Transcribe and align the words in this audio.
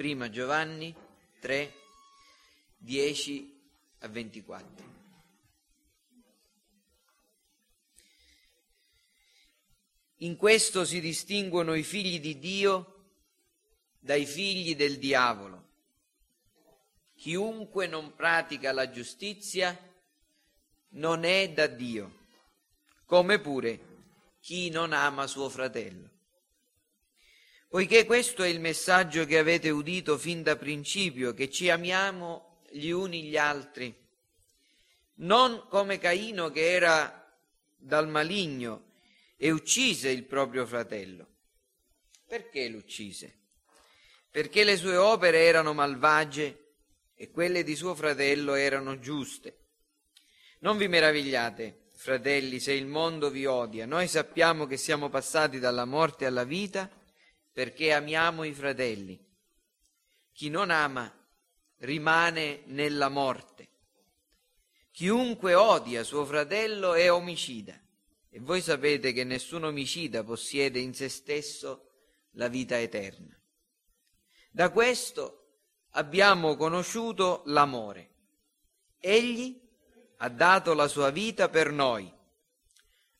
Prima 0.00 0.30
Giovanni 0.30 0.94
3, 1.40 1.74
10 2.78 3.60
a 3.98 4.08
24. 4.08 4.84
In 10.20 10.38
questo 10.38 10.86
si 10.86 11.00
distinguono 11.02 11.74
i 11.74 11.82
figli 11.82 12.18
di 12.18 12.38
Dio 12.38 13.10
dai 13.98 14.24
figli 14.24 14.74
del 14.74 14.96
diavolo. 14.96 15.68
Chiunque 17.14 17.86
non 17.86 18.14
pratica 18.14 18.72
la 18.72 18.90
giustizia 18.90 19.78
non 20.92 21.24
è 21.24 21.52
da 21.52 21.66
Dio, 21.66 22.20
come 23.04 23.38
pure 23.38 23.80
chi 24.40 24.70
non 24.70 24.94
ama 24.94 25.26
suo 25.26 25.50
fratello. 25.50 26.09
Poiché 27.70 28.04
questo 28.04 28.42
è 28.42 28.48
il 28.48 28.58
messaggio 28.58 29.24
che 29.26 29.38
avete 29.38 29.70
udito 29.70 30.18
fin 30.18 30.42
da 30.42 30.56
principio, 30.56 31.34
che 31.34 31.48
ci 31.48 31.70
amiamo 31.70 32.62
gli 32.68 32.90
uni 32.90 33.22
gli 33.22 33.36
altri, 33.36 33.94
non 35.18 35.68
come 35.68 35.98
Caino 35.98 36.50
che 36.50 36.68
era 36.68 37.32
dal 37.76 38.08
maligno 38.08 38.94
e 39.36 39.52
uccise 39.52 40.08
il 40.08 40.24
proprio 40.24 40.66
fratello. 40.66 41.28
Perché 42.26 42.66
l'uccise? 42.66 43.38
Perché 44.32 44.64
le 44.64 44.76
sue 44.76 44.96
opere 44.96 45.44
erano 45.44 45.72
malvagie 45.72 46.72
e 47.14 47.30
quelle 47.30 47.62
di 47.62 47.76
suo 47.76 47.94
fratello 47.94 48.54
erano 48.54 48.98
giuste. 48.98 49.58
Non 50.58 50.76
vi 50.76 50.88
meravigliate, 50.88 51.90
fratelli, 51.94 52.58
se 52.58 52.72
il 52.72 52.86
mondo 52.86 53.30
vi 53.30 53.46
odia. 53.46 53.86
Noi 53.86 54.08
sappiamo 54.08 54.66
che 54.66 54.76
siamo 54.76 55.08
passati 55.08 55.60
dalla 55.60 55.84
morte 55.84 56.26
alla 56.26 56.42
vita 56.42 56.98
perché 57.52 57.92
amiamo 57.92 58.44
i 58.44 58.52
fratelli. 58.52 59.18
Chi 60.32 60.48
non 60.48 60.70
ama 60.70 61.12
rimane 61.78 62.62
nella 62.66 63.08
morte. 63.08 63.68
Chiunque 64.90 65.54
odia 65.54 66.02
suo 66.02 66.24
fratello 66.24 66.94
è 66.94 67.10
omicida. 67.10 67.78
E 68.28 68.38
voi 68.38 68.60
sapete 68.60 69.12
che 69.12 69.24
nessun 69.24 69.64
omicida 69.64 70.22
possiede 70.22 70.78
in 70.78 70.94
se 70.94 71.08
stesso 71.08 71.90
la 72.32 72.48
vita 72.48 72.78
eterna. 72.78 73.36
Da 74.50 74.70
questo 74.70 75.46
abbiamo 75.90 76.56
conosciuto 76.56 77.42
l'amore. 77.46 78.08
Egli 78.98 79.60
ha 80.18 80.28
dato 80.28 80.74
la 80.74 80.86
sua 80.86 81.10
vita 81.10 81.48
per 81.48 81.72
noi. 81.72 82.12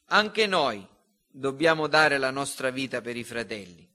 Anche 0.06 0.46
noi 0.46 0.86
dobbiamo 1.26 1.86
dare 1.86 2.18
la 2.18 2.30
nostra 2.30 2.70
vita 2.70 3.00
per 3.00 3.16
i 3.16 3.24
fratelli. 3.24 3.89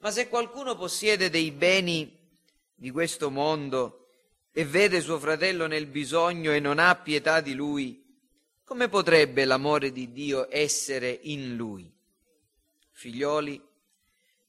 Ma 0.00 0.10
se 0.10 0.28
qualcuno 0.28 0.76
possiede 0.76 1.28
dei 1.28 1.50
beni 1.50 2.18
di 2.74 2.90
questo 2.90 3.30
mondo 3.30 4.08
e 4.50 4.64
vede 4.64 5.00
suo 5.00 5.18
fratello 5.18 5.66
nel 5.66 5.86
bisogno 5.86 6.52
e 6.52 6.60
non 6.60 6.78
ha 6.78 6.94
pietà 6.96 7.40
di 7.40 7.54
lui, 7.54 8.02
come 8.64 8.88
potrebbe 8.88 9.44
l'amore 9.44 9.92
di 9.92 10.10
Dio 10.10 10.46
essere 10.50 11.18
in 11.24 11.54
lui? 11.54 11.92
Figlioli, 12.92 13.62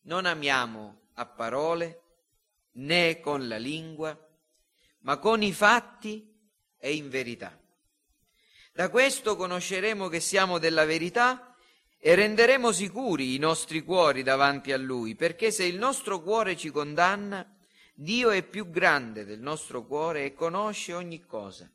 non 0.03 0.25
amiamo 0.25 1.01
a 1.15 1.25
parole 1.25 2.01
né 2.73 3.19
con 3.19 3.47
la 3.49 3.57
lingua, 3.57 4.17
ma 4.99 5.17
con 5.17 5.43
i 5.43 5.51
fatti 5.51 6.33
e 6.77 6.93
in 6.93 7.09
verità. 7.09 7.59
Da 8.71 8.89
questo 8.89 9.35
conosceremo 9.35 10.07
che 10.07 10.21
siamo 10.21 10.59
della 10.59 10.85
verità 10.85 11.50
e 12.03 12.15
renderemo 12.15 12.71
sicuri 12.71 13.35
i 13.35 13.37
nostri 13.37 13.83
cuori 13.83 14.23
davanti 14.23 14.71
a 14.71 14.77
Lui, 14.77 15.13
perché 15.13 15.51
se 15.51 15.65
il 15.65 15.77
nostro 15.77 16.19
cuore 16.19 16.57
ci 16.57 16.71
condanna, 16.71 17.47
Dio 17.93 18.31
è 18.31 18.41
più 18.41 18.71
grande 18.71 19.23
del 19.23 19.39
nostro 19.39 19.85
cuore 19.85 20.25
e 20.25 20.33
conosce 20.33 20.93
ogni 20.93 21.23
cosa. 21.23 21.71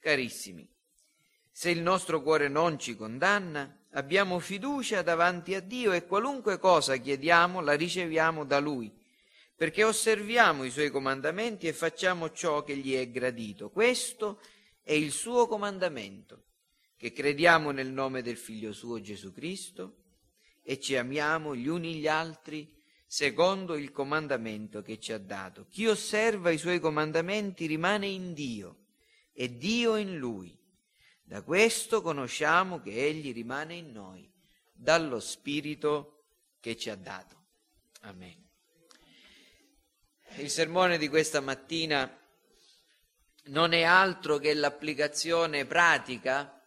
Carissimi, 0.00 0.68
se 1.48 1.70
il 1.70 1.80
nostro 1.80 2.22
cuore 2.22 2.48
non 2.48 2.76
ci 2.80 2.96
condanna, 2.96 3.72
abbiamo 3.92 4.40
fiducia 4.40 5.02
davanti 5.02 5.54
a 5.54 5.60
Dio 5.60 5.92
e 5.92 6.06
qualunque 6.06 6.58
cosa 6.58 6.96
chiediamo 6.96 7.60
la 7.60 7.74
riceviamo 7.74 8.44
da 8.44 8.58
Lui, 8.58 8.92
perché 9.54 9.84
osserviamo 9.84 10.64
i 10.64 10.70
Suoi 10.70 10.90
comandamenti 10.90 11.68
e 11.68 11.72
facciamo 11.72 12.32
ciò 12.32 12.64
che 12.64 12.76
gli 12.76 12.96
è 12.96 13.08
gradito. 13.08 13.70
Questo 13.70 14.40
è 14.82 14.92
il 14.92 15.12
suo 15.12 15.46
comandamento, 15.46 16.46
che 17.00 17.12
crediamo 17.14 17.70
nel 17.70 17.90
nome 17.90 18.20
del 18.20 18.36
Figlio 18.36 18.74
suo 18.74 19.00
Gesù 19.00 19.32
Cristo 19.32 20.02
e 20.62 20.78
ci 20.78 20.96
amiamo 20.96 21.56
gli 21.56 21.66
uni 21.66 21.94
gli 21.94 22.06
altri 22.06 22.70
secondo 23.06 23.74
il 23.74 23.90
comandamento 23.90 24.82
che 24.82 25.00
ci 25.00 25.14
ha 25.14 25.18
dato. 25.18 25.64
Chi 25.70 25.86
osserva 25.86 26.50
i 26.50 26.58
suoi 26.58 26.78
comandamenti 26.78 27.64
rimane 27.64 28.06
in 28.06 28.34
Dio 28.34 28.88
e 29.32 29.56
Dio 29.56 29.96
in 29.96 30.18
lui. 30.18 30.54
Da 31.22 31.40
questo 31.40 32.02
conosciamo 32.02 32.82
che 32.82 32.90
Egli 32.90 33.32
rimane 33.32 33.76
in 33.76 33.92
noi, 33.92 34.30
dallo 34.70 35.20
Spirito 35.20 36.24
che 36.60 36.76
ci 36.76 36.90
ha 36.90 36.96
dato. 36.96 37.44
Amen. 38.02 38.46
Il 40.36 40.50
sermone 40.50 40.98
di 40.98 41.08
questa 41.08 41.40
mattina 41.40 42.14
non 43.44 43.72
è 43.72 43.84
altro 43.84 44.36
che 44.36 44.52
l'applicazione 44.52 45.64
pratica 45.64 46.59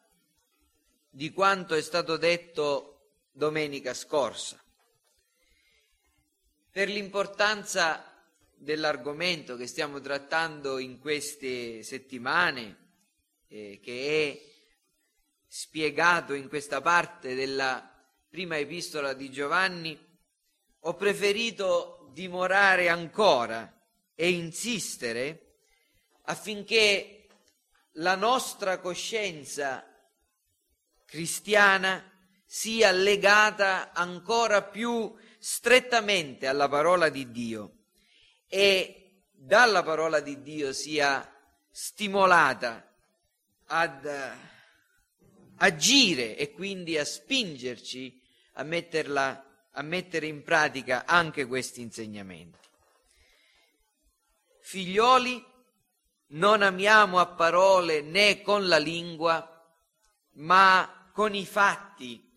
di 1.16 1.32
quanto 1.32 1.76
è 1.76 1.82
stato 1.82 2.18
detto 2.18 3.12
domenica 3.32 3.94
scorsa. 3.94 4.60
Per 6.72 6.88
l'importanza 6.88 8.04
dell'argomento 8.56 9.56
che 9.56 9.68
stiamo 9.68 10.02
trattando 10.02 10.80
in 10.80 10.98
queste 10.98 11.84
settimane, 11.84 12.78
eh, 13.48 13.80
che 13.80 14.32
è 14.32 14.42
spiegato 15.48 16.34
in 16.34 16.50
questa 16.50 16.82
parte 16.82 17.36
della 17.36 17.94
prima 18.28 18.58
epistola 18.58 19.14
di 19.14 19.30
Giovanni, 19.30 19.96
ho 20.80 20.96
preferito 20.96 22.10
dimorare 22.12 22.90
ancora 22.90 23.72
e 24.16 24.32
insistere 24.32 25.58
affinché 26.24 27.28
la 27.98 28.16
nostra 28.16 28.80
coscienza 28.80 29.93
cristiana 31.14 32.12
sia 32.44 32.90
legata 32.90 33.92
ancora 33.94 34.64
più 34.64 35.14
strettamente 35.38 36.48
alla 36.48 36.68
parola 36.68 37.10
di 37.10 37.30
Dio 37.30 37.84
e 38.48 39.28
dalla 39.30 39.84
parola 39.84 40.22
di 40.22 40.42
Dio 40.42 40.74
sia 40.74 41.32
stimolata 41.70 42.92
ad 43.66 44.10
agire 45.58 46.36
e 46.36 46.52
quindi 46.52 46.98
a 46.98 47.06
spingerci 47.06 48.20
a, 48.54 48.64
metterla, 48.64 49.68
a 49.70 49.82
mettere 49.84 50.26
in 50.26 50.42
pratica 50.42 51.06
anche 51.06 51.46
questi 51.46 51.82
insegnamenti. 51.82 52.58
Figlioli, 54.62 55.46
non 56.30 56.64
amiamo 56.64 57.20
a 57.20 57.28
parole 57.28 58.02
né 58.02 58.42
con 58.42 58.68
la 58.68 58.80
lingua, 58.80 59.48
ma 60.38 61.02
con 61.14 61.34
i 61.34 61.46
fatti 61.46 62.30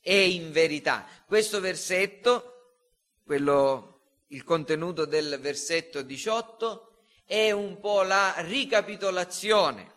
e 0.00 0.28
in 0.30 0.50
verità. 0.50 1.06
Questo 1.26 1.60
versetto, 1.60 2.72
quello, 3.24 4.00
il 4.28 4.42
contenuto 4.42 5.04
del 5.04 5.38
versetto 5.40 6.02
18, 6.02 7.04
è 7.26 7.50
un 7.52 7.78
po' 7.78 8.02
la 8.02 8.34
ricapitolazione, 8.38 9.92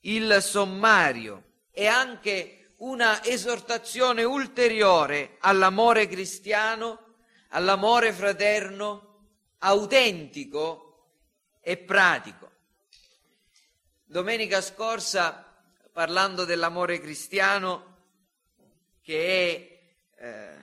il 0.00 0.38
sommario 0.40 1.44
e 1.70 1.86
anche 1.86 2.74
una 2.78 3.22
esortazione 3.24 4.24
ulteriore 4.24 5.36
all'amore 5.40 6.08
cristiano, 6.08 7.16
all'amore 7.48 8.12
fraterno, 8.12 9.26
autentico 9.58 11.18
e 11.60 11.76
pratico. 11.76 12.50
Domenica 14.04 14.60
scorsa, 14.60 15.49
parlando 16.00 16.46
dell'amore 16.46 16.98
cristiano, 16.98 17.96
che 19.02 19.82
è 20.16 20.24
eh, 20.24 20.56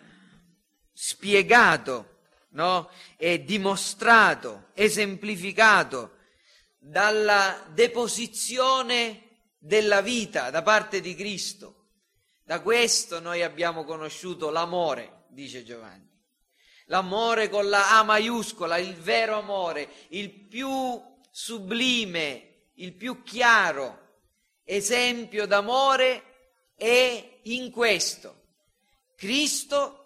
spiegato, 0.92 2.22
no? 2.54 2.90
è 3.16 3.38
dimostrato, 3.42 4.70
esemplificato 4.74 6.16
dalla 6.80 7.68
deposizione 7.70 9.28
della 9.60 10.02
vita 10.02 10.50
da 10.50 10.64
parte 10.64 11.02
di 11.02 11.14
Cristo. 11.14 11.90
Da 12.44 12.60
questo 12.62 13.20
noi 13.20 13.44
abbiamo 13.44 13.84
conosciuto 13.84 14.50
l'amore, 14.50 15.26
dice 15.28 15.64
Giovanni. 15.64 16.10
L'amore 16.86 17.48
con 17.48 17.70
la 17.70 18.00
A 18.00 18.02
maiuscola, 18.02 18.80
il 18.80 18.96
vero 18.96 19.38
amore, 19.38 19.88
il 20.08 20.32
più 20.32 21.00
sublime, 21.30 22.70
il 22.74 22.94
più 22.94 23.22
chiaro 23.22 24.06
esempio 24.70 25.48
d'amore 25.48 26.24
è 26.76 27.40
in 27.44 27.72
questo. 27.72 28.44
Cristo 29.16 30.04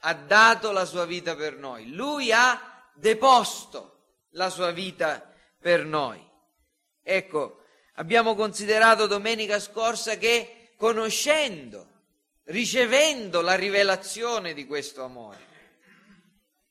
ha 0.00 0.14
dato 0.14 0.72
la 0.72 0.86
sua 0.86 1.04
vita 1.04 1.36
per 1.36 1.56
noi, 1.56 1.92
lui 1.92 2.32
ha 2.32 2.90
deposto 2.94 3.98
la 4.30 4.48
sua 4.48 4.70
vita 4.70 5.30
per 5.60 5.84
noi. 5.84 6.24
Ecco, 7.02 7.64
abbiamo 7.94 8.34
considerato 8.34 9.06
domenica 9.06 9.60
scorsa 9.60 10.16
che 10.16 10.72
conoscendo, 10.76 11.86
ricevendo 12.44 13.42
la 13.42 13.54
rivelazione 13.54 14.54
di 14.54 14.66
questo 14.66 15.04
amore, 15.04 15.46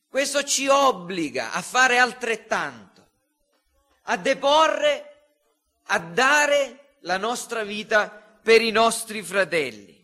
questo 0.10 0.44
ci 0.44 0.68
obbliga 0.68 1.52
a 1.52 1.62
fare 1.62 2.00
altrettanto, 2.00 3.06
a 4.04 4.18
deporre, 4.18 5.14
a 5.84 6.00
dare 6.00 6.87
la 7.08 7.18
nostra 7.18 7.64
vita 7.64 8.10
per 8.10 8.62
i 8.62 8.70
nostri 8.70 9.24
fratelli. 9.24 9.96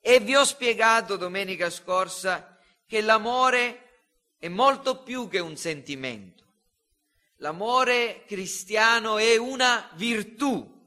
E 0.00 0.18
vi 0.20 0.34
ho 0.34 0.44
spiegato 0.44 1.16
domenica 1.16 1.68
scorsa 1.68 2.58
che 2.86 3.02
l'amore 3.02 3.88
è 4.38 4.48
molto 4.48 5.02
più 5.02 5.28
che 5.28 5.38
un 5.40 5.56
sentimento. 5.56 6.42
L'amore 7.36 8.24
cristiano 8.26 9.18
è 9.18 9.36
una 9.36 9.90
virtù, 9.92 10.78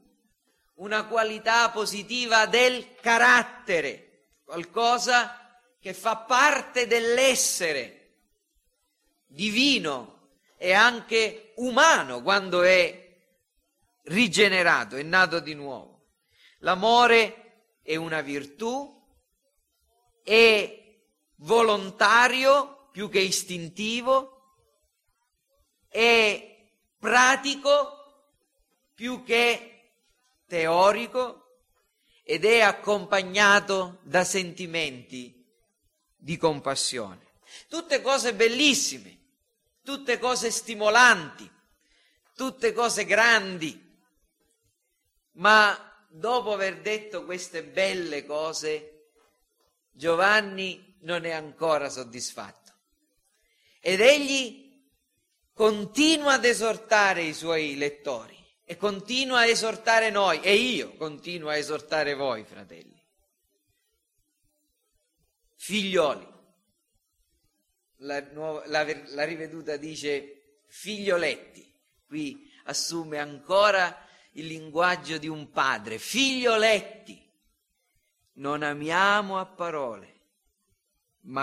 una 0.74 1.04
qualità 1.04 1.70
positiva 1.70 2.46
del 2.46 2.96
carattere, 3.00 4.30
qualcosa 4.44 5.60
che 5.78 5.94
fa 5.94 6.16
parte 6.16 6.88
dell'essere 6.88 8.00
divino 9.26 10.30
e 10.56 10.72
anche 10.72 11.52
umano 11.56 12.20
quando 12.20 12.62
è 12.62 13.03
rigenerato, 14.04 14.96
è 14.96 15.02
nato 15.02 15.40
di 15.40 15.54
nuovo. 15.54 16.06
L'amore 16.58 17.78
è 17.82 17.96
una 17.96 18.20
virtù, 18.20 19.02
è 20.22 20.82
volontario 21.36 22.88
più 22.90 23.08
che 23.08 23.20
istintivo, 23.20 24.56
è 25.88 26.70
pratico 26.98 27.98
più 28.94 29.22
che 29.24 29.92
teorico 30.46 31.58
ed 32.22 32.44
è 32.44 32.60
accompagnato 32.60 33.98
da 34.02 34.24
sentimenti 34.24 35.44
di 36.16 36.36
compassione. 36.36 37.32
Tutte 37.68 38.00
cose 38.00 38.34
bellissime, 38.34 39.18
tutte 39.82 40.18
cose 40.18 40.50
stimolanti, 40.50 41.50
tutte 42.34 42.72
cose 42.72 43.04
grandi, 43.04 43.83
ma 45.34 46.06
dopo 46.08 46.52
aver 46.52 46.80
detto 46.80 47.24
queste 47.24 47.64
belle 47.64 48.24
cose, 48.24 49.08
Giovanni 49.90 50.98
non 51.00 51.24
è 51.24 51.30
ancora 51.30 51.88
soddisfatto. 51.88 52.72
Ed 53.80 54.00
egli 54.00 54.64
continua 55.52 56.34
ad 56.34 56.44
esortare 56.44 57.22
i 57.22 57.34
suoi 57.34 57.76
lettori 57.76 58.36
e 58.64 58.76
continua 58.76 59.40
a 59.40 59.46
esortare 59.46 60.10
noi 60.10 60.40
e 60.40 60.54
io 60.54 60.94
continuo 60.94 61.50
a 61.50 61.56
esortare 61.56 62.14
voi, 62.14 62.44
fratelli. 62.44 63.02
Figlioli, 65.56 66.26
la, 67.98 68.20
nuova, 68.32 68.64
la, 68.66 68.84
la 69.08 69.24
riveduta 69.24 69.76
dice 69.76 70.62
figlioletti, 70.66 71.72
qui 72.06 72.50
assume 72.64 73.18
ancora 73.18 74.03
il 74.34 74.46
linguaggio 74.46 75.18
di 75.18 75.28
un 75.28 75.50
padre, 75.50 75.98
figlioletti, 75.98 77.20
non 78.34 78.62
amiamo 78.62 79.38
a 79.38 79.46
parole, 79.46 80.12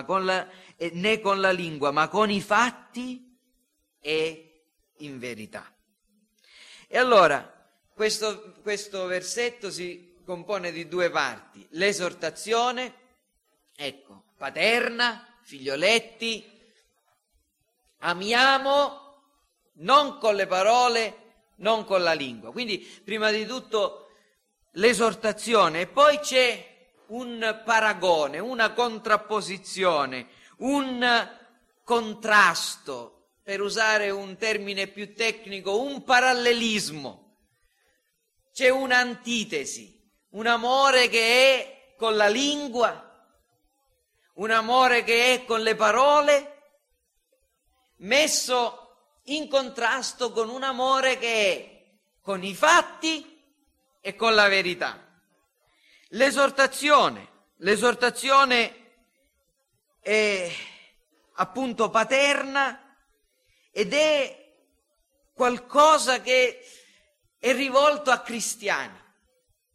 con 0.06 0.26
la, 0.26 0.48
eh, 0.76 0.92
né 0.94 1.20
con 1.20 1.40
la 1.40 1.52
lingua, 1.52 1.92
ma 1.92 2.08
con 2.08 2.30
i 2.30 2.42
fatti 2.42 3.38
e 4.00 4.64
in 4.98 5.20
verità. 5.20 5.74
E 6.88 6.98
allora, 6.98 7.70
questo, 7.94 8.56
questo 8.62 9.06
versetto 9.06 9.72
si 9.72 10.18
compone 10.26 10.72
di 10.72 10.88
due 10.88 11.10
parti, 11.10 11.66
l'esortazione, 11.72 12.94
ecco, 13.76 14.24
paterna, 14.38 15.38
figlioletti, 15.44 16.50
amiamo 18.00 19.00
non 19.76 20.18
con 20.18 20.36
le 20.36 20.48
parole, 20.48 21.31
non 21.62 21.86
con 21.86 22.04
la 22.04 22.14
lingua. 22.14 22.52
Quindi, 22.52 22.80
prima 22.80 23.32
di 23.32 23.46
tutto, 23.46 24.10
l'esortazione 24.74 25.82
e 25.82 25.88
poi 25.88 26.20
c'è 26.20 26.94
un 27.08 27.62
paragone, 27.66 28.40
una 28.40 28.74
contrapposizione, 28.74 30.28
un 30.58 31.30
contrasto, 31.84 33.16
per 33.44 33.60
usare 33.60 34.12
un 34.12 34.38
termine 34.38 34.88
più 34.88 35.14
tecnico, 35.16 35.82
un 35.82 36.04
parallelismo. 36.04 37.38
C'è 38.54 38.70
un'antitesi, 38.70 40.00
un 40.32 40.48
amore 40.48 41.10
che 41.10 41.20
è 41.20 41.96
con 41.98 42.16
la 42.16 42.28
lingua, 42.28 43.10
un 44.36 44.52
amore 44.52 45.04
che 45.04 45.34
è 45.34 45.46
con 45.46 45.62
le 45.62 45.76
parole, 45.76 46.62
messo 47.98 48.81
in 49.36 49.48
contrasto 49.48 50.32
con 50.32 50.50
un 50.50 50.64
amore 50.64 51.18
che 51.18 51.28
è 51.28 51.82
con 52.22 52.44
i 52.44 52.54
fatti 52.54 53.40
e 54.00 54.16
con 54.16 54.36
la 54.36 54.48
verità. 54.48 55.00
L'esortazione, 56.10 57.30
l'esortazione 57.58 58.76
è 60.00 60.52
appunto 61.36 61.90
paterna 61.90 62.98
ed 63.72 63.94
è 63.94 64.54
qualcosa 65.34 66.22
che 66.22 66.60
è 67.38 67.54
rivolto 67.54 68.12
a 68.12 68.20
cristiani. 68.20 69.00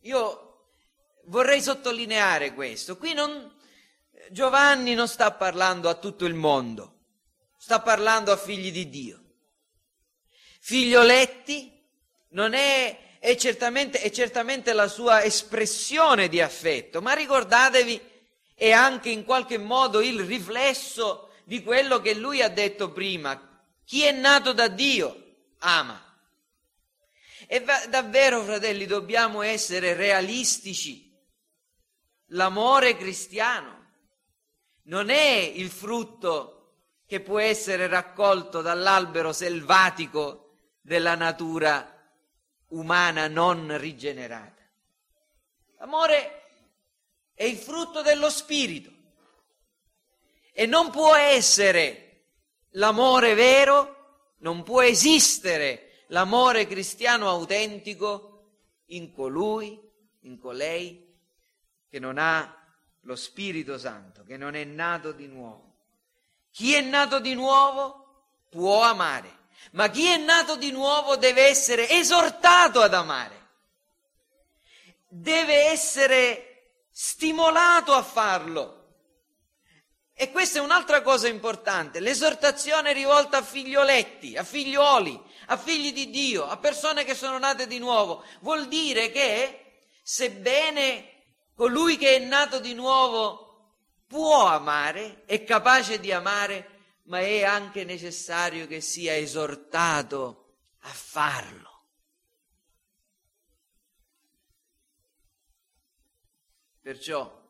Io 0.03 0.47
vorrei 1.27 1.63
sottolineare 1.63 2.53
questo. 2.53 2.97
Qui 2.97 3.15
non, 3.15 3.57
Giovanni 4.31 4.95
non 4.95 5.09
sta 5.09 5.33
parlando 5.33 5.89
a 5.89 5.95
tutto 5.95 6.27
il 6.27 6.35
mondo, 6.35 7.07
sta 7.57 7.81
parlando 7.81 8.31
a 8.31 8.37
figli 8.37 8.71
di 8.71 8.89
Dio. 8.89 9.26
Figlioletti 10.67 11.73
non 12.31 12.53
è, 12.53 13.19
è, 13.21 13.37
certamente, 13.37 14.01
è 14.01 14.11
certamente 14.11 14.73
la 14.73 14.89
sua 14.89 15.23
espressione 15.23 16.29
di 16.29 16.41
affetto, 16.41 17.01
ma 17.01 17.13
ricordatevi 17.13 18.01
è 18.53 18.73
anche 18.73 19.11
in 19.11 19.25
qualche 19.25 19.59
modo 19.59 20.01
il 20.01 20.25
riflesso 20.25 21.35
di 21.45 21.63
quello 21.63 22.01
che 22.01 22.15
lui 22.15 22.43
ha 22.43 22.49
detto 22.49 22.91
prima. 22.91 23.41
Chi 23.85 24.03
è 24.03 24.11
nato 24.11 24.53
da 24.53 24.67
Dio 24.67 25.37
ama. 25.59 26.03
E 27.47 27.63
davvero, 27.89 28.43
fratelli, 28.43 28.87
dobbiamo 28.87 29.43
essere 29.43 29.95
realistici. 29.95 31.17
L'amore 32.31 32.97
cristiano 32.97 33.85
non 34.87 35.11
è 35.11 35.53
il 35.55 35.71
frutto 35.71 36.73
che 37.07 37.21
può 37.21 37.39
essere 37.39 37.87
raccolto 37.87 38.63
dall'albero 38.63 39.33
selvatico 39.33 40.41
della 40.87 41.17
natura 41.17 41.85
umana 42.69 43.27
non 43.27 43.77
rigenerata. 43.77 44.63
L'amore 45.79 46.43
è 47.35 47.43
il 47.43 47.57
frutto 47.57 48.03
dello 48.03 48.31
spirito 48.31 48.93
e 50.53 50.65
non 50.67 50.93
può 50.93 51.17
essere 51.17 52.27
l'amore 52.71 53.35
vero, 53.35 54.35
non 54.39 54.63
può 54.63 54.81
esistere 54.81 56.05
l'amore 56.09 56.69
cristiano 56.69 57.29
autentico 57.29 58.53
in 58.87 59.13
colui, 59.13 59.77
in 60.21 60.39
colei 60.39 61.19
che 61.89 61.99
non 61.99 62.17
ha 62.17 62.65
lo 63.01 63.17
Spirito 63.17 63.77
Santo, 63.77 64.23
che 64.23 64.37
non 64.37 64.55
è 64.55 64.63
nato 64.63 65.11
di 65.11 65.27
nuovo. 65.27 65.75
Chi 66.53 66.75
è 66.75 66.81
nato 66.81 67.19
di 67.19 67.35
nuovo 67.35 68.29
può 68.49 68.83
amare, 68.83 69.36
ma 69.73 69.89
chi 69.89 70.07
è 70.07 70.17
nato 70.17 70.57
di 70.57 70.71
nuovo 70.71 71.17
deve 71.17 71.47
essere 71.47 71.89
esortato 71.89 72.81
ad 72.81 72.95
amare, 72.95 73.49
deve 75.09 75.67
essere 75.67 76.83
stimolato 76.91 77.93
a 77.93 78.03
farlo. 78.03 78.73
E 80.19 80.31
questa 80.31 80.61
è 80.61 80.63
un'altra 80.63 81.03
cosa 81.03 81.29
importante, 81.29 82.01
l'esortazione 82.01 82.93
rivolta 82.93 83.39
a 83.39 83.43
figlioletti, 83.43 84.37
a 84.37 84.45
figlioli, 84.45 85.21
a 85.49 85.57
figli 85.59 85.93
di 85.93 86.09
Dio, 86.09 86.47
a 86.47 86.57
persone 86.57 87.05
che 87.05 87.15
sono 87.15 87.39
nate 87.39 87.67
di 87.67 87.79
nuovo. 87.79 88.25
Vuol 88.41 88.67
dire 88.67 89.11
che, 89.11 89.83
sebbene 90.03 91.17
Colui 91.57 91.97
che 91.97 92.17
è 92.17 92.19
nato 92.19 92.61
di 92.61 92.75
nuovo 92.75 93.71
può 94.07 94.45
amare, 94.45 95.23
è 95.25 95.43
capace 95.43 95.99
di 95.99 96.13
amare, 96.13 96.76
ma 97.07 97.21
è 97.21 97.43
anche 97.43 97.85
necessario 97.85 98.67
che 98.67 98.81
sia 98.81 99.17
esortato 99.17 100.59
a 100.81 100.89
farlo. 100.89 101.75
Perciò 106.81 107.45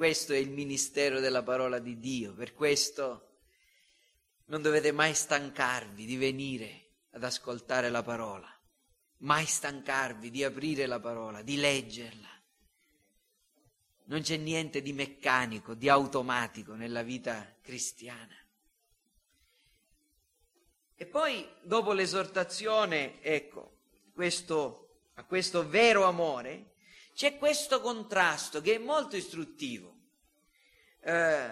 Questo 0.00 0.32
è 0.32 0.38
il 0.38 0.48
ministero 0.48 1.20
della 1.20 1.42
parola 1.42 1.78
di 1.78 1.98
Dio, 1.98 2.32
per 2.32 2.54
questo 2.54 3.40
non 4.46 4.62
dovete 4.62 4.92
mai 4.92 5.12
stancarvi 5.12 6.06
di 6.06 6.16
venire 6.16 6.92
ad 7.10 7.22
ascoltare 7.22 7.90
la 7.90 8.02
parola, 8.02 8.48
mai 9.18 9.44
stancarvi 9.44 10.30
di 10.30 10.42
aprire 10.42 10.86
la 10.86 10.98
parola, 11.00 11.42
di 11.42 11.56
leggerla. 11.56 12.39
Non 14.10 14.22
c'è 14.22 14.36
niente 14.36 14.82
di 14.82 14.92
meccanico, 14.92 15.74
di 15.74 15.88
automatico 15.88 16.74
nella 16.74 17.02
vita 17.02 17.46
cristiana. 17.62 18.36
E 20.96 21.06
poi, 21.06 21.48
dopo 21.62 21.92
l'esortazione, 21.92 23.22
ecco, 23.22 23.76
questo, 24.12 25.02
a 25.14 25.22
questo 25.22 25.68
vero 25.68 26.06
amore, 26.06 26.72
c'è 27.14 27.38
questo 27.38 27.80
contrasto 27.80 28.60
che 28.60 28.74
è 28.74 28.78
molto 28.78 29.14
istruttivo. 29.14 29.94
Eh, 31.02 31.50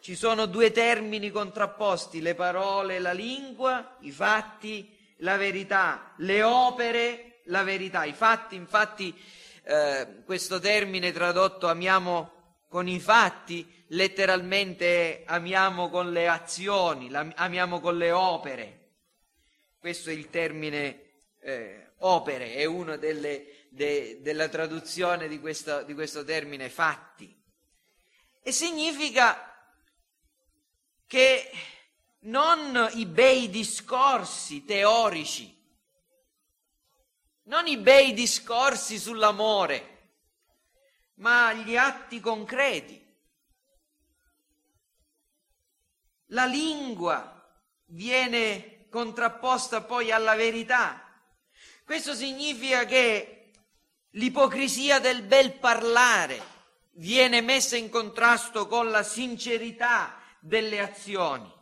ci 0.00 0.16
sono 0.16 0.46
due 0.46 0.72
termini 0.72 1.30
contrapposti, 1.30 2.20
le 2.20 2.34
parole, 2.34 2.98
la 2.98 3.12
lingua, 3.12 3.96
i 4.00 4.10
fatti, 4.10 4.92
la 5.18 5.36
verità, 5.36 6.14
le 6.16 6.42
opere, 6.42 7.42
la 7.44 7.62
verità. 7.62 8.04
I 8.04 8.12
fatti, 8.12 8.56
infatti, 8.56 9.16
eh, 9.68 10.22
questo 10.24 10.60
termine 10.60 11.10
tradotto 11.10 11.66
amiamo 11.66 12.64
con 12.68 12.86
i 12.86 13.00
fatti, 13.00 13.84
letteralmente 13.88 15.24
amiamo 15.26 15.90
con 15.90 16.12
le 16.12 16.28
azioni, 16.28 17.10
amiamo 17.12 17.80
con 17.80 17.96
le 17.96 18.12
opere. 18.12 18.80
Questo 19.78 20.10
è 20.10 20.12
il 20.12 20.30
termine 20.30 21.02
eh, 21.40 21.92
opere, 21.98 22.54
è 22.54 22.64
una 22.64 22.96
delle 22.96 23.66
de, 23.70 24.20
della 24.22 24.48
traduzione 24.48 25.28
di 25.28 25.38
questo, 25.38 25.82
di 25.82 25.94
questo 25.94 26.24
termine 26.24 26.70
fatti. 26.70 27.34
E 28.42 28.52
significa 28.52 29.52
che 31.06 31.50
non 32.20 32.88
i 32.94 33.06
bei 33.06 33.50
discorsi 33.50 34.64
teorici, 34.64 35.54
non 37.46 37.66
i 37.66 37.76
bei 37.76 38.12
discorsi 38.12 38.98
sull'amore, 38.98 40.12
ma 41.14 41.52
gli 41.52 41.76
atti 41.76 42.20
concreti. 42.20 43.04
La 46.30 46.44
lingua 46.44 47.32
viene 47.86 48.86
contrapposta 48.88 49.82
poi 49.82 50.12
alla 50.12 50.34
verità. 50.34 51.02
Questo 51.84 52.14
significa 52.14 52.84
che 52.84 53.36
L'ipocrisia 54.16 54.98
del 54.98 55.22
bel 55.22 55.52
parlare 55.58 56.40
viene 56.92 57.42
messa 57.42 57.76
in 57.76 57.90
contrasto 57.90 58.66
con 58.66 58.88
la 58.90 59.02
sincerità 59.02 60.18
delle 60.40 60.80
azioni. 60.80 61.52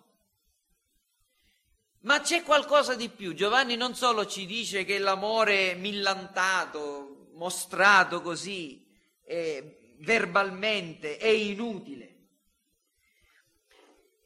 Ma 2.04 2.20
c'è 2.20 2.42
qualcosa 2.42 2.94
di 2.94 3.08
più. 3.08 3.34
Giovanni 3.34 3.76
non 3.76 3.94
solo 3.94 4.26
ci 4.26 4.44
dice 4.46 4.84
che 4.84 4.98
l'amore 4.98 5.74
millantato, 5.74 7.30
mostrato 7.32 8.20
così 8.20 8.86
eh, 9.24 9.96
verbalmente, 10.00 11.16
è 11.16 11.28
inutile. 11.28 12.12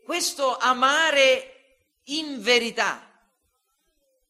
Questo 0.04 0.56
amare 0.56 1.54
in 2.04 2.40
verità 2.40 3.04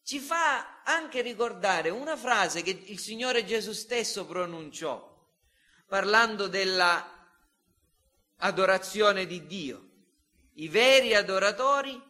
ci 0.02 0.19
fa 0.19 0.83
anche 0.83 1.23
ricordare 1.23 1.90
una 1.90 2.17
frase 2.17 2.62
che 2.62 2.83
il 2.87 2.99
Signore 2.99 3.45
Gesù 3.45 3.73
stesso 3.73 4.26
pronunciò 4.26 5.07
parlando 5.87 6.49
della 6.49 7.31
adorazione 8.37 9.26
di 9.26 9.47
Dio. 9.47 9.88
I 10.55 10.69
veri 10.69 11.14
adoratori 11.14 12.08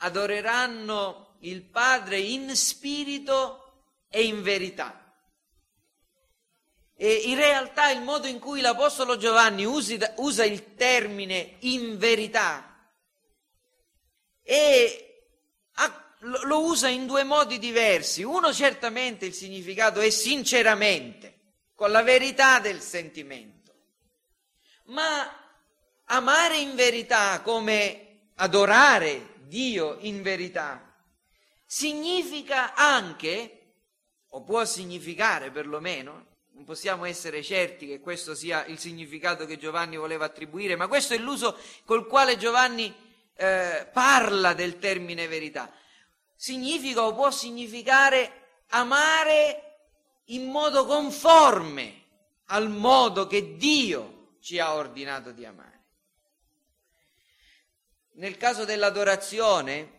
adoreranno 0.00 1.36
il 1.40 1.62
Padre 1.62 2.18
in 2.18 2.54
spirito 2.54 3.72
e 4.08 4.24
in 4.24 4.42
verità. 4.42 4.96
E 6.94 7.12
in 7.12 7.36
realtà 7.36 7.90
il 7.90 8.02
modo 8.02 8.26
in 8.26 8.38
cui 8.38 8.60
l'Apostolo 8.60 9.16
Giovanni 9.16 9.64
usa 9.64 10.44
il 10.44 10.74
termine 10.74 11.56
in 11.60 11.96
verità 11.96 12.70
lo 16.20 16.64
usa 16.64 16.88
in 16.88 17.06
due 17.06 17.24
modi 17.24 17.58
diversi. 17.58 18.22
Uno 18.22 18.52
certamente 18.52 19.26
il 19.26 19.34
significato 19.34 20.00
è 20.00 20.10
sinceramente, 20.10 21.38
con 21.74 21.90
la 21.90 22.02
verità 22.02 22.58
del 22.60 22.80
sentimento. 22.80 23.72
Ma 24.86 25.38
amare 26.06 26.58
in 26.58 26.74
verità 26.74 27.40
come 27.40 28.28
adorare 28.36 29.29
Dio 29.50 29.96
in 30.02 30.22
verità 30.22 30.94
significa 31.66 32.74
anche, 32.74 33.72
o 34.28 34.42
può 34.44 34.64
significare 34.64 35.50
perlomeno, 35.50 36.26
non 36.52 36.64
possiamo 36.64 37.04
essere 37.04 37.42
certi 37.42 37.86
che 37.86 37.98
questo 37.98 38.36
sia 38.36 38.64
il 38.66 38.78
significato 38.78 39.46
che 39.46 39.58
Giovanni 39.58 39.96
voleva 39.96 40.24
attribuire, 40.24 40.76
ma 40.76 40.86
questo 40.86 41.14
è 41.14 41.18
l'uso 41.18 41.58
col 41.84 42.06
quale 42.06 42.36
Giovanni 42.36 42.94
eh, 43.34 43.88
parla 43.92 44.54
del 44.54 44.78
termine 44.78 45.26
verità 45.26 45.72
significa 46.36 47.04
o 47.04 47.14
può 47.14 47.30
significare 47.30 48.62
amare 48.68 49.80
in 50.26 50.48
modo 50.48 50.86
conforme 50.86 52.04
al 52.46 52.70
modo 52.70 53.26
che 53.26 53.56
Dio 53.56 54.36
ci 54.40 54.58
ha 54.58 54.74
ordinato 54.74 55.32
di 55.32 55.44
amare. 55.44 55.79
Nel 58.12 58.36
caso 58.36 58.64
dell'adorazione, 58.64 59.98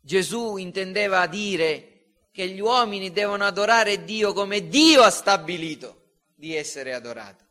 Gesù 0.00 0.56
intendeva 0.56 1.26
dire 1.26 1.98
che 2.32 2.48
gli 2.48 2.60
uomini 2.60 3.10
devono 3.10 3.44
adorare 3.44 4.04
Dio 4.04 4.32
come 4.32 4.68
Dio 4.68 5.02
ha 5.02 5.10
stabilito 5.10 6.20
di 6.34 6.54
essere 6.54 6.94
adorato. 6.94 7.46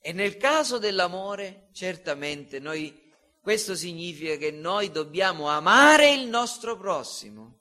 E 0.00 0.12
nel 0.12 0.36
caso 0.36 0.78
dell'amore, 0.78 1.68
certamente 1.72 2.58
noi 2.58 3.06
questo 3.40 3.74
significa 3.74 4.36
che 4.36 4.50
noi 4.50 4.90
dobbiamo 4.90 5.48
amare 5.48 6.12
il 6.12 6.28
nostro 6.28 6.76
prossimo, 6.76 7.60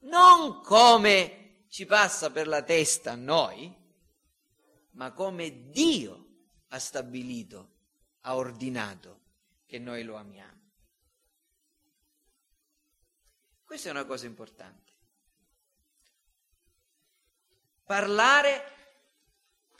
non 0.00 0.60
come 0.62 1.64
ci 1.70 1.86
passa 1.86 2.30
per 2.30 2.46
la 2.46 2.62
testa 2.62 3.12
a 3.12 3.16
noi, 3.16 3.74
ma 4.92 5.12
come 5.12 5.70
Dio 5.70 6.19
ha 6.70 6.78
stabilito, 6.78 7.68
ha 8.22 8.34
ordinato 8.34 9.20
che 9.66 9.78
noi 9.78 10.02
lo 10.02 10.16
amiamo. 10.16 10.58
Questa 13.64 13.88
è 13.88 13.92
una 13.92 14.04
cosa 14.04 14.26
importante. 14.26 14.90
Parlare 17.84 18.64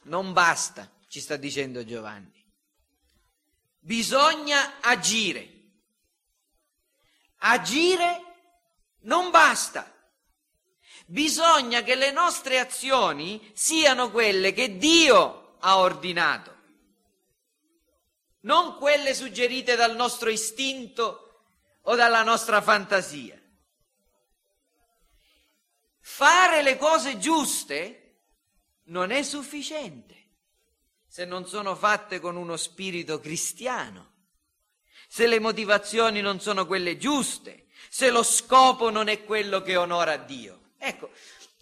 non 0.03 0.33
basta, 0.33 0.89
ci 1.09 1.21
sta 1.21 1.37
dicendo 1.37 1.85
Giovanni 1.85 2.41
bisogna 3.81 4.81
agire. 4.81 5.49
Agire 7.39 8.23
non 9.01 9.31
basta. 9.31 9.91
Bisogna 11.07 11.83
che 11.83 11.97
le 11.97 12.13
nostre 12.13 12.61
azioni 12.61 13.51
siano 13.55 14.11
quelle 14.11 14.53
che 14.53 14.77
Dio 14.77 15.57
ha 15.59 15.79
ordinato, 15.79 16.57
non 18.41 18.77
quelle 18.77 19.15
suggerite 19.15 19.77
dal 19.77 19.95
nostro 19.95 20.31
istinto 20.31 21.45
o 21.83 21.95
dalla 21.95 22.23
nostra 22.23 22.61
fantasia. 22.61 23.41
Fare 26.01 26.63
le 26.63 26.77
cose 26.77 27.19
giuste 27.19 27.97
non 28.85 29.11
è 29.11 29.23
sufficiente 29.23 30.19
se 31.11 31.25
non 31.25 31.45
sono 31.47 31.75
fatte 31.75 32.21
con 32.21 32.37
uno 32.37 32.57
spirito 32.57 33.19
cristiano, 33.19 34.13
se 35.09 35.27
le 35.27 35.41
motivazioni 35.41 36.21
non 36.21 36.41
sono 36.41 36.67
quelle 36.67 36.99
giuste, 36.99 37.67
se 37.89 38.11
lo 38.11 38.23
scopo 38.23 38.91
non 38.91 39.09
è 39.09 39.25
quello 39.25 39.61
che 39.61 39.77
onora 39.77 40.17
Dio. 40.17 40.71
Ecco, 40.79 41.11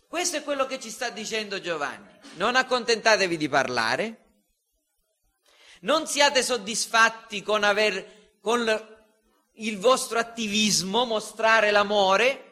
questo 0.06 0.36
è 0.36 0.42
quello 0.42 0.66
che 0.66 0.78
ci 0.78 0.90
sta 0.90 1.08
dicendo 1.08 1.60
Giovanni. 1.60 2.10
Non 2.34 2.56
accontentatevi 2.56 3.38
di 3.38 3.48
parlare, 3.48 4.27
non 5.80 6.06
siate 6.06 6.42
soddisfatti 6.42 7.42
con 7.42 7.64
aver 7.64 8.16
con 8.40 8.96
il 9.52 9.78
vostro 9.78 10.18
attivismo 10.18 11.04
mostrare 11.04 11.70
l'amore, 11.70 12.44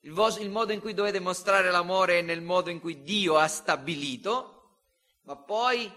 il, 0.00 0.12
vos- 0.12 0.38
il 0.38 0.50
modo 0.50 0.72
in 0.72 0.80
cui 0.80 0.94
dovete 0.94 1.18
mostrare 1.18 1.70
l'amore 1.70 2.18
è 2.18 2.22
nel 2.22 2.42
modo 2.42 2.70
in 2.70 2.80
cui 2.80 3.02
Dio 3.02 3.36
ha 3.36 3.48
stabilito, 3.48 4.52
ma 5.22 5.36
poi 5.36 5.90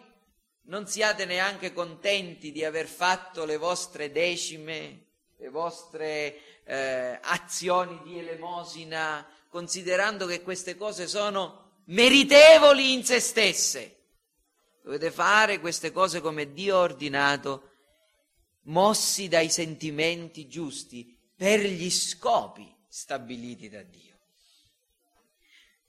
non 0.63 0.87
siate 0.87 1.25
neanche 1.25 1.73
contenti 1.73 2.51
di 2.51 2.63
aver 2.63 2.87
fatto 2.87 3.45
le 3.45 3.57
vostre 3.57 4.11
decime, 4.11 5.05
le 5.37 5.49
vostre 5.49 6.63
eh, 6.63 7.19
azioni 7.21 7.99
di 8.03 8.19
elemosina, 8.19 9.27
considerando 9.49 10.25
che 10.25 10.41
queste 10.41 10.75
cose 10.75 11.07
sono 11.07 11.81
meritevoli 11.85 12.93
in 12.93 13.03
se 13.03 13.19
stesse. 13.19 13.98
Dovete 14.89 15.11
fare 15.11 15.59
queste 15.59 15.91
cose 15.91 16.19
come 16.19 16.51
Dio 16.51 16.77
ha 16.77 16.79
ordinato, 16.79 17.73
mossi 18.63 19.27
dai 19.27 19.47
sentimenti 19.47 20.47
giusti 20.47 21.15
per 21.35 21.59
gli 21.59 21.91
scopi 21.91 22.75
stabiliti 22.87 23.69
da 23.69 23.83
Dio. 23.83 24.17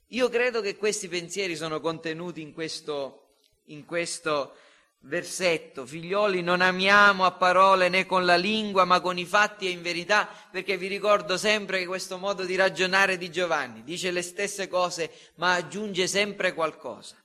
Io 0.09 0.29
credo 0.29 0.61
che 0.61 0.75
questi 0.75 1.07
pensieri 1.07 1.55
sono 1.55 1.79
contenuti 1.79 2.41
in 2.41 2.53
questo, 2.53 3.37
in 3.69 3.85
questo 3.85 4.55
versetto. 4.99 5.83
Figlioli, 5.83 6.43
non 6.43 6.61
amiamo 6.61 7.25
a 7.25 7.31
parole 7.31 7.89
né 7.89 8.05
con 8.05 8.23
la 8.23 8.35
lingua, 8.35 8.85
ma 8.85 9.01
con 9.01 9.17
i 9.17 9.25
fatti 9.25 9.65
e 9.65 9.71
in 9.71 9.81
verità, 9.81 10.29
perché 10.51 10.77
vi 10.77 10.85
ricordo 10.85 11.37
sempre 11.39 11.79
che 11.79 11.87
questo 11.87 12.19
modo 12.19 12.45
di 12.45 12.55
ragionare 12.55 13.17
di 13.17 13.31
Giovanni 13.31 13.83
dice 13.83 14.11
le 14.11 14.21
stesse 14.21 14.67
cose, 14.67 15.09
ma 15.37 15.53
aggiunge 15.53 16.05
sempre 16.05 16.53
qualcosa. 16.53 17.20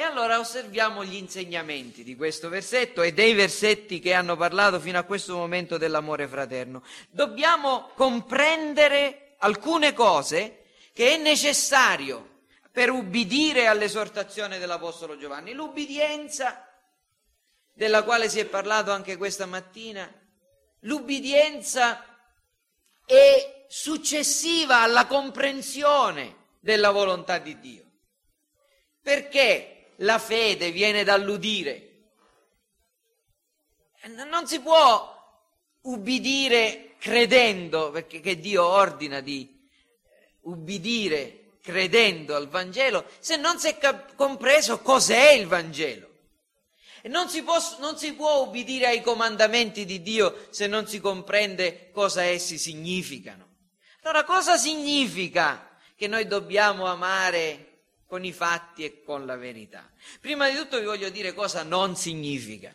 E 0.00 0.04
allora 0.04 0.38
osserviamo 0.38 1.04
gli 1.04 1.16
insegnamenti 1.16 2.02
di 2.02 2.16
questo 2.16 2.48
versetto 2.48 3.02
e 3.02 3.12
dei 3.12 3.34
versetti 3.34 4.00
che 4.00 4.14
hanno 4.14 4.34
parlato 4.34 4.80
fino 4.80 4.98
a 4.98 5.02
questo 5.02 5.36
momento 5.36 5.76
dell'amore 5.76 6.26
fraterno. 6.26 6.82
Dobbiamo 7.10 7.90
comprendere 7.94 9.34
alcune 9.40 9.92
cose 9.92 10.62
che 10.94 11.12
è 11.12 11.16
necessario 11.18 12.44
per 12.72 12.88
ubbidire 12.88 13.66
all'esortazione 13.66 14.58
dell'Apostolo 14.58 15.18
Giovanni. 15.18 15.52
L'ubbidienza, 15.52 16.66
della 17.70 18.02
quale 18.02 18.30
si 18.30 18.38
è 18.38 18.46
parlato 18.46 18.92
anche 18.92 19.18
questa 19.18 19.44
mattina, 19.44 20.10
l'ubbidienza 20.78 22.06
è 23.04 23.66
successiva 23.68 24.80
alla 24.80 25.04
comprensione 25.04 26.36
della 26.58 26.90
volontà 26.90 27.36
di 27.36 27.60
Dio. 27.60 27.84
Perché 29.02 29.74
la 30.00 30.18
fede 30.18 30.70
viene 30.70 31.04
dall'udire? 31.04 31.86
Non 34.28 34.46
si 34.46 34.60
può 34.60 35.16
ubbidire 35.82 36.94
credendo, 36.98 37.90
perché 37.90 38.38
Dio 38.38 38.64
ordina 38.64 39.20
di 39.20 39.58
ubbidire 40.42 41.56
credendo 41.62 42.34
al 42.34 42.48
Vangelo 42.48 43.04
se 43.18 43.36
non 43.36 43.58
si 43.58 43.68
è 43.68 43.78
cap- 43.78 44.14
compreso 44.14 44.80
cos'è 44.80 45.32
il 45.32 45.46
Vangelo. 45.46 46.08
Non 47.04 47.30
si, 47.30 47.42
può, 47.42 47.56
non 47.78 47.96
si 47.96 48.12
può 48.12 48.42
ubbidire 48.42 48.86
ai 48.86 49.00
comandamenti 49.00 49.86
di 49.86 50.02
Dio 50.02 50.48
se 50.50 50.66
non 50.66 50.86
si 50.86 51.00
comprende 51.00 51.90
cosa 51.92 52.24
essi 52.24 52.58
significano. 52.58 53.48
Allora 54.02 54.24
cosa 54.24 54.58
significa 54.58 55.78
che 55.96 56.06
noi 56.06 56.26
dobbiamo 56.26 56.86
amare 56.86 57.69
con 58.10 58.24
i 58.24 58.32
fatti 58.32 58.84
e 58.84 59.02
con 59.04 59.24
la 59.24 59.36
verità? 59.36 59.88
Prima 60.20 60.50
di 60.50 60.56
tutto 60.56 60.80
vi 60.80 60.84
voglio 60.84 61.10
dire 61.10 61.32
cosa 61.32 61.62
non 61.62 61.94
significa. 61.94 62.74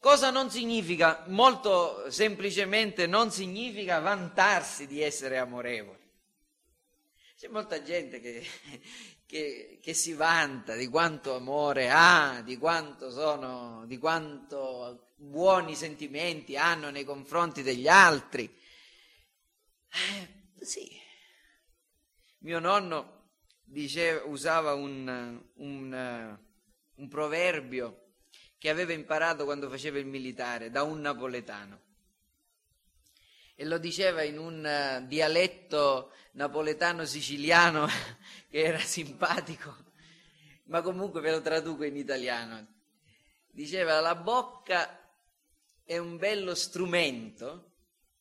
Cosa 0.00 0.30
non 0.30 0.50
significa? 0.50 1.22
Molto 1.28 2.10
semplicemente 2.10 3.06
non 3.06 3.30
significa 3.30 4.00
vantarsi 4.00 4.88
di 4.88 5.00
essere 5.00 5.38
amorevoli. 5.38 6.00
C'è 7.38 7.46
molta 7.46 7.80
gente 7.84 8.20
che, 8.20 8.44
che, 9.24 9.78
che, 9.80 9.94
si 9.94 10.12
vanta 10.14 10.74
di 10.74 10.88
quanto 10.88 11.36
amore 11.36 11.88
ha, 11.88 12.42
di 12.44 12.58
quanto 12.58 13.12
sono, 13.12 13.84
di 13.86 13.98
quanto 13.98 15.12
buoni 15.14 15.76
sentimenti 15.76 16.56
hanno 16.56 16.90
nei 16.90 17.04
confronti 17.04 17.62
degli 17.62 17.86
altri. 17.86 18.52
Eh, 19.88 20.64
sì. 20.64 21.00
Mio 22.38 22.58
nonno 22.58 23.21
diceva, 23.72 24.24
usava 24.26 24.74
un, 24.74 25.42
un, 25.54 26.38
un 26.94 27.08
proverbio 27.08 28.00
che 28.58 28.68
aveva 28.68 28.92
imparato 28.92 29.44
quando 29.44 29.68
faceva 29.68 29.98
il 29.98 30.06
militare 30.06 30.70
da 30.70 30.82
un 30.82 31.00
napoletano 31.00 31.80
e 33.54 33.64
lo 33.64 33.78
diceva 33.78 34.22
in 34.22 34.38
un 34.38 34.64
uh, 34.64 35.06
dialetto 35.06 36.12
napoletano 36.32 37.04
siciliano 37.04 37.86
che 38.48 38.62
era 38.62 38.78
simpatico, 38.78 39.74
ma 40.64 40.82
comunque 40.82 41.20
ve 41.20 41.30
lo 41.30 41.40
traduco 41.40 41.84
in 41.84 41.96
italiano. 41.96 42.66
Diceva 43.50 44.00
la 44.00 44.14
bocca 44.14 44.98
è 45.84 45.98
un 45.98 46.16
bello 46.16 46.54
strumento 46.54 47.72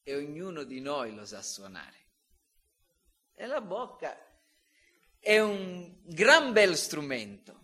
e 0.04 0.16
ognuno 0.16 0.64
di 0.64 0.82
noi 0.82 1.14
lo 1.14 1.26
sa 1.26 1.42
suonare. 1.42 2.00
E 3.34 3.46
la 3.46 3.62
bocca 3.62 4.31
è 5.22 5.40
un 5.40 6.00
gran 6.04 6.52
bel 6.52 6.76
strumento. 6.76 7.60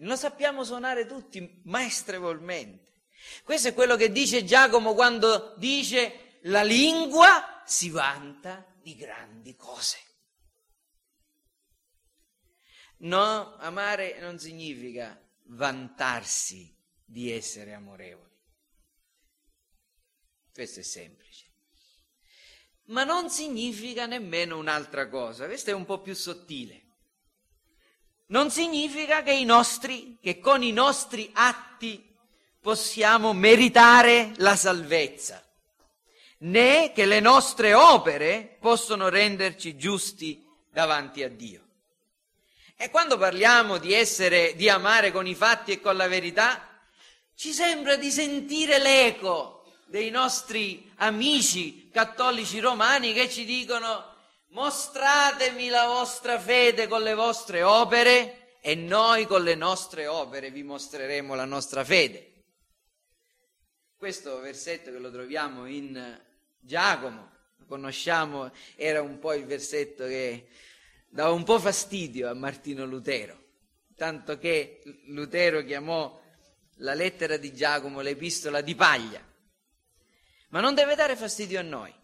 Lo 0.00 0.16
sappiamo 0.16 0.64
suonare 0.64 1.06
tutti 1.06 1.62
maestrevolmente. 1.64 3.04
Questo 3.44 3.68
è 3.68 3.74
quello 3.74 3.96
che 3.96 4.10
dice 4.10 4.44
Giacomo 4.44 4.92
quando 4.92 5.54
dice 5.56 6.38
la 6.42 6.62
lingua 6.62 7.62
si 7.64 7.90
vanta 7.90 8.66
di 8.82 8.94
grandi 8.96 9.54
cose. 9.56 9.98
No, 12.98 13.56
amare 13.56 14.18
non 14.20 14.38
significa 14.38 15.18
vantarsi 15.44 16.74
di 17.04 17.30
essere 17.30 17.72
amorevoli. 17.72 18.34
Questo 20.52 20.80
è 20.80 20.82
semplice. 20.82 21.44
Ma 22.86 23.04
non 23.04 23.30
significa 23.30 24.06
nemmeno 24.06 24.58
un'altra 24.58 25.08
cosa, 25.08 25.46
questo 25.46 25.70
è 25.70 25.74
un 25.74 25.84
po' 25.84 26.00
più 26.00 26.14
sottile. 26.14 26.85
Non 28.26 28.50
significa 28.50 29.22
che, 29.22 29.42
nostri, 29.44 30.18
che 30.20 30.40
con 30.40 30.62
i 30.62 30.72
nostri 30.72 31.30
atti 31.32 32.04
possiamo 32.60 33.32
meritare 33.32 34.32
la 34.36 34.56
salvezza 34.56 35.40
né 36.38 36.92
che 36.92 37.06
le 37.06 37.20
nostre 37.20 37.72
opere 37.72 38.56
possono 38.60 39.08
renderci 39.08 39.76
giusti 39.76 40.44
davanti 40.70 41.22
a 41.22 41.28
Dio. 41.28 41.62
E 42.76 42.90
quando 42.90 43.16
parliamo 43.16 43.78
di 43.78 43.94
essere, 43.94 44.54
di 44.54 44.68
amare 44.68 45.12
con 45.12 45.26
i 45.26 45.34
fatti 45.34 45.72
e 45.72 45.80
con 45.80 45.96
la 45.96 46.08
verità, 46.08 46.68
ci 47.34 47.52
sembra 47.52 47.96
di 47.96 48.10
sentire 48.10 48.78
l'eco 48.78 49.64
dei 49.86 50.10
nostri 50.10 50.90
amici 50.96 51.88
cattolici 51.90 52.58
romani 52.58 53.12
che 53.14 53.30
ci 53.30 53.44
dicono 53.44 54.15
mostratemi 54.56 55.68
la 55.68 55.84
vostra 55.84 56.40
fede 56.40 56.88
con 56.88 57.02
le 57.02 57.12
vostre 57.12 57.62
opere 57.62 58.56
e 58.62 58.74
noi 58.74 59.26
con 59.26 59.42
le 59.42 59.54
nostre 59.54 60.06
opere 60.06 60.50
vi 60.50 60.62
mostreremo 60.62 61.34
la 61.34 61.44
nostra 61.44 61.84
fede. 61.84 62.44
Questo 63.98 64.40
versetto 64.40 64.90
che 64.90 64.98
lo 64.98 65.10
troviamo 65.10 65.66
in 65.66 66.18
Giacomo, 66.58 67.32
lo 67.58 67.66
conosciamo, 67.66 68.50
era 68.76 69.02
un 69.02 69.18
po' 69.18 69.34
il 69.34 69.44
versetto 69.44 70.06
che 70.06 70.48
dava 71.06 71.32
un 71.32 71.44
po' 71.44 71.58
fastidio 71.58 72.30
a 72.30 72.34
Martino 72.34 72.86
Lutero, 72.86 73.38
tanto 73.94 74.38
che 74.38 74.80
Lutero 75.08 75.62
chiamò 75.64 76.18
la 76.76 76.94
lettera 76.94 77.36
di 77.36 77.52
Giacomo 77.52 78.00
l'epistola 78.00 78.62
di 78.62 78.74
paglia. 78.74 79.22
Ma 80.48 80.60
non 80.60 80.74
deve 80.74 80.94
dare 80.94 81.14
fastidio 81.14 81.60
a 81.60 81.62
noi, 81.62 81.94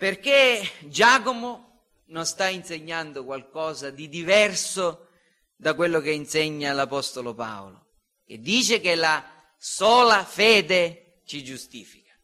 perché 0.00 0.66
Giacomo 0.88 1.90
non 2.06 2.24
sta 2.24 2.48
insegnando 2.48 3.22
qualcosa 3.22 3.90
di 3.90 4.08
diverso 4.08 5.08
da 5.54 5.74
quello 5.74 6.00
che 6.00 6.10
insegna 6.10 6.72
l'Apostolo 6.72 7.34
Paolo, 7.34 7.88
che 8.24 8.40
dice 8.40 8.80
che 8.80 8.94
la 8.94 9.22
sola 9.58 10.24
fede 10.24 11.20
ci 11.26 11.44
giustifica. 11.44 12.14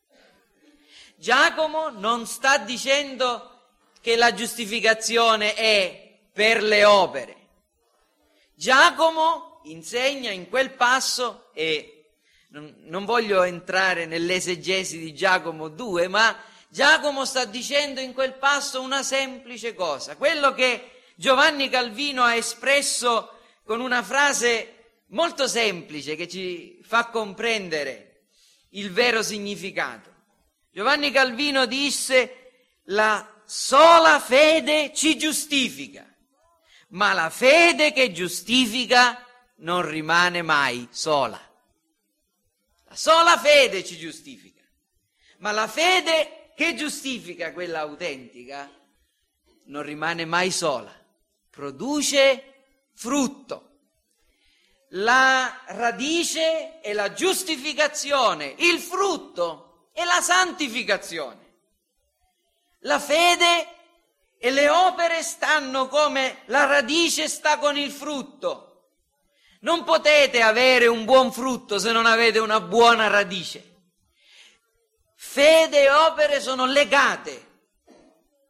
Giacomo 1.17 1.91
non 1.91 2.27
sta 2.27 2.57
dicendo 2.57 3.75
che 4.01 4.17
la 4.17 4.33
giustificazione 4.33 5.53
è 5.53 6.19
per 6.33 6.63
le 6.63 6.83
opere. 6.87 7.37
Giacomo 8.55 9.61
insegna 9.65 10.31
in 10.31 10.49
quel 10.49 10.71
passo, 10.73 11.51
e 11.53 12.13
non, 12.49 13.05
voglio 13.05 13.43
entrare 13.43 14.07
nell'esegesi 14.07 14.99
di 14.99 15.13
Giacomo 15.13 15.69
2, 15.69 16.09
ma 16.09 16.55
Giacomo 16.69 17.25
sta 17.25 17.45
dicendo 17.45 18.01
in 18.01 18.13
quel 18.13 18.35
passo 18.35 18.81
una 18.81 19.03
semplice 19.03 19.75
cosa, 19.75 20.17
quello 20.17 20.53
che 20.53 21.03
Giovanni 21.15 21.69
Calvino 21.69 22.23
ha 22.23 22.35
espresso 22.35 23.31
con 23.65 23.81
una 23.81 24.03
frase 24.03 25.03
molto 25.09 25.47
semplice 25.47 26.17
che 26.17 26.29
ci 26.29 26.81
fa 26.83 27.07
comprendere 27.07 28.29
il 28.71 28.93
vero 28.93 29.23
significato. 29.23 30.15
Giovanni 30.71 31.11
Calvino 31.11 31.67
disse 31.67 32.73
la 32.87 33.43
sola 33.47 34.21
fede 34.21 34.93
ci 34.93 35.17
giustifica, 35.17 36.07
ma 36.89 37.13
la 37.13 37.31
fede 37.31 37.93
che 37.93 38.13
giustifica 38.13 39.25
non 39.59 39.89
rimane 39.89 40.43
mai 40.43 40.87
sola. 40.91 41.41
La 42.89 42.97
sola 42.97 43.39
fede 43.39 43.85
ci 43.85 43.97
giustifica, 43.97 44.63
ma 45.39 45.53
la 45.53 45.67
fede 45.67 46.36
che 46.57 46.75
giustifica, 46.75 47.53
quella 47.53 47.81
autentica, 47.81 48.69
non 49.65 49.83
rimane 49.83 50.25
mai 50.25 50.51
sola, 50.51 50.91
produce 51.51 52.55
frutto. 52.95 53.63
La 54.91 55.65
radice 55.67 56.81
è 56.81 56.95
la 56.95 57.13
giustificazione, 57.13 58.55
il 58.59 58.79
frutto 58.79 59.91
è 59.93 60.03
la 60.05 60.23
santificazione. 60.23 61.45
La 62.81 62.99
fede 63.01 63.69
e 64.39 64.51
le 64.51 64.71
opere 64.71 65.23
stanno 65.23 65.89
come 65.89 66.43
la 66.47 66.65
radice 66.65 67.29
sta 67.29 67.59
con 67.59 67.77
il 67.77 67.91
frutto. 67.91 68.93
Non 69.61 69.85
potete 69.85 70.41
avere 70.41 70.87
un 70.87 71.05
buon 71.05 71.31
frutto 71.33 71.79
se 71.79 71.93
non 71.93 72.07
avete 72.07 72.39
una 72.39 72.61
buona 72.61 73.09
radice. 73.09 73.75
Fede 75.37 75.83
e 75.83 75.91
opere 75.91 76.41
sono 76.41 76.65
legate, 76.65 77.65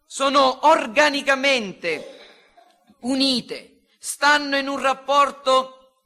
sono 0.07 0.69
organicamente 0.69 2.17
unite, 3.01 3.89
stanno 3.99 4.57
in 4.57 4.69
un 4.69 4.79
rapporto 4.79 6.05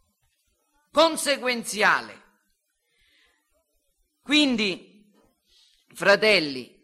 conseguenziale. 0.91 2.23
Quindi, 4.23 5.05
fratelli, 5.93 6.75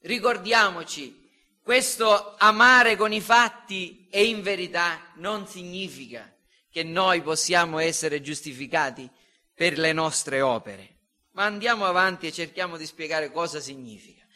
ricordiamoci, 0.00 1.30
questo 1.62 2.34
amare 2.36 2.96
con 2.96 3.12
i 3.12 3.20
fatti 3.20 4.08
e 4.10 4.24
in 4.24 4.42
verità 4.42 5.12
non 5.18 5.46
significa 5.46 6.36
che 6.68 6.82
noi 6.82 7.22
possiamo 7.22 7.78
essere 7.78 8.20
giustificati 8.20 9.08
per 9.54 9.78
le 9.78 9.92
nostre 9.92 10.40
opere. 10.40 10.97
Ma 11.38 11.44
andiamo 11.44 11.86
avanti 11.86 12.26
e 12.26 12.32
cerchiamo 12.32 12.76
di 12.76 12.84
spiegare 12.84 13.30
cosa 13.30 13.60
significa. 13.60 14.26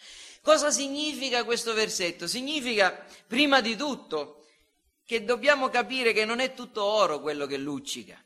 Cosa 0.41 0.71
significa 0.71 1.43
questo 1.43 1.75
versetto? 1.75 2.29
Significa, 2.29 3.05
prima 3.27 3.61
di 3.61 3.75
tutto, 3.75 4.47
che 5.05 5.25
dobbiamo 5.25 5.69
capire 5.69 6.13
che 6.13 6.25
non 6.25 6.39
è 6.39 6.55
tutto 6.55 6.85
oro 6.85 7.21
quello 7.21 7.47
che 7.47 7.57
luccica 7.57 8.23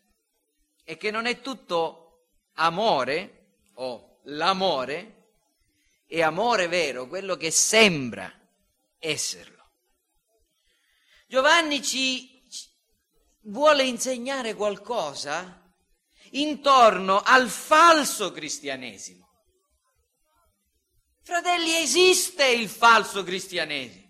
e 0.85 0.99
che 0.99 1.11
non 1.11 1.25
è 1.25 1.41
tutto 1.41 2.27
amore 2.57 3.47
o 3.77 4.19
l'amore, 4.25 5.29
è 6.07 6.21
amore 6.21 6.69
vero, 6.69 7.07
quello 7.07 7.35
che 7.39 7.51
sembra 7.51 8.31
esserlo. 8.99 9.71
Giovanni 11.27 11.83
ci 11.83 12.43
vuole 13.41 13.85
insegnare 13.85 14.53
qualcosa 14.53 15.66
intorno 16.33 17.21
al 17.23 17.49
falso 17.49 18.33
cristianesimo. 18.33 19.25
Fratelli, 21.23 21.75
esiste 21.75 22.47
il 22.47 22.69
falso 22.69 23.25
cristianesimo. 23.25 24.05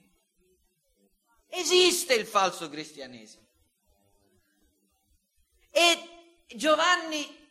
Esiste 1.48 2.14
il 2.14 2.26
falso 2.26 2.68
cristianesimo. 2.68 3.46
E 5.70 5.98
Giovanni 6.54 7.44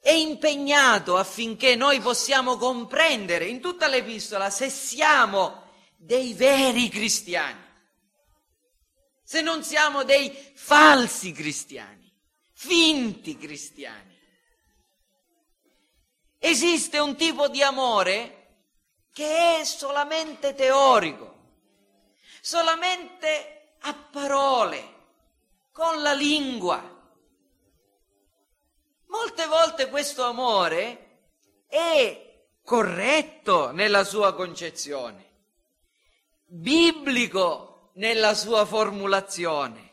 è 0.00 0.12
impegnato 0.12 1.16
affinché 1.16 1.74
noi 1.76 2.00
possiamo 2.00 2.56
comprendere 2.56 3.46
in 3.46 3.60
tutta 3.60 3.88
l'epistola 3.88 4.50
se 4.50 4.70
siamo 4.70 5.68
dei 5.96 6.32
veri 6.32 6.88
cristiani 6.88 7.68
se 9.30 9.42
non 9.42 9.62
siamo 9.62 10.02
dei 10.02 10.36
falsi 10.54 11.30
cristiani, 11.30 11.99
finti 12.62 13.38
cristiani. 13.38 14.18
Esiste 16.36 16.98
un 16.98 17.16
tipo 17.16 17.48
di 17.48 17.62
amore 17.62 18.66
che 19.14 19.60
è 19.60 19.64
solamente 19.64 20.54
teorico, 20.54 21.36
solamente 22.42 23.76
a 23.80 23.94
parole, 23.94 24.94
con 25.72 26.02
la 26.02 26.12
lingua. 26.12 26.82
Molte 29.06 29.46
volte 29.46 29.88
questo 29.88 30.24
amore 30.24 31.20
è 31.66 32.44
corretto 32.62 33.70
nella 33.70 34.04
sua 34.04 34.34
concezione, 34.34 35.30
biblico 36.44 37.92
nella 37.94 38.34
sua 38.34 38.66
formulazione, 38.66 39.92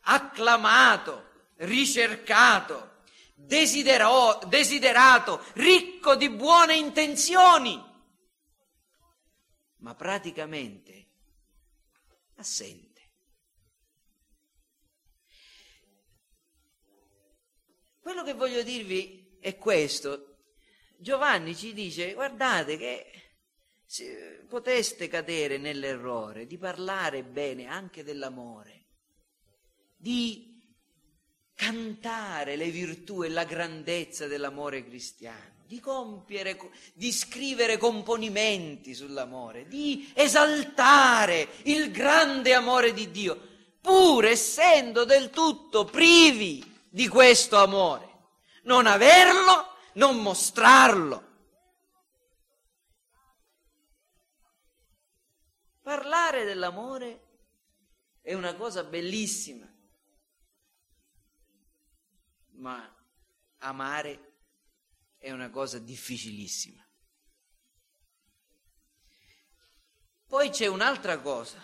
acclamato, 0.00 1.30
ricercato, 1.62 3.02
desidero, 3.34 4.40
desiderato, 4.46 5.44
ricco 5.54 6.16
di 6.16 6.30
buone 6.30 6.76
intenzioni, 6.76 7.80
ma 9.78 9.94
praticamente 9.94 11.08
assente. 12.36 12.90
Quello 18.00 18.24
che 18.24 18.34
voglio 18.34 18.62
dirvi 18.62 19.38
è 19.40 19.56
questo. 19.56 20.28
Giovanni 20.98 21.54
ci 21.56 21.72
dice, 21.72 22.14
guardate 22.14 22.76
che 22.76 23.06
poteste 24.48 25.08
cadere 25.08 25.58
nell'errore 25.58 26.46
di 26.46 26.58
parlare 26.58 27.22
bene 27.22 27.66
anche 27.66 28.02
dell'amore, 28.02 28.86
di 29.96 30.51
cantare 31.62 32.56
le 32.56 32.70
virtù 32.70 33.22
e 33.22 33.28
la 33.28 33.44
grandezza 33.44 34.26
dell'amore 34.26 34.84
cristiano, 34.84 35.60
di 35.66 35.78
compiere, 35.78 36.58
di 36.92 37.12
scrivere 37.12 37.76
componimenti 37.76 38.94
sull'amore, 38.94 39.68
di 39.68 40.10
esaltare 40.14 41.48
il 41.64 41.92
grande 41.92 42.52
amore 42.52 42.92
di 42.92 43.10
Dio, 43.12 43.40
pur 43.80 44.24
essendo 44.24 45.04
del 45.04 45.30
tutto 45.30 45.84
privi 45.84 46.64
di 46.88 47.06
questo 47.06 47.58
amore. 47.58 48.10
Non 48.64 48.86
averlo, 48.86 49.76
non 49.94 50.20
mostrarlo 50.20 51.30
Parlare 55.82 56.44
dell'amore 56.44 57.20
è 58.22 58.34
una 58.34 58.54
cosa 58.54 58.84
bellissima, 58.84 59.68
ma 62.62 62.88
amare 63.58 64.34
è 65.18 65.32
una 65.32 65.50
cosa 65.50 65.80
difficilissima. 65.80 66.80
Poi 70.28 70.48
c'è 70.50 70.66
un'altra 70.66 71.18
cosa, 71.18 71.60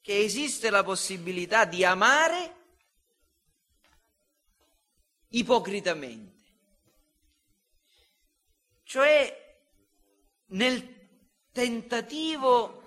che 0.00 0.18
esiste 0.18 0.70
la 0.70 0.82
possibilità 0.82 1.66
di 1.66 1.84
amare 1.84 2.54
ipocritamente, 5.28 6.44
cioè 8.84 9.58
nel 10.46 10.94
tentativo 11.52 12.82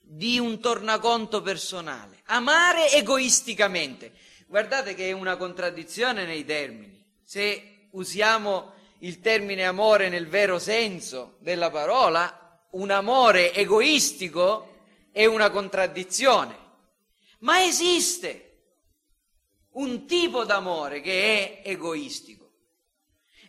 di 0.00 0.38
un 0.38 0.60
tornaconto 0.60 1.40
personale, 1.40 2.20
amare 2.26 2.92
egoisticamente. 2.92 4.23
Guardate 4.46 4.94
che 4.94 5.08
è 5.08 5.12
una 5.12 5.36
contraddizione 5.36 6.24
nei 6.24 6.44
termini. 6.44 7.04
Se 7.22 7.88
usiamo 7.90 8.72
il 8.98 9.20
termine 9.20 9.64
amore 9.64 10.08
nel 10.08 10.28
vero 10.28 10.58
senso 10.58 11.36
della 11.40 11.70
parola, 11.70 12.66
un 12.70 12.90
amore 12.90 13.52
egoistico 13.52 14.82
è 15.12 15.26
una 15.26 15.50
contraddizione. 15.50 16.56
Ma 17.40 17.62
esiste 17.62 18.44
un 19.72 20.06
tipo 20.06 20.44
d'amore 20.44 21.00
che 21.00 21.62
è 21.62 21.68
egoistico. 21.68 22.52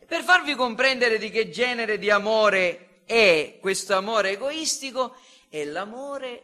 Per 0.06 0.24
farvi 0.24 0.54
comprendere 0.56 1.18
di 1.18 1.30
che 1.30 1.50
genere 1.50 1.98
di 1.98 2.10
amore 2.10 3.02
è 3.06 3.58
questo 3.60 3.96
amore 3.96 4.32
egoistico, 4.32 5.16
è 5.50 5.64
l'amore 5.64 6.44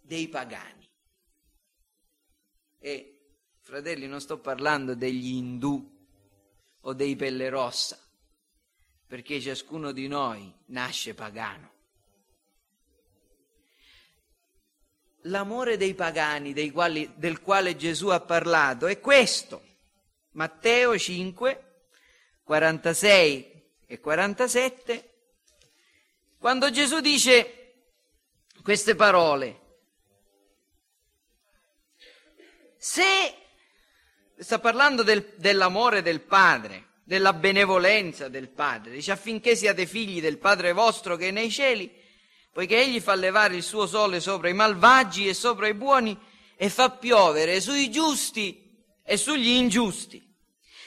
dei 0.00 0.28
pagani. 0.28 0.88
E, 2.78 3.11
fratelli, 3.72 4.06
non 4.06 4.20
sto 4.20 4.36
parlando 4.36 4.94
degli 4.94 5.28
indù 5.28 5.82
o 6.80 6.92
dei 6.92 7.16
pelle 7.16 7.48
rossa, 7.48 7.98
perché 9.06 9.40
ciascuno 9.40 9.92
di 9.92 10.08
noi 10.08 10.52
nasce 10.66 11.14
pagano. 11.14 11.70
L'amore 15.22 15.78
dei 15.78 15.94
pagani 15.94 16.52
dei 16.52 16.68
quali, 16.68 17.14
del 17.16 17.40
quale 17.40 17.74
Gesù 17.74 18.08
ha 18.08 18.20
parlato 18.20 18.88
è 18.88 19.00
questo. 19.00 19.64
Matteo 20.32 20.98
5, 20.98 21.84
46 22.44 23.62
e 23.86 24.00
47, 24.00 25.14
quando 26.36 26.70
Gesù 26.70 27.00
dice 27.00 27.72
queste 28.62 28.94
parole, 28.94 29.60
Se 32.84 33.41
sta 34.38 34.58
parlando 34.58 35.02
del, 35.02 35.34
dell'amore 35.36 36.02
del 36.02 36.20
Padre, 36.20 36.90
della 37.04 37.32
benevolenza 37.32 38.28
del 38.28 38.48
Padre, 38.48 38.92
dice 38.92 39.12
affinché 39.12 39.56
siate 39.56 39.86
figli 39.86 40.20
del 40.20 40.38
Padre 40.38 40.72
vostro 40.72 41.16
che 41.16 41.28
è 41.28 41.30
nei 41.30 41.50
cieli, 41.50 41.90
poiché 42.52 42.80
egli 42.80 43.00
fa 43.00 43.14
levare 43.14 43.56
il 43.56 43.62
suo 43.62 43.86
sole 43.86 44.20
sopra 44.20 44.48
i 44.48 44.54
malvagi 44.54 45.28
e 45.28 45.34
sopra 45.34 45.68
i 45.68 45.74
buoni 45.74 46.18
e 46.56 46.68
fa 46.68 46.90
piovere 46.90 47.60
sui 47.60 47.90
giusti 47.90 48.70
e 49.02 49.16
sugli 49.16 49.48
ingiusti. 49.48 50.30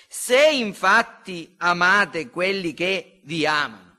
Se 0.08 0.50
infatti 0.50 1.56
amate 1.58 2.30
quelli 2.30 2.74
che 2.74 3.20
vi 3.24 3.46
amano, 3.46 3.98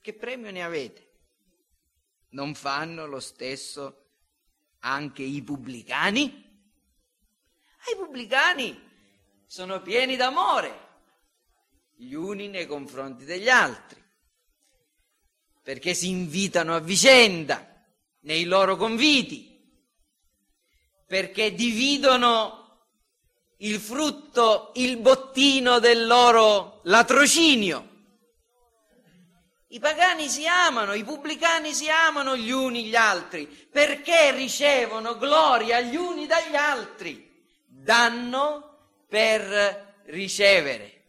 che 0.00 0.14
premio 0.14 0.50
ne 0.50 0.64
avete? 0.64 1.10
Non 2.30 2.54
fanno 2.54 3.06
lo 3.06 3.20
stesso 3.20 4.08
anche 4.80 5.22
i 5.22 5.42
pubblicani? 5.42 6.41
I 7.90 7.96
pubblicani 7.96 8.90
sono 9.46 9.82
pieni 9.82 10.14
d'amore 10.16 10.90
gli 11.96 12.14
uni 12.14 12.48
nei 12.48 12.66
confronti 12.66 13.24
degli 13.24 13.48
altri, 13.48 14.00
perché 15.62 15.92
si 15.92 16.08
invitano 16.08 16.76
a 16.76 16.80
vicenda 16.80 17.66
nei 18.20 18.44
loro 18.44 18.76
conviti, 18.76 19.60
perché 21.06 21.54
dividono 21.54 22.84
il 23.58 23.78
frutto, 23.80 24.70
il 24.76 24.96
bottino 24.98 25.78
del 25.78 26.06
loro 26.06 26.80
latrocinio. 26.84 27.90
I 29.68 29.78
pagani 29.80 30.28
si 30.28 30.46
amano, 30.46 30.94
i 30.94 31.02
pubblicani 31.02 31.72
si 31.72 31.88
amano 31.88 32.36
gli 32.36 32.50
uni 32.50 32.84
gli 32.84 32.94
altri, 32.94 33.46
perché 33.46 34.30
ricevono 34.32 35.16
gloria 35.16 35.80
gli 35.80 35.96
uni 35.96 36.26
dagli 36.26 36.54
altri. 36.54 37.31
Danno 37.82 39.04
per 39.08 40.04
ricevere 40.06 41.02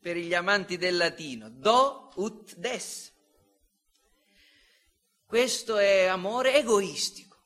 per 0.00 0.16
gli 0.16 0.32
amanti 0.32 0.78
del 0.78 0.96
latino, 0.96 1.50
do 1.50 2.10
ut 2.14 2.54
des. 2.56 3.12
Questo 5.26 5.76
è 5.76 6.06
amore 6.06 6.54
egoistico. 6.54 7.36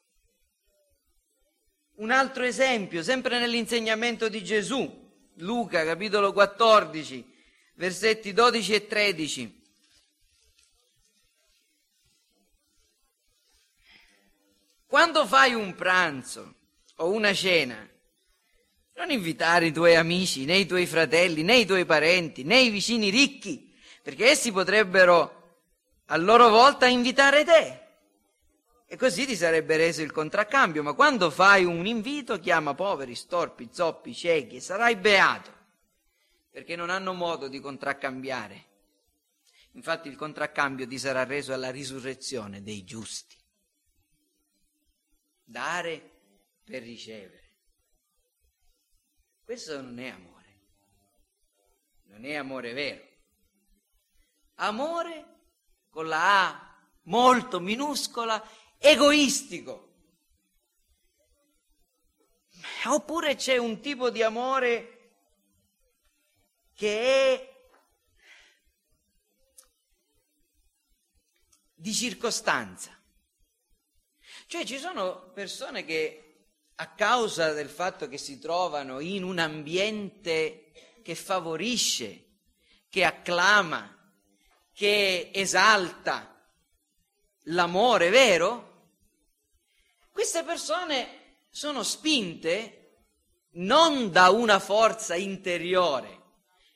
Un 1.96 2.12
altro 2.12 2.44
esempio, 2.44 3.02
sempre 3.02 3.40
nell'insegnamento 3.40 4.28
di 4.28 4.44
Gesù, 4.44 4.88
Luca 5.38 5.84
capitolo 5.84 6.32
14, 6.32 7.34
versetti 7.74 8.32
12 8.32 8.74
e 8.74 8.86
13. 8.86 9.62
Quando 14.86 15.26
fai 15.26 15.52
un 15.52 15.74
pranzo 15.74 16.54
o 16.96 17.10
una 17.10 17.32
cena, 17.32 17.88
non 18.94 19.10
invitare 19.10 19.66
i 19.66 19.72
tuoi 19.72 19.94
amici, 19.94 20.44
né 20.44 20.56
i 20.56 20.66
tuoi 20.66 20.86
fratelli, 20.86 21.42
né 21.42 21.56
i 21.56 21.66
tuoi 21.66 21.84
parenti, 21.84 22.44
né 22.44 22.58
i 22.60 22.70
vicini 22.70 23.10
ricchi, 23.10 23.74
perché 24.02 24.30
essi 24.30 24.52
potrebbero 24.52 25.58
a 26.06 26.16
loro 26.16 26.48
volta 26.48 26.86
invitare 26.86 27.44
te. 27.44 27.80
E 28.86 28.96
così 28.96 29.26
ti 29.26 29.36
sarebbe 29.36 29.76
reso 29.76 30.02
il 30.02 30.12
contraccambio, 30.12 30.82
ma 30.82 30.92
quando 30.92 31.30
fai 31.30 31.64
un 31.64 31.86
invito 31.86 32.38
chiama 32.38 32.72
poveri, 32.72 33.14
storpi, 33.14 33.68
zoppi, 33.72 34.14
ciechi 34.14 34.56
e 34.56 34.60
sarai 34.60 34.96
beato, 34.96 35.52
perché 36.50 36.76
non 36.76 36.88
hanno 36.88 37.12
modo 37.12 37.48
di 37.48 37.60
contraccambiare. 37.60 38.64
Infatti 39.72 40.08
il 40.08 40.16
contraccambio 40.16 40.86
ti 40.86 40.98
sarà 40.98 41.24
reso 41.24 41.52
alla 41.52 41.70
risurrezione 41.70 42.62
dei 42.62 42.84
giusti. 42.84 43.36
Dare 45.44 46.15
per 46.66 46.82
ricevere. 46.82 47.44
Questo 49.44 49.80
non 49.80 50.00
è 50.00 50.08
amore, 50.08 50.60
non 52.06 52.24
è 52.24 52.34
amore 52.34 52.72
vero. 52.72 53.04
Amore 54.56 55.34
con 55.88 56.08
la 56.08 56.48
A 56.48 56.66
molto 57.04 57.60
minuscola, 57.60 58.44
egoistico. 58.78 59.84
Oppure 62.86 63.36
c'è 63.36 63.56
un 63.56 63.80
tipo 63.80 64.10
di 64.10 64.22
amore 64.22 65.12
che 66.74 67.34
è 67.34 67.70
di 71.74 71.94
circostanza. 71.94 73.00
Cioè 74.48 74.64
ci 74.64 74.78
sono 74.78 75.30
persone 75.30 75.84
che 75.84 76.25
a 76.76 76.94
causa 76.94 77.52
del 77.52 77.68
fatto 77.68 78.08
che 78.08 78.18
si 78.18 78.38
trovano 78.38 79.00
in 79.00 79.22
un 79.22 79.38
ambiente 79.38 80.72
che 81.02 81.14
favorisce, 81.14 82.24
che 82.90 83.04
acclama, 83.04 83.92
che 84.74 85.30
esalta 85.32 86.34
l'amore 87.44 88.10
vero, 88.10 88.74
queste 90.10 90.42
persone 90.42 91.44
sono 91.50 91.82
spinte 91.82 92.82
non 93.52 94.10
da 94.10 94.28
una 94.28 94.58
forza 94.58 95.14
interiore, 95.14 96.24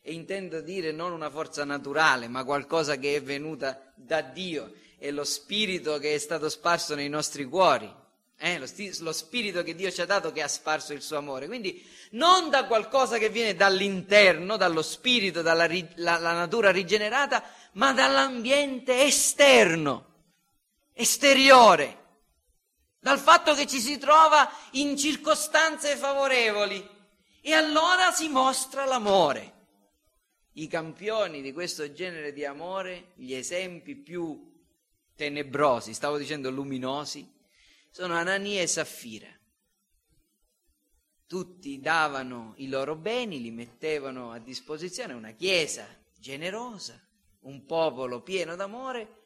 e 0.01 0.15
intendo 0.15 0.63
dire 0.63 0.93
non 0.93 1.13
una 1.13 1.29
forza 1.29 1.65
naturale, 1.65 2.27
ma 2.27 2.45
qualcosa 2.45 2.97
che 2.97 3.17
è 3.17 3.23
venuta 3.23 3.93
da 3.97 4.23
Dio, 4.23 4.73
è 4.99 5.11
lo 5.11 5.25
spirito 5.25 5.99
che 5.99 6.15
è 6.15 6.19
stato 6.19 6.49
sparso 6.49 6.95
nei 6.95 7.11
nostri 7.11 7.45
cuori 7.45 8.00
eh, 8.43 8.59
lo, 8.59 8.67
sti- 8.67 9.01
lo 9.01 9.13
spirito 9.13 9.63
che 9.63 9.75
Dio 9.75 9.91
ci 9.91 10.01
ha 10.01 10.07
dato 10.07 10.33
che 10.33 10.43
ha 10.43 10.49
sparso 10.49 10.95
il 10.95 11.03
suo 11.03 11.19
amore. 11.19 11.47
Quindi 11.47 11.87
non 12.13 12.49
da 12.49 12.65
qualcosa 12.65 13.19
che 13.19 13.29
viene 13.29 13.55
dall'interno, 13.55 14.57
dallo 14.57 14.81
spirito, 14.81 15.43
dalla 15.43 15.67
ri- 15.67 15.87
la, 15.97 16.19
la 16.19 16.33
natura 16.33 16.71
rigenerata, 16.71 17.45
ma 17.73 17.93
dall'ambiente 17.93 19.03
esterno, 19.03 20.07
esteriore, 20.95 21.99
dal 22.99 23.19
fatto 23.19 23.55
che 23.55 23.67
ci 23.67 23.79
si 23.79 23.99
trova 23.99 24.51
in 24.73 24.97
circostanze 24.97 25.97
favorevoli 25.97 26.89
e 27.43 27.53
allora 27.53 28.11
si 28.11 28.29
mostra 28.29 28.87
l'amore. 28.87 29.59
I 30.55 30.67
campioni 30.67 31.43
di 31.43 31.53
questo 31.53 31.93
genere 31.93 32.33
di 32.33 32.47
amore, 32.47 33.13
gli 33.17 33.35
esempi 33.35 33.97
più 33.97 34.51
tenebrosi, 35.15 35.93
stavo 35.93 36.17
dicendo 36.17 36.49
luminosi, 36.51 37.39
sono 37.91 38.15
Anania 38.15 38.63
e 38.63 38.67
Saffira. 38.67 39.29
Tutti 41.27 41.81
davano 41.81 42.55
i 42.57 42.69
loro 42.69 42.97
beni, 42.97 43.41
li 43.41 43.51
mettevano 43.51 44.33
a 44.33 44.39
disposizione, 44.39 45.13
una 45.13 45.33
chiesa 45.33 45.87
generosa, 46.19 47.01
un 47.41 47.65
popolo 47.67 48.21
pieno 48.23 48.57
d'amore, 48.57 49.19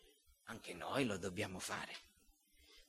anche 0.44 0.74
noi 0.74 1.04
lo 1.04 1.16
dobbiamo 1.16 1.58
fare. 1.58 1.92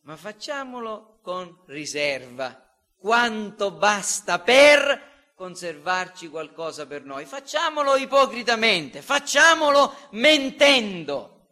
Ma 0.01 0.17
facciamolo 0.17 1.19
con 1.21 1.63
riserva, 1.67 2.61
quanto 2.97 3.71
basta 3.71 4.39
per 4.39 5.31
conservarci 5.35 6.29
qualcosa 6.29 6.85
per 6.85 7.03
noi. 7.03 7.25
Facciamolo 7.25 7.95
ipocritamente, 7.95 9.01
facciamolo 9.01 9.93
mentendo. 10.11 11.47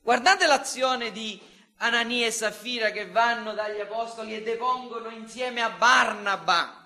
Guardate 0.00 0.46
l'azione 0.46 1.10
di 1.10 1.40
Anania 1.78 2.26
e 2.26 2.30
Saffira 2.30 2.90
che 2.90 3.10
vanno 3.10 3.52
dagli 3.52 3.80
apostoli 3.80 4.34
e 4.34 4.42
depongono 4.42 5.10
insieme 5.10 5.60
a 5.60 5.70
Barnaba 5.70 6.84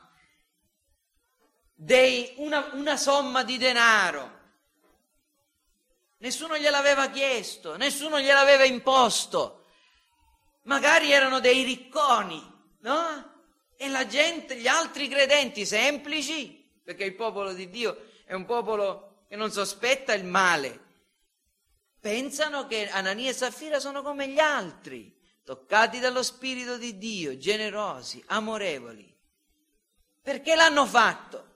dei, 1.81 2.33
una, 2.39 2.71
una 2.73 2.97
somma 2.97 3.45
di 3.45 3.57
denaro. 3.57 4.37
Nessuno 6.19 6.59
gliel'aveva 6.59 7.09
chiesto, 7.09 7.77
nessuno 7.77 8.19
gliel'aveva 8.19 8.65
imposto. 8.65 9.67
Magari 10.63 11.13
erano 11.13 11.39
dei 11.39 11.63
ricconi, 11.63 12.43
no? 12.81 13.37
E 13.77 13.89
la 13.89 14.07
gente, 14.09 14.57
gli 14.57 14.67
altri 14.67 15.07
credenti 15.07 15.65
semplici, 15.65 16.81
perché 16.83 17.05
il 17.05 17.15
popolo 17.15 17.53
di 17.53 17.71
Dio 17.71 18.07
è 18.25 18.35
un 18.35 18.45
popolo 18.45 19.25
che 19.29 19.37
non 19.37 19.53
sospetta 19.53 20.13
il 20.15 20.25
male, 20.25 20.87
pensano 22.01 22.67
che 22.67 22.89
Anania 22.89 23.31
e 23.31 23.35
Saffira 23.35 23.81
sono 23.81 24.03
come 24.03 24.29
gli 24.29 24.39
altri, 24.39 25.15
toccati 25.45 25.99
dallo 25.99 26.23
Spirito 26.23 26.77
di 26.77 26.99
Dio, 26.99 27.37
generosi, 27.37 28.23
amorevoli. 28.27 29.17
Perché 30.23 30.55
l'hanno 30.55 30.87
fatto? 30.87 31.47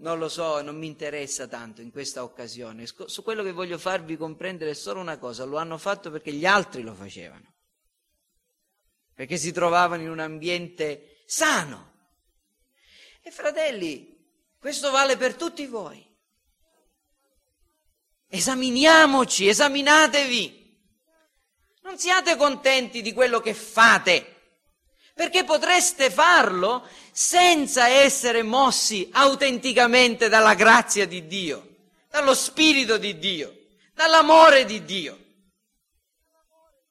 Non 0.00 0.18
lo 0.18 0.28
so, 0.28 0.60
non 0.62 0.76
mi 0.76 0.86
interessa 0.86 1.46
tanto 1.46 1.80
in 1.80 1.90
questa 1.90 2.22
occasione. 2.22 2.84
Su 2.86 3.22
quello 3.22 3.42
che 3.42 3.52
voglio 3.52 3.78
farvi 3.78 4.16
comprendere 4.16 4.70
è 4.70 4.74
solo 4.74 5.00
una 5.00 5.18
cosa, 5.18 5.44
lo 5.44 5.56
hanno 5.56 5.78
fatto 5.78 6.10
perché 6.10 6.32
gli 6.32 6.46
altri 6.46 6.82
lo 6.82 6.94
facevano, 6.94 7.54
perché 9.14 9.36
si 9.36 9.52
trovavano 9.52 10.02
in 10.02 10.10
un 10.10 10.20
ambiente 10.20 11.22
sano. 11.26 11.94
E 13.22 13.30
fratelli, 13.30 14.16
questo 14.58 14.90
vale 14.90 15.16
per 15.16 15.34
tutti 15.34 15.66
voi. 15.66 16.07
Esaminiamoci, 18.38 19.48
esaminatevi. 19.48 20.76
Non 21.82 21.98
siate 21.98 22.36
contenti 22.36 23.02
di 23.02 23.12
quello 23.12 23.40
che 23.40 23.52
fate, 23.52 24.52
perché 25.12 25.42
potreste 25.42 26.08
farlo 26.08 26.86
senza 27.10 27.88
essere 27.88 28.44
mossi 28.44 29.08
autenticamente 29.12 30.28
dalla 30.28 30.54
grazia 30.54 31.04
di 31.04 31.26
Dio, 31.26 31.78
dallo 32.08 32.32
Spirito 32.32 32.96
di 32.96 33.18
Dio, 33.18 33.70
dall'amore 33.92 34.64
di 34.64 34.84
Dio. 34.84 35.18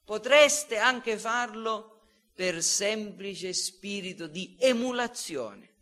Potreste 0.04 0.78
anche 0.78 1.18
farlo 1.18 2.02
per 2.36 2.62
semplice 2.62 3.54
spirito 3.54 4.28
di 4.28 4.58
emulazione, 4.60 5.76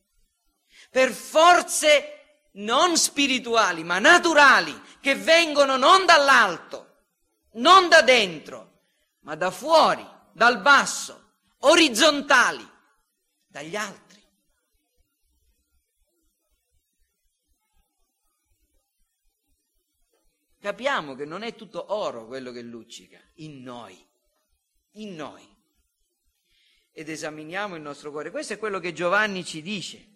per 0.91 1.12
forze 1.12 2.24
non 2.55 2.97
spirituali 2.97 3.83
ma 3.83 3.99
naturali 3.99 4.79
che 4.99 5.15
vengono 5.15 5.77
non 5.77 6.05
dall'alto, 6.05 7.03
non 7.53 7.89
da 7.89 8.01
dentro, 8.01 8.87
ma 9.21 9.35
da 9.35 9.51
fuori, 9.51 10.05
dal 10.31 10.61
basso, 10.61 11.33
orizzontali, 11.59 12.67
dagli 13.47 13.75
altri. 13.75 14.03
Capiamo 20.59 21.13
che 21.13 21.25
non 21.25 21.43
è 21.43 21.53
tutto 21.53 21.93
oro 21.93 22.25
quello 22.25 22.51
che 22.51 22.61
luccica, 22.61 23.21
in 23.35 23.61
noi, 23.61 24.03
in 24.93 25.13
noi. 25.13 25.47
Ed 26.91 27.07
esaminiamo 27.09 27.75
il 27.75 27.83
nostro 27.83 28.09
cuore. 28.09 28.31
Questo 28.31 28.53
è 28.53 28.57
quello 28.57 28.79
che 28.79 28.91
Giovanni 28.91 29.45
ci 29.45 29.61
dice. 29.61 30.14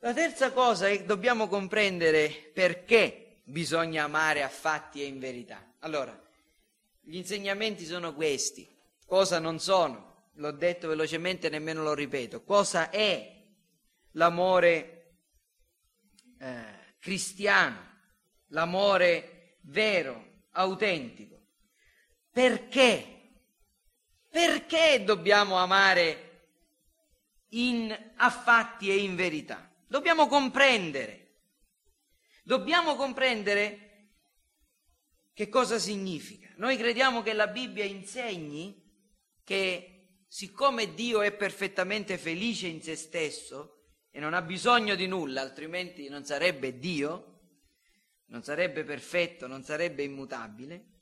La 0.00 0.12
terza 0.12 0.52
cosa 0.52 0.88
è 0.88 0.98
che 0.98 1.04
dobbiamo 1.04 1.48
comprendere 1.48 2.28
perché 2.52 3.40
bisogna 3.44 4.04
amare 4.04 4.42
a 4.42 4.48
fatti 4.48 5.02
e 5.02 5.06
in 5.06 5.18
verità. 5.18 5.74
Allora, 5.80 6.18
gli 7.00 7.16
insegnamenti 7.16 7.84
sono 7.84 8.14
questi. 8.14 8.68
Cosa 9.06 9.38
non 9.38 9.58
sono? 9.58 10.30
L'ho 10.34 10.50
detto 10.50 10.88
velocemente, 10.88 11.48
nemmeno 11.48 11.82
lo 11.82 11.94
ripeto. 11.94 12.42
Cosa 12.42 12.90
è 12.90 13.44
l'amore 14.12 15.16
eh, 16.38 16.94
cristiano? 16.98 17.94
L'amore 18.48 19.58
vero, 19.62 20.42
autentico. 20.52 21.40
Perché? 22.30 23.14
Perché 24.28 25.02
dobbiamo 25.04 25.56
amare 25.56 26.48
in 27.50 27.96
affatti 28.16 28.90
e 28.90 28.96
in 28.96 29.16
verità? 29.16 29.65
Dobbiamo 29.86 30.26
comprendere. 30.26 31.24
Dobbiamo 32.42 32.96
comprendere 32.96 34.10
che 35.32 35.48
cosa 35.48 35.78
significa. 35.78 36.48
Noi 36.56 36.76
crediamo 36.76 37.22
che 37.22 37.32
la 37.32 37.46
Bibbia 37.46 37.84
insegni 37.84 38.82
che 39.44 40.24
siccome 40.28 40.94
Dio 40.94 41.22
è 41.22 41.32
perfettamente 41.32 42.18
felice 42.18 42.66
in 42.66 42.82
se 42.82 42.96
stesso 42.96 43.84
e 44.10 44.20
non 44.20 44.34
ha 44.34 44.42
bisogno 44.42 44.94
di 44.94 45.06
nulla, 45.06 45.40
altrimenti 45.40 46.08
non 46.08 46.24
sarebbe 46.24 46.78
Dio, 46.78 47.40
non 48.26 48.42
sarebbe 48.42 48.84
perfetto, 48.84 49.46
non 49.46 49.62
sarebbe 49.62 50.02
immutabile, 50.02 50.96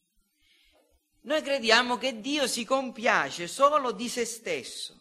noi 1.25 1.41
crediamo 1.41 1.97
che 1.97 2.21
Dio 2.21 2.47
si 2.47 2.65
compiace 2.65 3.47
solo 3.47 3.93
di 3.93 4.09
se 4.09 4.27
stesso, 4.27 5.01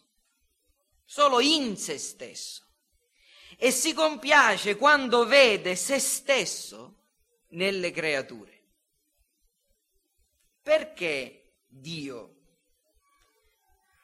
solo 1.04 1.40
in 1.40 1.76
se 1.76 1.98
stesso, 1.98 2.63
e 3.56 3.70
si 3.70 3.92
compiace 3.92 4.76
quando 4.76 5.26
vede 5.26 5.76
se 5.76 5.98
stesso 5.98 7.02
nelle 7.48 7.90
creature. 7.90 8.52
Perché 10.62 11.52
Dio 11.66 12.36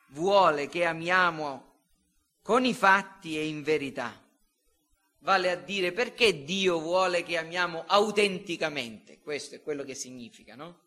vuole 0.09 0.69
che 0.69 0.85
amiamo 0.85 1.69
con 2.43 2.65
i 2.65 2.75
fatti 2.75 3.39
e 3.39 3.47
in 3.47 3.63
verità? 3.63 4.23
Vale 5.23 5.51
a 5.51 5.57
dire 5.57 5.93
perché 5.93 6.45
Dio 6.45 6.81
vuole 6.81 7.23
che 7.23 7.37
amiamo 7.37 7.85
autenticamente, 7.87 9.21
questo 9.21 9.55
è 9.55 9.63
quello 9.63 9.85
che 9.85 9.95
significa, 9.95 10.55
no? 10.55 10.81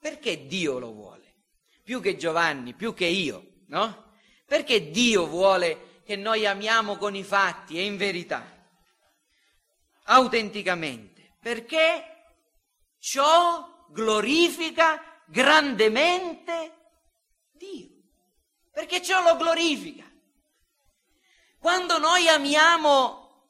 Perché 0.00 0.46
Dio 0.46 0.78
lo 0.78 0.92
vuole? 0.92 1.34
Più 1.82 2.00
che 2.00 2.16
Giovanni, 2.16 2.74
più 2.74 2.94
che 2.94 3.06
io, 3.06 3.62
no? 3.66 4.14
Perché 4.44 4.90
Dio 4.90 5.26
vuole 5.26 5.95
che 6.06 6.14
noi 6.14 6.46
amiamo 6.46 6.96
con 6.96 7.16
i 7.16 7.24
fatti 7.24 7.76
e 7.78 7.84
in 7.84 7.96
verità, 7.96 8.46
autenticamente? 10.04 11.34
Perché 11.40 12.34
ciò 13.00 13.86
glorifica 13.88 15.02
grandemente 15.26 16.74
Dio. 17.50 17.90
Perché 18.70 19.02
ciò 19.02 19.20
lo 19.20 19.36
glorifica. 19.36 20.04
Quando 21.58 21.98
noi 21.98 22.28
amiamo 22.28 23.48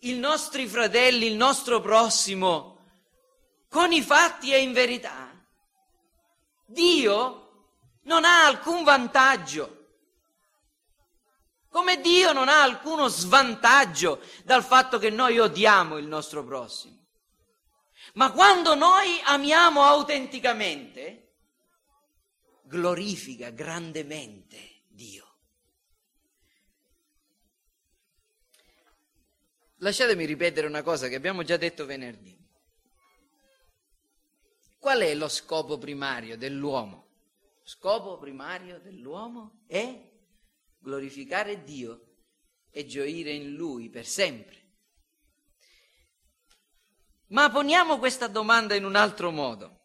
i 0.00 0.14
nostri 0.14 0.68
fratelli, 0.68 1.26
il 1.26 1.34
nostro 1.34 1.80
prossimo, 1.80 2.78
con 3.68 3.90
i 3.90 4.00
fatti 4.00 4.52
e 4.52 4.60
in 4.60 4.72
verità, 4.72 5.28
Dio 6.66 7.72
non 8.02 8.24
ha 8.24 8.44
alcun 8.46 8.84
vantaggio. 8.84 9.75
Come 11.76 12.00
Dio 12.00 12.32
non 12.32 12.48
ha 12.48 12.62
alcuno 12.62 13.06
svantaggio 13.08 14.22
dal 14.44 14.64
fatto 14.64 14.98
che 14.98 15.10
noi 15.10 15.38
odiamo 15.38 15.98
il 15.98 16.06
nostro 16.06 16.42
prossimo. 16.42 17.04
Ma 18.14 18.32
quando 18.32 18.74
noi 18.74 19.20
amiamo 19.26 19.82
autenticamente, 19.82 21.34
glorifica 22.62 23.50
grandemente 23.50 24.84
Dio. 24.88 25.36
Lasciatemi 29.80 30.24
ripetere 30.24 30.66
una 30.66 30.82
cosa 30.82 31.08
che 31.08 31.16
abbiamo 31.16 31.42
già 31.42 31.58
detto 31.58 31.84
venerdì. 31.84 32.42
Qual 34.78 35.00
è 35.00 35.14
lo 35.14 35.28
scopo 35.28 35.76
primario 35.76 36.38
dell'uomo? 36.38 37.06
Scopo 37.62 38.16
primario 38.16 38.80
dell'uomo 38.80 39.64
è 39.66 40.05
glorificare 40.86 41.64
Dio 41.64 42.14
e 42.70 42.86
gioire 42.86 43.32
in 43.32 43.54
Lui 43.54 43.90
per 43.90 44.06
sempre. 44.06 44.62
Ma 47.30 47.50
poniamo 47.50 47.98
questa 47.98 48.28
domanda 48.28 48.76
in 48.76 48.84
un 48.84 48.94
altro 48.94 49.32
modo. 49.32 49.80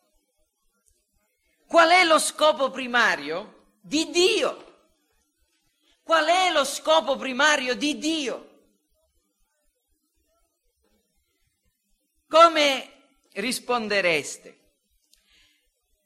Qual 1.66 1.90
è 1.90 2.04
lo 2.04 2.20
scopo 2.20 2.70
primario 2.70 3.78
di 3.82 4.12
Dio? 4.12 4.90
Qual 6.04 6.28
è 6.28 6.52
lo 6.52 6.64
scopo 6.64 7.16
primario 7.16 7.74
di 7.74 7.98
Dio? 7.98 8.50
Come 12.28 12.92
rispondereste? 13.32 14.60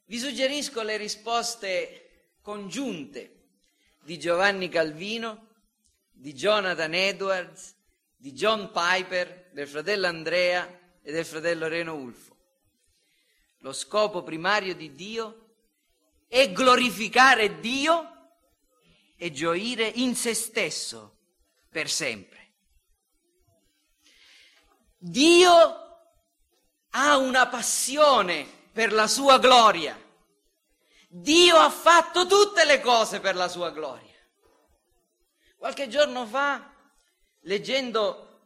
Vi 0.06 0.18
suggerisco 0.18 0.80
le 0.80 0.96
risposte 0.96 2.38
congiunte 2.40 3.35
di 4.06 4.20
Giovanni 4.20 4.68
Calvino, 4.68 5.48
di 6.12 6.32
Jonathan 6.32 6.94
Edwards, 6.94 7.74
di 8.14 8.30
John 8.30 8.70
Piper, 8.70 9.50
del 9.52 9.66
fratello 9.66 10.06
Andrea 10.06 10.64
e 11.02 11.10
del 11.10 11.24
fratello 11.24 11.66
Reno 11.66 11.94
Ulfo. 11.94 12.36
Lo 13.58 13.72
scopo 13.72 14.22
primario 14.22 14.76
di 14.76 14.92
Dio 14.92 15.56
è 16.28 16.52
glorificare 16.52 17.58
Dio 17.58 18.30
e 19.16 19.32
gioire 19.32 19.88
in 19.88 20.14
se 20.14 20.34
stesso 20.34 21.18
per 21.68 21.90
sempre. 21.90 22.52
Dio 24.98 25.50
ha 26.90 27.16
una 27.16 27.48
passione 27.48 28.46
per 28.70 28.92
la 28.92 29.08
sua 29.08 29.40
gloria. 29.40 30.00
Dio 31.08 31.56
ha 31.56 31.70
fatto 31.70 32.26
tutte 32.26 32.64
le 32.64 32.80
cose 32.80 33.20
per 33.20 33.36
la 33.36 33.48
sua 33.48 33.70
gloria. 33.70 34.14
Qualche 35.56 35.88
giorno 35.88 36.26
fa, 36.26 36.72
leggendo 37.42 38.40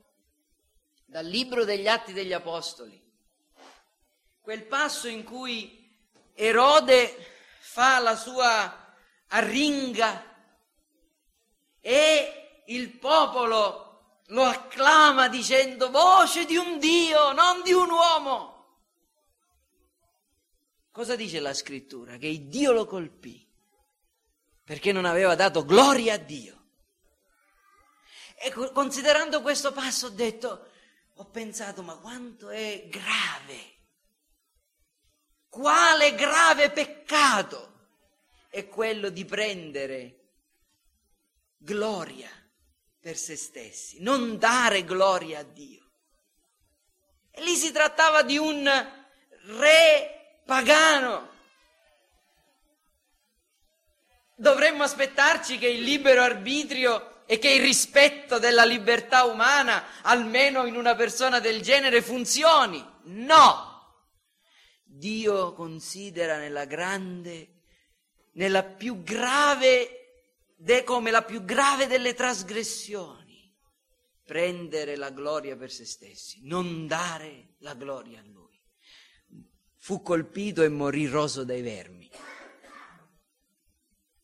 dal 1.05 1.27
libro 1.27 1.65
degli 1.65 1.89
Atti 1.89 2.13
degli 2.13 2.33
Apostoli, 2.33 2.99
quel 4.41 4.65
passo 4.65 5.09
in 5.09 5.25
cui 5.25 5.79
Erode 6.35 7.15
fa 7.59 7.99
la 7.99 8.17
sua 8.17 8.95
arringa 9.29 10.25
e 11.81 12.63
il 12.67 12.91
popolo 12.99 13.89
lo 14.27 14.45
acclama 14.45 15.29
dicendo 15.29 15.91
voce 15.91 16.45
di 16.45 16.57
un 16.57 16.79
Dio, 16.79 17.33
non 17.33 17.63
di 17.63 17.73
un 17.73 17.91
uomo. 17.91 18.50
Cosa 20.93 21.15
dice 21.17 21.41
la 21.41 21.55
scrittura? 21.55 22.17
Che 22.17 22.49
Dio 22.49 22.73
lo 22.73 22.85
colpì 22.85 23.47
perché 24.65 24.93
non 24.93 25.05
aveva 25.05 25.35
dato 25.35 25.65
gloria 25.65 26.15
a 26.15 26.19
Dio. 26.19 26.59
E 28.37 28.53
considerando 28.73 29.43
questo 29.43 29.73
passo 29.73 30.07
ho 30.07 30.11
detto, 30.11 30.69
ho 31.15 31.25
pensato, 31.27 31.83
ma 31.83 31.97
quanto 31.97 32.51
è 32.51 32.87
grave, 32.89 33.79
quale 35.49 36.15
grave 36.15 36.71
peccato 36.71 37.89
è 38.49 38.67
quello 38.69 39.11
di 39.11 39.25
prendere 39.25 40.19
gloria 41.59 42.31
per 43.01 43.17
se 43.17 43.37
stessi, 43.37 44.01
non 44.01 44.39
dare 44.39 44.85
gloria 44.85 45.41
a 45.41 45.43
Dio. 45.43 45.91
E 47.31 47.43
lì 47.43 47.57
si 47.57 47.73
trattava 47.73 48.23
di 48.23 48.39
un 48.39 48.65
re 49.59 50.20
pagano. 50.51 51.29
Dovremmo 54.35 54.83
aspettarci 54.83 55.59
che 55.59 55.69
il 55.69 55.85
libero 55.85 56.23
arbitrio 56.23 57.25
e 57.25 57.39
che 57.39 57.51
il 57.51 57.61
rispetto 57.61 58.41
della 58.41 58.65
libertà 58.65 59.27
umana, 59.27 60.03
almeno 60.03 60.67
in 60.67 60.75
una 60.75 60.97
persona 60.97 61.39
del 61.39 61.63
genere, 61.63 62.03
funzioni. 62.03 62.85
No! 63.05 63.69
Dio 64.83 65.53
considera 65.53 66.37
nella 66.37 66.65
grande, 66.65 67.61
nella 68.33 68.65
più 68.65 69.05
grave, 69.05 70.25
come 70.85 71.13
la 71.13 71.23
più 71.23 71.45
grave 71.45 71.87
delle 71.87 72.15
trasgressioni, 72.15 73.57
prendere 74.25 74.97
la 74.97 75.11
gloria 75.11 75.57
per 75.57 75.71
se 75.71 75.85
stessi, 75.85 76.41
non 76.43 76.89
dare 76.89 77.55
la 77.59 77.75
gloria 77.75 78.19
a 78.19 78.23
Lui. 78.25 78.40
Fu 79.83 80.03
colpito 80.03 80.63
e 80.63 80.69
morì 80.69 81.07
roso 81.07 81.43
dai 81.43 81.63
vermi. 81.63 82.09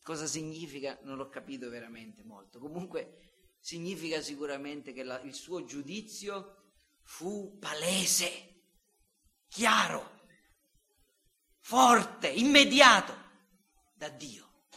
Cosa 0.03 0.27
significa? 0.27 0.97
Non 1.01 1.17
l'ho 1.17 1.29
capito 1.29 1.69
veramente 1.69 2.23
molto. 2.23 2.59
Comunque 2.59 3.55
significa 3.59 4.21
sicuramente 4.21 4.93
che 4.93 5.03
la, 5.03 5.19
il 5.21 5.33
suo 5.33 5.65
giudizio 5.65 6.73
fu 7.01 7.57
palese, 7.59 8.61
chiaro 9.47 10.15
forte, 11.59 12.29
immediato 12.29 13.13
da 13.93 14.07
Dio, 14.07 14.67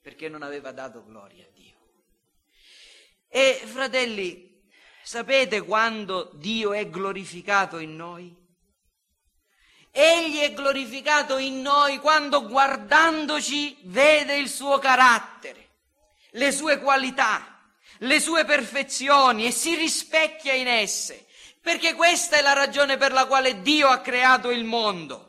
perché 0.00 0.28
non 0.28 0.42
aveva 0.42 0.72
dato 0.72 1.04
gloria 1.04 1.44
a 1.44 1.50
Dio. 1.50 1.76
E 3.28 3.60
fratelli, 3.64 4.66
sapete 5.04 5.60
quando 5.60 6.32
Dio 6.34 6.72
è 6.72 6.88
glorificato 6.88 7.78
in 7.78 7.94
noi? 7.94 8.45
Egli 9.98 10.40
è 10.40 10.52
glorificato 10.52 11.38
in 11.38 11.62
noi 11.62 11.98
quando 11.98 12.46
guardandoci 12.46 13.78
vede 13.84 14.36
il 14.36 14.48
suo 14.48 14.78
carattere, 14.78 15.68
le 16.32 16.52
sue 16.52 16.78
qualità, 16.80 17.60
le 18.00 18.20
sue 18.20 18.44
perfezioni 18.44 19.46
e 19.46 19.52
si 19.52 19.74
rispecchia 19.74 20.52
in 20.52 20.68
esse, 20.68 21.26
perché 21.62 21.94
questa 21.94 22.36
è 22.36 22.42
la 22.42 22.52
ragione 22.52 22.98
per 22.98 23.12
la 23.12 23.24
quale 23.24 23.62
Dio 23.62 23.88
ha 23.88 24.00
creato 24.00 24.50
il 24.50 24.64
mondo 24.64 25.26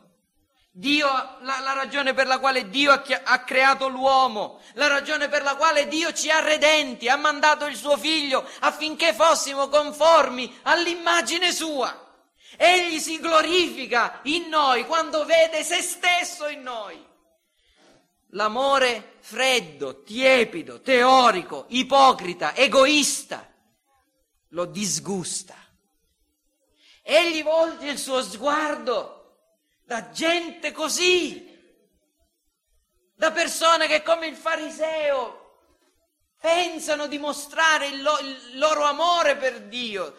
Dio, 0.78 1.08
la, 1.40 1.58
la, 1.58 1.72
ragione 1.72 2.14
per 2.14 2.28
la 2.28 2.38
quale 2.38 2.68
Dio 2.68 2.92
ha, 2.92 3.02
ha, 3.24 3.42
creato 3.42 3.88
l'uomo, 3.88 4.60
la 4.74 4.86
ragione 4.86 5.28
per 5.28 5.42
la 5.42 5.56
quale 5.56 5.88
Dio 5.88 6.12
ci 6.12 6.30
ha 6.30 6.38
redenti, 6.38 7.08
ha 7.08 7.16
mandato 7.16 7.66
il 7.66 7.74
suo 7.74 7.96
figlio 7.96 8.48
affinché 8.60 9.12
fossimo 9.12 9.68
conformi 9.68 10.60
all'immagine 10.62 11.50
sua. 11.50 12.07
Egli 12.60 12.98
si 12.98 13.20
glorifica 13.20 14.18
in 14.24 14.48
noi 14.48 14.84
quando 14.84 15.24
vede 15.24 15.62
se 15.62 15.80
stesso 15.80 16.48
in 16.48 16.62
noi. 16.62 17.06
L'amore 18.32 19.18
freddo, 19.20 20.02
tiepido, 20.02 20.80
teorico, 20.80 21.66
ipocrita, 21.68 22.56
egoista 22.56 23.48
lo 24.48 24.64
disgusta. 24.64 25.54
Egli 27.00 27.44
volge 27.44 27.86
il 27.86 27.98
suo 27.98 28.22
sguardo 28.22 29.36
da 29.84 30.10
gente 30.10 30.72
così, 30.72 31.56
da 33.14 33.30
persone 33.30 33.86
che 33.86 34.02
come 34.02 34.26
il 34.26 34.36
fariseo 34.36 35.46
pensano 36.40 37.06
di 37.06 37.18
mostrare 37.18 37.86
il, 37.86 38.02
lo, 38.02 38.18
il 38.18 38.58
loro 38.58 38.82
amore 38.82 39.36
per 39.36 39.62
Dio. 39.62 40.16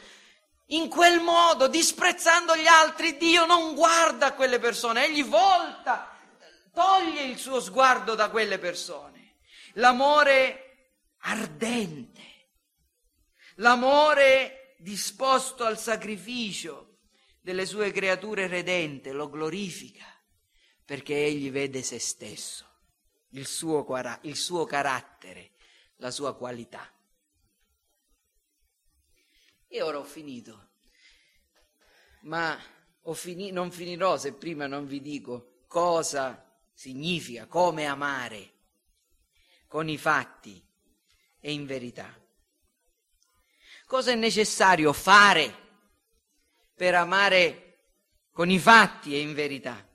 In 0.71 0.87
quel 0.87 1.19
modo, 1.19 1.67
disprezzando 1.67 2.55
gli 2.55 2.67
altri, 2.67 3.17
Dio 3.17 3.45
non 3.45 3.73
guarda 3.73 4.27
a 4.27 4.33
quelle 4.33 4.59
persone, 4.59 5.05
egli 5.05 5.23
volta, 5.23 6.15
toglie 6.73 7.23
il 7.23 7.37
suo 7.37 7.59
sguardo 7.59 8.13
da 8.13 8.29
quelle 8.29 8.59
persone. 8.59 9.37
L'amore 9.73 10.91
ardente, 11.21 12.49
l'amore 13.55 14.75
disposto 14.77 15.65
al 15.65 15.79
sacrificio, 15.79 16.97
delle 17.41 17.65
sue 17.65 17.91
creature 17.91 18.45
redente, 18.45 19.11
lo 19.11 19.27
glorifica, 19.27 20.05
perché 20.85 21.25
egli 21.25 21.49
vede 21.49 21.81
se 21.81 21.97
stesso, 21.97 22.65
il 23.29 23.47
suo, 23.47 23.87
il 24.21 24.35
suo 24.35 24.65
carattere, 24.65 25.53
la 25.95 26.11
sua 26.11 26.35
qualità. 26.35 26.87
E 29.71 29.83
ora 29.83 29.99
ho 29.99 30.03
finito, 30.03 30.69
ma 32.21 32.59
ho 33.03 33.13
fini- 33.13 33.51
non 33.51 33.71
finirò 33.71 34.17
se 34.17 34.33
prima 34.33 34.65
non 34.65 34.87
vi 34.87 34.99
dico 34.99 35.61
cosa 35.67 36.43
significa, 36.73 37.45
come 37.45 37.85
amare, 37.85 38.53
con 39.67 39.87
i 39.87 39.99
fatti 39.99 40.59
e 41.39 41.51
in 41.51 41.67
verità. 41.67 42.11
Cosa 43.85 44.11
è 44.11 44.15
necessario 44.15 44.91
fare 44.91 45.67
per 46.73 46.95
amare 46.95 47.77
con 48.31 48.49
i 48.49 48.57
fatti 48.57 49.13
e 49.13 49.19
in 49.19 49.35
verità. 49.35 49.87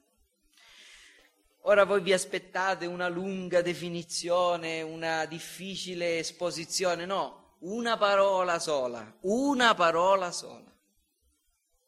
Ora 1.62 1.85
voi 1.85 2.01
vi 2.01 2.12
aspettate 2.12 2.87
una 2.87 3.09
lunga 3.09 3.61
definizione, 3.61 4.83
una 4.83 5.25
difficile 5.25 6.18
esposizione, 6.18 7.07
no, 7.07 7.43
una 7.65 7.97
parola 7.97 8.59
sola, 8.59 9.19
una 9.23 9.75
parola 9.75 10.31
sola. 10.33 10.73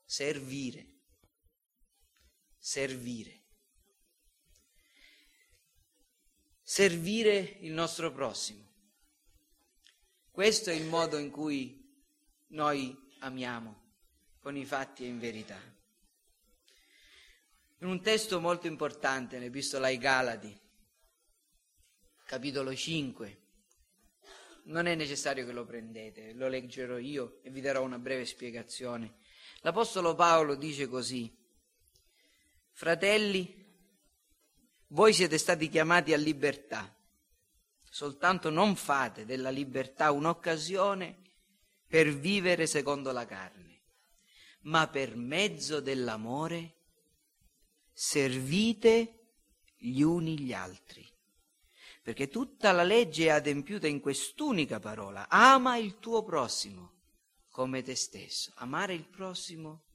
Servire. 0.04 0.94
Servire. 2.58 3.42
Servire 6.62 7.58
il 7.60 7.72
nostro 7.72 8.10
prossimo. 8.12 8.64
Questo 10.30 10.70
è 10.70 10.74
il 10.74 10.86
modo 10.86 11.18
in 11.18 11.30
cui 11.30 12.04
noi 12.48 12.96
amiamo 13.20 13.84
con 14.40 14.56
i 14.56 14.64
fatti 14.64 15.04
e 15.04 15.08
in 15.08 15.18
verità. 15.18 15.58
In 17.80 17.88
un 17.88 18.00
testo 18.00 18.40
molto 18.40 18.66
importante, 18.66 19.38
nell'Epistola 19.38 19.88
ai 19.88 19.98
Galati, 19.98 20.58
capitolo 22.24 22.74
5, 22.74 23.45
non 24.66 24.86
è 24.86 24.94
necessario 24.94 25.44
che 25.44 25.52
lo 25.52 25.64
prendete, 25.64 26.32
lo 26.32 26.48
leggerò 26.48 26.98
io 26.98 27.40
e 27.42 27.50
vi 27.50 27.60
darò 27.60 27.82
una 27.82 27.98
breve 27.98 28.24
spiegazione. 28.24 29.16
L'Apostolo 29.60 30.14
Paolo 30.14 30.54
dice 30.54 30.86
così, 30.86 31.34
fratelli, 32.70 33.64
voi 34.88 35.12
siete 35.12 35.38
stati 35.38 35.68
chiamati 35.68 36.12
a 36.12 36.16
libertà, 36.16 36.94
soltanto 37.82 38.50
non 38.50 38.76
fate 38.76 39.24
della 39.24 39.50
libertà 39.50 40.12
un'occasione 40.12 41.16
per 41.86 42.14
vivere 42.14 42.66
secondo 42.66 43.10
la 43.12 43.26
carne 43.26 43.66
ma 44.66 44.88
per 44.88 45.16
mezzo 45.16 45.80
dell'amore 45.80 46.74
servite 47.92 49.20
gli 49.76 50.00
uni 50.00 50.38
gli 50.38 50.52
altri. 50.52 51.06
Perché 52.06 52.28
tutta 52.28 52.70
la 52.70 52.84
legge 52.84 53.24
è 53.24 53.30
adempiuta 53.30 53.88
in 53.88 53.98
quest'unica 53.98 54.78
parola. 54.78 55.28
Ama 55.28 55.76
il 55.76 55.98
tuo 55.98 56.22
prossimo 56.22 56.92
come 57.50 57.82
te 57.82 57.96
stesso. 57.96 58.52
Amare 58.58 58.94
il 58.94 59.08
prossimo 59.08 59.86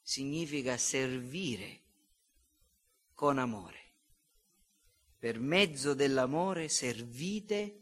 significa 0.00 0.78
servire 0.78 1.82
con 3.12 3.36
amore. 3.36 3.80
Per 5.18 5.38
mezzo 5.40 5.92
dell'amore 5.92 6.70
servite 6.70 7.80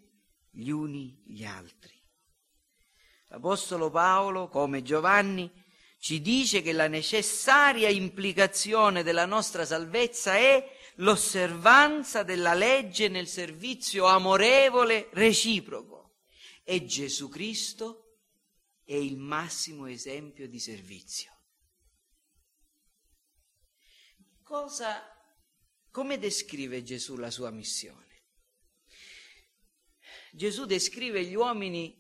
gli 0.51 0.71
uni 0.71 1.23
gli 1.25 1.45
altri. 1.45 1.97
L'Apostolo 3.29 3.89
Paolo, 3.89 4.49
come 4.49 4.83
Giovanni, 4.83 5.49
ci 6.01 6.21
dice 6.21 6.61
che 6.61 6.73
la 6.73 6.89
necessaria 6.89 7.89
implicazione 7.89 9.05
della 9.05 9.27
nostra 9.27 9.65
salvezza 9.65 10.35
è 10.35 10.79
l'osservanza 10.97 12.23
della 12.23 12.55
legge 12.55 13.09
nel 13.09 13.29
servizio 13.29 14.07
amorevole 14.07 15.09
reciproco. 15.13 16.19
E 16.63 16.85
Gesù 16.85 17.29
Cristo 17.29 18.19
è 18.85 18.95
il 18.95 19.17
massimo 19.17 19.87
esempio 19.87 20.49
di 20.49 20.59
servizio. 20.59 21.37
Cosa, 24.43 25.01
come 25.91 26.19
descrive 26.19 26.83
Gesù 26.83 27.17
la 27.17 27.31
sua 27.31 27.51
missione? 27.51 28.09
Gesù 30.33 30.65
descrive 30.65 31.25
gli 31.25 31.35
uomini 31.35 31.97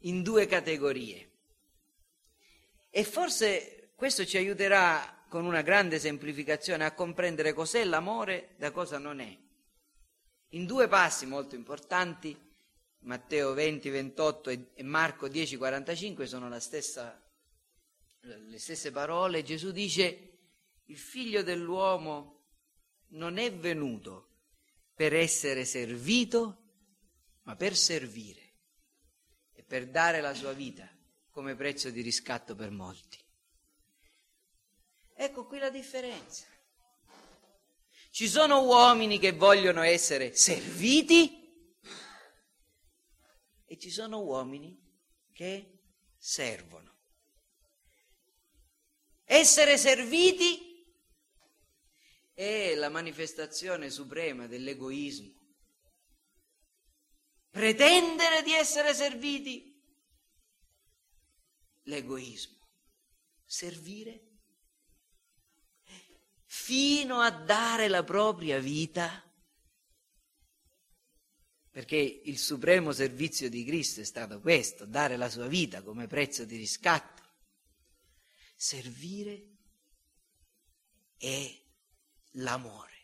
in 0.00 0.22
due 0.22 0.46
categorie. 0.46 1.32
E 2.90 3.04
forse 3.04 3.92
questo 3.94 4.24
ci 4.26 4.36
aiuterà 4.36 5.15
con 5.28 5.44
una 5.44 5.62
grande 5.62 5.98
semplificazione 5.98 6.84
a 6.84 6.94
comprendere 6.94 7.52
cos'è 7.52 7.84
l'amore 7.84 8.54
da 8.56 8.70
cosa 8.70 8.98
non 8.98 9.20
è. 9.20 9.36
In 10.50 10.66
due 10.66 10.88
passi 10.88 11.26
molto 11.26 11.54
importanti, 11.54 12.36
Matteo 13.00 13.52
20, 13.52 13.88
28 13.90 14.50
e 14.50 14.82
Marco 14.82 15.28
10, 15.28 15.56
45 15.56 16.26
sono 16.26 16.58
stessa, 16.58 17.22
le 18.20 18.58
stesse 18.58 18.90
parole, 18.90 19.42
Gesù 19.42 19.70
dice 19.70 20.38
il 20.86 20.98
figlio 20.98 21.42
dell'uomo 21.42 22.44
non 23.08 23.38
è 23.38 23.52
venuto 23.52 24.30
per 24.94 25.14
essere 25.14 25.64
servito, 25.64 26.62
ma 27.42 27.54
per 27.54 27.76
servire 27.76 28.54
e 29.52 29.62
per 29.62 29.88
dare 29.88 30.20
la 30.20 30.34
sua 30.34 30.52
vita 30.52 30.88
come 31.30 31.54
prezzo 31.54 31.90
di 31.90 32.00
riscatto 32.00 32.54
per 32.54 32.70
molti. 32.70 33.25
Ecco 35.18 35.46
qui 35.46 35.58
la 35.58 35.70
differenza. 35.70 36.44
Ci 38.10 38.28
sono 38.28 38.64
uomini 38.64 39.18
che 39.18 39.32
vogliono 39.32 39.80
essere 39.82 40.34
serviti 40.34 41.64
e 43.64 43.78
ci 43.78 43.90
sono 43.90 44.20
uomini 44.20 44.78
che 45.32 45.80
servono. 46.18 46.94
Essere 49.24 49.78
serviti 49.78 50.84
è 52.34 52.74
la 52.74 52.90
manifestazione 52.90 53.88
suprema 53.88 54.46
dell'egoismo. 54.46 55.34
Pretendere 57.50 58.42
di 58.42 58.52
essere 58.52 58.92
serviti, 58.92 59.82
l'egoismo. 61.84 62.68
Servire 63.46 64.25
fino 66.66 67.20
a 67.20 67.30
dare 67.30 67.86
la 67.86 68.02
propria 68.02 68.58
vita, 68.58 69.22
perché 71.70 71.94
il 71.96 72.38
supremo 72.38 72.90
servizio 72.90 73.48
di 73.48 73.64
Cristo 73.64 74.00
è 74.00 74.04
stato 74.04 74.40
questo, 74.40 74.84
dare 74.84 75.16
la 75.16 75.30
sua 75.30 75.46
vita 75.46 75.84
come 75.84 76.08
prezzo 76.08 76.44
di 76.44 76.56
riscatto. 76.56 77.22
Servire 78.56 79.58
è 81.16 81.56
l'amore. 82.32 82.94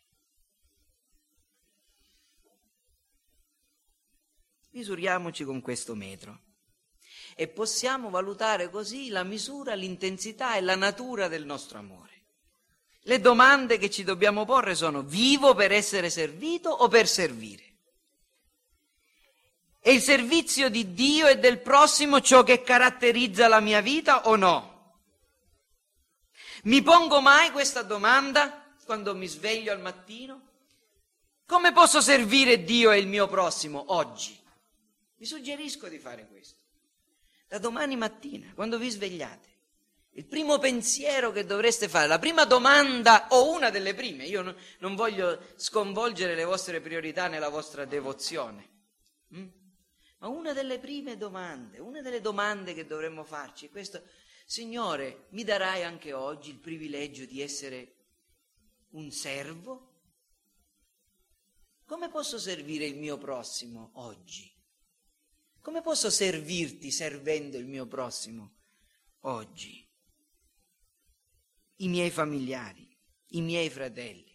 Misuriamoci 4.71 5.45
con 5.45 5.61
questo 5.61 5.95
metro 5.95 6.41
e 7.37 7.47
possiamo 7.47 8.11
valutare 8.11 8.71
così 8.71 9.09
la 9.09 9.23
misura, 9.23 9.75
l'intensità 9.75 10.57
e 10.57 10.63
la 10.63 10.75
natura 10.75 11.29
del 11.29 11.45
nostro 11.45 11.79
amore. 11.79 12.12
Le 13.05 13.21
domande 13.21 13.79
che 13.79 13.91
ci 13.91 14.05
dobbiamo 14.05 14.45
porre 14.45 14.75
sono 14.75 15.03
vivo 15.03 15.55
per 15.55 15.73
essere 15.73 16.09
servito 16.09 16.71
o 16.71 16.89
per 16.89 17.09
servire? 17.09 17.65
È 19.81 19.91
il 19.91 20.01
servizio 20.01 20.69
di 20.69 20.95
Dio 20.95 21.27
e 21.27 21.39
del 21.39 21.59
prossimo 21.59 22.21
ciò 22.21 22.45
che 22.45 22.63
caratterizza 22.63 23.49
la 23.49 23.59
mia 23.59 23.81
vita 23.81 24.29
o 24.29 24.37
no? 24.37 25.01
Mi 26.65 26.81
pongo 26.83 27.21
mai 27.21 27.51
questa 27.51 27.83
domanda 27.83 28.77
quando 28.85 29.17
mi 29.17 29.27
sveglio 29.27 29.73
al 29.73 29.81
mattino? 29.81 30.51
Come 31.45 31.73
posso 31.73 32.01
servire 32.01 32.63
Dio 32.63 32.93
e 32.93 32.99
il 32.99 33.09
mio 33.09 33.27
prossimo 33.27 33.85
oggi? 33.89 34.41
Vi 35.17 35.27
suggerisco 35.27 35.89
di 35.89 35.99
fare 35.99 36.29
questo. 36.29 36.61
Da 37.49 37.59
domani 37.59 37.97
mattina, 37.97 38.53
quando 38.55 38.79
vi 38.79 38.89
svegliate, 38.89 39.49
il 40.15 40.27
primo 40.27 40.59
pensiero 40.59 41.33
che 41.33 41.47
dovreste 41.47 41.89
fare, 41.89 42.07
la 42.07 42.19
prima 42.19 42.45
domanda 42.45 43.29
o 43.31 43.51
una 43.51 43.71
delle 43.71 43.95
prime, 43.95 44.27
io 44.27 44.55
non 44.81 44.95
voglio 44.95 45.41
sconvolgere 45.57 46.35
le 46.35 46.45
vostre 46.45 46.81
priorità 46.81 47.29
nella 47.29 47.49
vostra 47.49 47.87
devozione, 47.87 48.69
hm? 49.29 49.49
ma 50.19 50.29
una 50.29 50.53
delle 50.53 50.79
prime 50.79 51.17
domande, 51.17 51.79
una 51.79 52.03
delle 52.03 52.21
domande 52.21 52.75
che 52.75 52.87
dovremmo 52.87 53.25
farci 53.25 53.67
è 53.67 53.71
questo, 53.71 54.03
Signore, 54.45 55.29
mi 55.31 55.45
darai 55.45 55.83
anche 55.83 56.13
oggi 56.13 56.51
il 56.51 56.59
privilegio 56.59 57.25
di 57.25 57.41
essere 57.41 57.95
un 58.91 59.11
servo? 59.11 59.89
Come 61.87 62.11
posso 62.11 62.39
servire 62.39 62.85
il 62.85 62.97
mio 62.97 63.17
prossimo 63.17 63.93
oggi? 63.95 64.51
Come 65.63 65.81
posso 65.81 66.11
servirti 66.11 66.91
servendo 66.91 67.57
il 67.57 67.67
mio 67.67 67.87
prossimo 67.87 68.57
oggi? 69.21 69.82
I 71.83 71.89
miei 71.89 72.11
familiari, 72.11 72.89
i 73.29 73.41
miei 73.41 73.69
fratelli, 73.69 74.33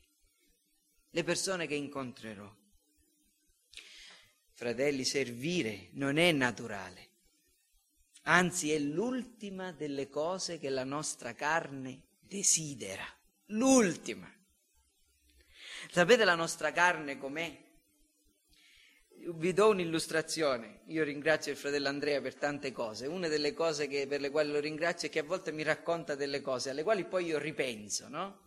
le 1.11 1.23
persone 1.23 1.65
che 1.65 1.75
incontrerò. 1.75 2.53
Fratelli, 4.51 5.05
servire 5.05 5.89
non 5.93 6.17
è 6.17 6.31
naturale, 6.31 7.09
anzi 8.23 8.71
è 8.71 8.79
l'ultima 8.79 9.71
delle 9.71 10.09
cose 10.09 10.57
che 10.57 10.69
la 10.69 10.83
nostra 10.83 11.33
carne 11.35 12.01
desidera, 12.19 13.05
l'ultima. 13.47 14.29
Sapete 15.89 16.25
la 16.25 16.35
nostra 16.35 16.73
carne 16.73 17.17
com'è? 17.17 17.65
Vi 19.33 19.53
do 19.53 19.69
un'illustrazione. 19.69 20.81
Io 20.87 21.03
ringrazio 21.03 21.51
il 21.51 21.57
fratello 21.57 21.87
Andrea 21.87 22.21
per 22.21 22.35
tante 22.35 22.71
cose. 22.71 23.07
Una 23.07 23.27
delle 23.27 23.53
cose 23.53 23.87
che, 23.87 24.07
per 24.07 24.21
le 24.21 24.29
quali 24.29 24.51
lo 24.51 24.59
ringrazio 24.59 25.07
è 25.07 25.11
che 25.11 25.19
a 25.19 25.23
volte 25.23 25.51
mi 25.51 25.63
racconta 25.63 26.15
delle 26.15 26.41
cose 26.41 26.69
alle 26.69 26.83
quali 26.83 27.05
poi 27.05 27.25
io 27.25 27.37
ripenso, 27.37 28.07
no? 28.07 28.45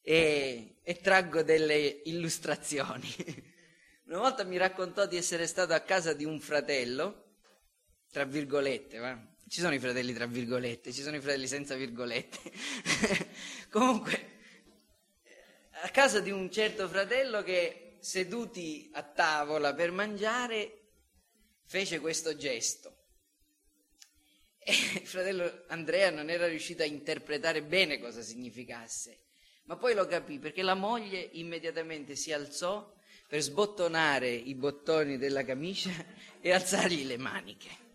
E, 0.00 0.76
e 0.82 0.94
traggo 0.96 1.42
delle 1.42 2.00
illustrazioni. 2.04 3.08
Una 4.08 4.18
volta 4.18 4.44
mi 4.44 4.56
raccontò 4.56 5.06
di 5.06 5.18
essere 5.18 5.46
stato 5.46 5.74
a 5.74 5.80
casa 5.80 6.14
di 6.14 6.24
un 6.24 6.40
fratello, 6.40 7.34
tra 8.10 8.24
virgolette, 8.24 8.98
va? 8.98 9.18
Ci 9.46 9.60
sono 9.60 9.74
i 9.74 9.78
fratelli 9.78 10.12
tra 10.12 10.26
virgolette, 10.26 10.92
ci 10.92 11.02
sono 11.02 11.16
i 11.16 11.20
fratelli 11.20 11.46
senza 11.46 11.74
virgolette. 11.74 12.38
Comunque, 13.70 14.36
a 15.82 15.88
casa 15.90 16.20
di 16.20 16.30
un 16.30 16.50
certo 16.50 16.88
fratello 16.88 17.42
che 17.42 17.87
seduti 18.00 18.90
a 18.92 19.02
tavola 19.02 19.74
per 19.74 19.90
mangiare, 19.90 20.90
fece 21.64 22.00
questo 22.00 22.36
gesto. 22.36 22.96
E 24.58 24.72
il 24.72 25.06
fratello 25.06 25.64
Andrea 25.68 26.10
non 26.10 26.28
era 26.28 26.46
riuscito 26.46 26.82
a 26.82 26.86
interpretare 26.86 27.62
bene 27.62 27.98
cosa 27.98 28.20
significasse, 28.22 29.26
ma 29.64 29.76
poi 29.76 29.94
lo 29.94 30.06
capì 30.06 30.38
perché 30.38 30.62
la 30.62 30.74
moglie 30.74 31.20
immediatamente 31.32 32.16
si 32.16 32.32
alzò 32.32 32.94
per 33.26 33.40
sbottonare 33.40 34.30
i 34.30 34.54
bottoni 34.54 35.18
della 35.18 35.44
camicia 35.44 35.90
e 36.40 36.52
alzargli 36.52 37.04
le 37.04 37.16
maniche. 37.18 37.86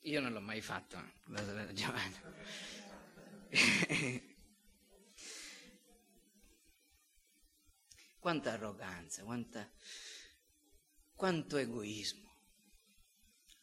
Io 0.00 0.20
non 0.20 0.32
l'ho 0.32 0.40
mai 0.40 0.60
fatto, 0.60 1.02
Giovanni. 1.72 2.14
Quanta 8.26 8.54
arroganza, 8.54 9.22
quanta, 9.22 9.70
quanto 11.14 11.58
egoismo. 11.58 12.28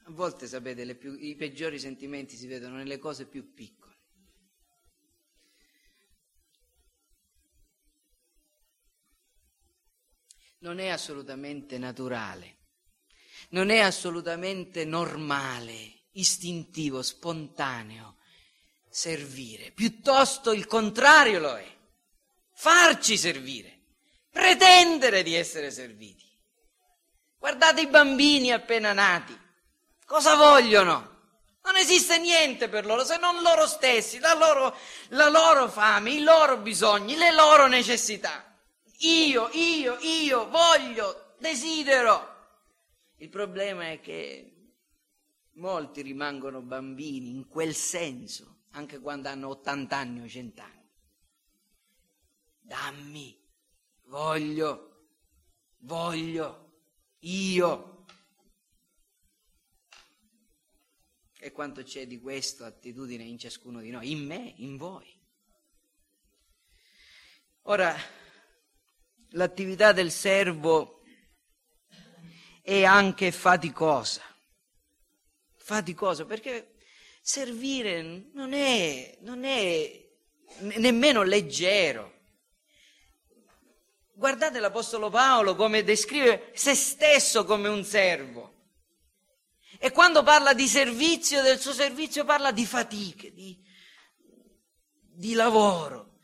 A 0.05 0.11
volte, 0.11 0.47
sapete, 0.47 0.95
più, 0.95 1.17
i 1.19 1.35
peggiori 1.35 1.77
sentimenti 1.77 2.37
si 2.37 2.47
vedono 2.47 2.77
nelle 2.77 2.97
cose 2.97 3.25
più 3.25 3.53
piccole. 3.53 3.97
Non 10.59 10.79
è 10.79 10.87
assolutamente 10.87 11.77
naturale, 11.77 12.59
non 13.49 13.69
è 13.69 13.79
assolutamente 13.79 14.85
normale, 14.85 16.03
istintivo, 16.11 17.01
spontaneo 17.01 18.15
servire, 18.87 19.71
piuttosto 19.71 20.53
il 20.53 20.67
contrario 20.67 21.39
lo 21.39 21.57
è, 21.57 21.77
farci 22.53 23.17
servire 23.17 23.72
pretendere 24.33 25.21
di 25.21 25.35
essere 25.35 25.69
serviti. 25.69 26.25
Guardate 27.37 27.81
i 27.81 27.87
bambini 27.87 28.51
appena 28.51 28.91
nati, 28.91 29.37
cosa 30.05 30.35
vogliono? 30.35 31.11
Non 31.61 31.77
esiste 31.77 32.17
niente 32.17 32.67
per 32.67 32.85
loro 32.85 33.05
se 33.05 33.17
non 33.17 33.41
loro 33.41 33.67
stessi, 33.67 34.19
la 34.19 34.33
loro, 34.33 34.75
la 35.09 35.29
loro 35.29 35.69
fame, 35.69 36.11
i 36.11 36.21
loro 36.21 36.57
bisogni, 36.57 37.15
le 37.15 37.31
loro 37.31 37.67
necessità. 37.67 38.43
Io, 38.99 39.49
io, 39.53 39.97
io 40.01 40.49
voglio, 40.49 41.35
desidero. 41.37 42.31
Il 43.17 43.29
problema 43.29 43.91
è 43.91 44.01
che 44.01 44.71
molti 45.53 46.01
rimangono 46.01 46.61
bambini 46.61 47.29
in 47.29 47.47
quel 47.47 47.75
senso, 47.75 48.63
anche 48.71 48.99
quando 48.99 49.29
hanno 49.29 49.49
80 49.49 49.95
anni 49.95 50.21
o 50.21 50.27
100 50.27 50.61
anni. 50.61 50.89
Dammi 52.59 53.42
voglio, 54.05 55.07
voglio, 55.79 56.81
io. 57.19 58.05
E 61.39 61.51
quanto 61.51 61.83
c'è 61.83 62.07
di 62.07 62.19
questa 62.21 62.67
attitudine 62.67 63.23
in 63.23 63.37
ciascuno 63.37 63.81
di 63.81 63.89
noi, 63.89 64.11
in 64.11 64.25
me, 64.25 64.53
in 64.57 64.77
voi. 64.77 65.21
Ora, 67.63 67.95
l'attività 69.29 69.91
del 69.91 70.11
servo 70.11 71.01
è 72.61 72.83
anche 72.83 73.31
faticosa. 73.31 74.21
Faticosa 75.55 76.25
perché 76.25 76.75
servire 77.21 78.29
non 78.33 78.53
è, 78.53 79.17
non 79.21 79.43
è 79.43 80.09
nemmeno 80.77 81.23
leggero. 81.23 82.12
Guardate 84.15 84.59
l'Apostolo 84.59 85.09
Paolo 85.09 85.55
come 85.55 85.83
descrive 85.83 86.51
se 86.53 86.75
stesso 86.75 87.45
come 87.45 87.67
un 87.67 87.83
servo. 87.83 88.51
E 89.79 89.91
quando 89.91 90.23
parla 90.23 90.53
di 90.53 90.67
servizio, 90.67 91.41
del 91.41 91.59
suo 91.59 91.73
servizio, 91.73 92.23
parla 92.23 92.51
di 92.51 92.65
fatiche, 92.65 93.33
di, 93.33 93.59
di 94.15 95.33
lavoro. 95.33 96.19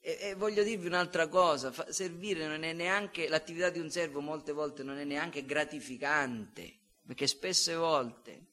E, 0.00 0.18
e, 0.20 0.34
voglio 0.34 0.62
dirvi 0.62 0.86
un'altra 0.86 1.28
cosa, 1.28 1.70
fa, 1.70 1.92
servire 1.92 2.46
non 2.46 2.62
è 2.62 2.72
neanche, 2.72 3.28
l'attività 3.28 3.70
di 3.70 3.78
un 3.78 3.90
servo 3.90 4.20
molte 4.20 4.52
volte 4.52 4.82
non 4.82 4.98
è 4.98 5.04
neanche 5.04 5.44
gratificante, 5.44 6.78
perché 7.06 7.26
spesse 7.26 7.74
volte 7.74 8.46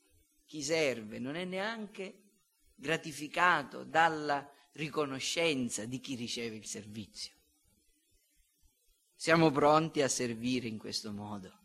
chi 0.46 0.62
serve 0.62 1.18
non 1.18 1.36
è 1.36 1.46
neanche 1.46 2.22
gratificato 2.76 3.84
dalla 3.84 4.48
riconoscenza 4.74 5.86
di 5.86 6.00
chi 6.00 6.16
riceve 6.16 6.56
il 6.56 6.66
servizio. 6.66 7.34
Siamo 9.22 9.52
pronti 9.52 10.02
a 10.02 10.08
servire 10.08 10.68
in 10.68 10.80
questo 10.80 11.12
modo. 11.12 11.60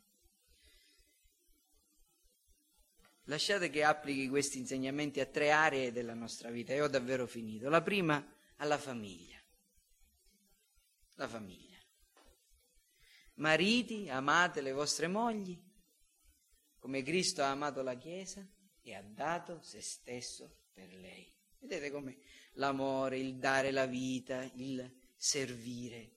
Lasciate 3.22 3.70
che 3.70 3.82
applichi 3.82 4.28
questi 4.28 4.59
insegnamenti 4.59 5.20
a 5.20 5.24
tre 5.24 5.52
aree 5.52 5.90
della 5.90 6.12
nostra 6.12 6.50
vita 6.50 6.74
e 6.74 6.82
ho 6.82 6.86
davvero 6.86 7.26
finito. 7.26 7.70
La 7.70 7.80
prima 7.80 8.22
alla 8.57 8.76
famiglia. 8.76 9.40
La 11.14 11.26
famiglia. 11.26 11.78
Mariti, 13.36 14.11
amate 14.11 14.61
le 14.61 14.72
vostre 14.72 15.09
mogli 15.09 15.59
come 16.78 17.02
Cristo 17.02 17.40
ha 17.40 17.52
amato 17.52 17.80
la 17.80 17.96
Chiesa 17.96 18.46
e 18.82 18.94
ha 18.94 19.02
dato 19.02 19.62
se 19.62 19.80
stesso 19.80 20.59
per 20.74 20.92
lei. 20.92 21.34
Vedete 21.61 21.90
come 21.90 22.18
l'amore, 22.57 23.18
il 23.18 23.36
dare 23.36 23.70
la 23.70 23.86
vita, 23.86 24.42
il 24.57 24.94
servire 25.16 26.16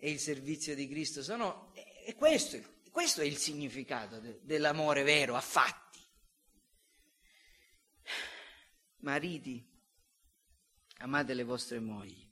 e 0.00 0.10
il 0.10 0.18
servizio 0.18 0.74
di 0.74 0.88
Cristo 0.88 1.22
sono... 1.22 1.72
E 1.74 2.14
questo, 2.14 2.58
questo 2.90 3.20
è 3.20 3.24
il 3.24 3.36
significato 3.36 4.18
de, 4.18 4.40
dell'amore 4.42 5.02
vero, 5.02 5.36
a 5.36 5.40
fatti. 5.42 6.00
Mariti, 9.00 9.62
amate 10.98 11.34
le 11.34 11.44
vostre 11.44 11.80
mogli, 11.80 12.26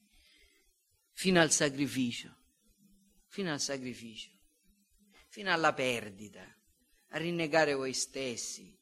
fino 1.12 1.40
al 1.40 1.52
sacrificio, 1.52 2.34
fino 3.26 3.52
al 3.52 3.60
sacrificio, 3.60 4.30
fino 5.28 5.52
alla 5.52 5.74
perdita, 5.74 6.42
a 7.08 7.18
rinnegare 7.18 7.74
voi 7.74 7.92
stessi, 7.92 8.74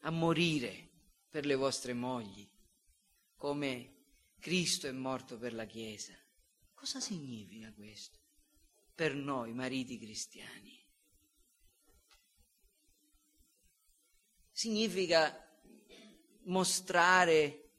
a 0.00 0.10
morire 0.10 0.88
per 1.28 1.44
le 1.44 1.54
vostre 1.56 1.92
mogli, 1.92 2.48
come 3.36 3.96
Cristo 4.38 4.86
è 4.86 4.92
morto 4.92 5.36
per 5.36 5.52
la 5.52 5.66
Chiesa. 5.66 6.14
Cosa 6.78 7.00
significa 7.00 7.72
questo 7.72 8.20
per 8.94 9.12
noi 9.12 9.52
mariti 9.52 9.98
cristiani? 9.98 10.80
Significa 14.52 15.44
mostrare 16.44 17.70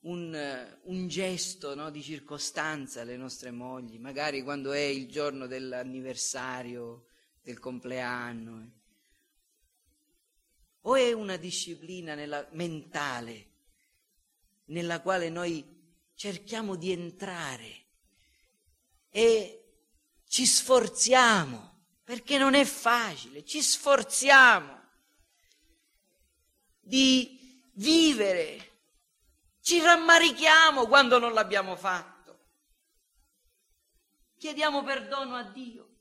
un, 0.00 0.78
un 0.84 1.06
gesto 1.06 1.74
no, 1.74 1.90
di 1.90 2.02
circostanza 2.02 3.02
alle 3.02 3.18
nostre 3.18 3.50
mogli, 3.50 3.98
magari 3.98 4.42
quando 4.42 4.72
è 4.72 4.80
il 4.80 5.06
giorno 5.06 5.46
dell'anniversario, 5.46 7.08
del 7.42 7.58
compleanno. 7.58 8.62
Eh. 8.62 8.72
O 10.86 10.94
è 10.94 11.12
una 11.12 11.36
disciplina 11.36 12.14
nella, 12.14 12.48
mentale 12.52 13.50
nella 14.66 15.02
quale 15.02 15.28
noi 15.28 15.62
cerchiamo 16.14 16.74
di 16.76 16.90
entrare 16.90 17.83
e 19.16 19.64
ci 20.26 20.44
sforziamo, 20.44 21.84
perché 22.02 22.36
non 22.36 22.54
è 22.54 22.64
facile, 22.64 23.44
ci 23.44 23.62
sforziamo 23.62 24.90
di 26.80 27.62
vivere, 27.74 28.80
ci 29.60 29.78
rammarichiamo 29.80 30.88
quando 30.88 31.20
non 31.20 31.32
l'abbiamo 31.32 31.76
fatto, 31.76 32.46
chiediamo 34.36 34.82
perdono 34.82 35.36
a 35.36 35.44
Dio. 35.44 35.94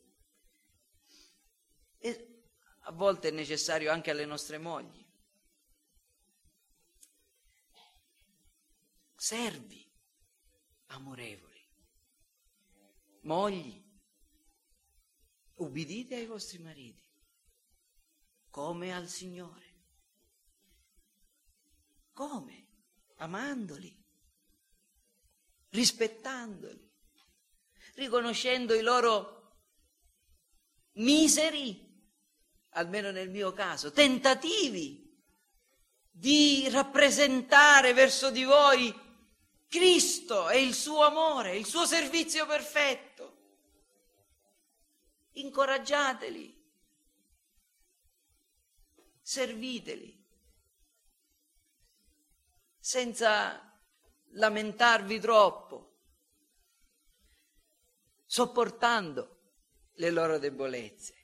E 1.99 2.45
a 2.79 2.91
volte 2.93 3.27
è 3.27 3.31
necessario 3.31 3.91
anche 3.91 4.09
alle 4.09 4.25
nostre 4.25 4.57
mogli. 4.57 5.05
Servi 9.15 9.87
amorevoli. 10.87 11.52
Mogli, 13.23 13.81
ubbidite 15.55 16.15
ai 16.15 16.25
vostri 16.25 16.59
mariti 16.59 17.01
come 18.49 18.93
al 18.93 19.07
Signore. 19.07 19.71
Come? 22.13 22.67
Amandoli, 23.17 23.95
rispettandoli, 25.69 26.91
riconoscendo 27.95 28.73
i 28.73 28.81
loro 28.81 29.57
miseri, 30.93 31.91
almeno 32.71 33.11
nel 33.11 33.29
mio 33.29 33.53
caso, 33.53 33.91
tentativi 33.91 35.01
di 36.11 36.67
rappresentare 36.69 37.93
verso 37.93 38.29
di 38.29 38.43
voi 38.43 38.93
Cristo 39.67 40.49
e 40.49 40.61
il 40.61 40.75
suo 40.75 41.01
amore, 41.03 41.57
il 41.57 41.65
suo 41.65 41.87
servizio 41.87 42.45
perfetto. 42.45 43.12
Incoraggiateli, 45.33 46.61
serviteli 49.21 50.21
senza 52.79 53.81
lamentarvi 54.33 55.19
troppo, 55.19 56.01
sopportando 58.25 59.41
le 59.93 60.09
loro 60.11 60.37
debolezze. 60.37 61.21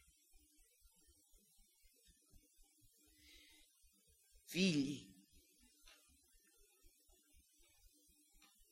Figli, 4.44 5.08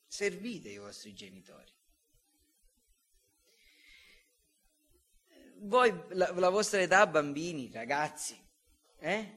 servite 0.06 0.70
i 0.70 0.78
vostri 0.78 1.14
genitori. 1.14 1.77
Voi, 5.60 5.92
la, 6.10 6.32
la 6.32 6.48
vostra 6.50 6.80
età, 6.80 7.06
bambini, 7.06 7.70
ragazzi, 7.72 8.38
eh? 8.98 9.36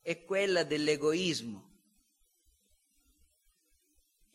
è 0.00 0.24
quella 0.24 0.64
dell'egoismo 0.64 1.72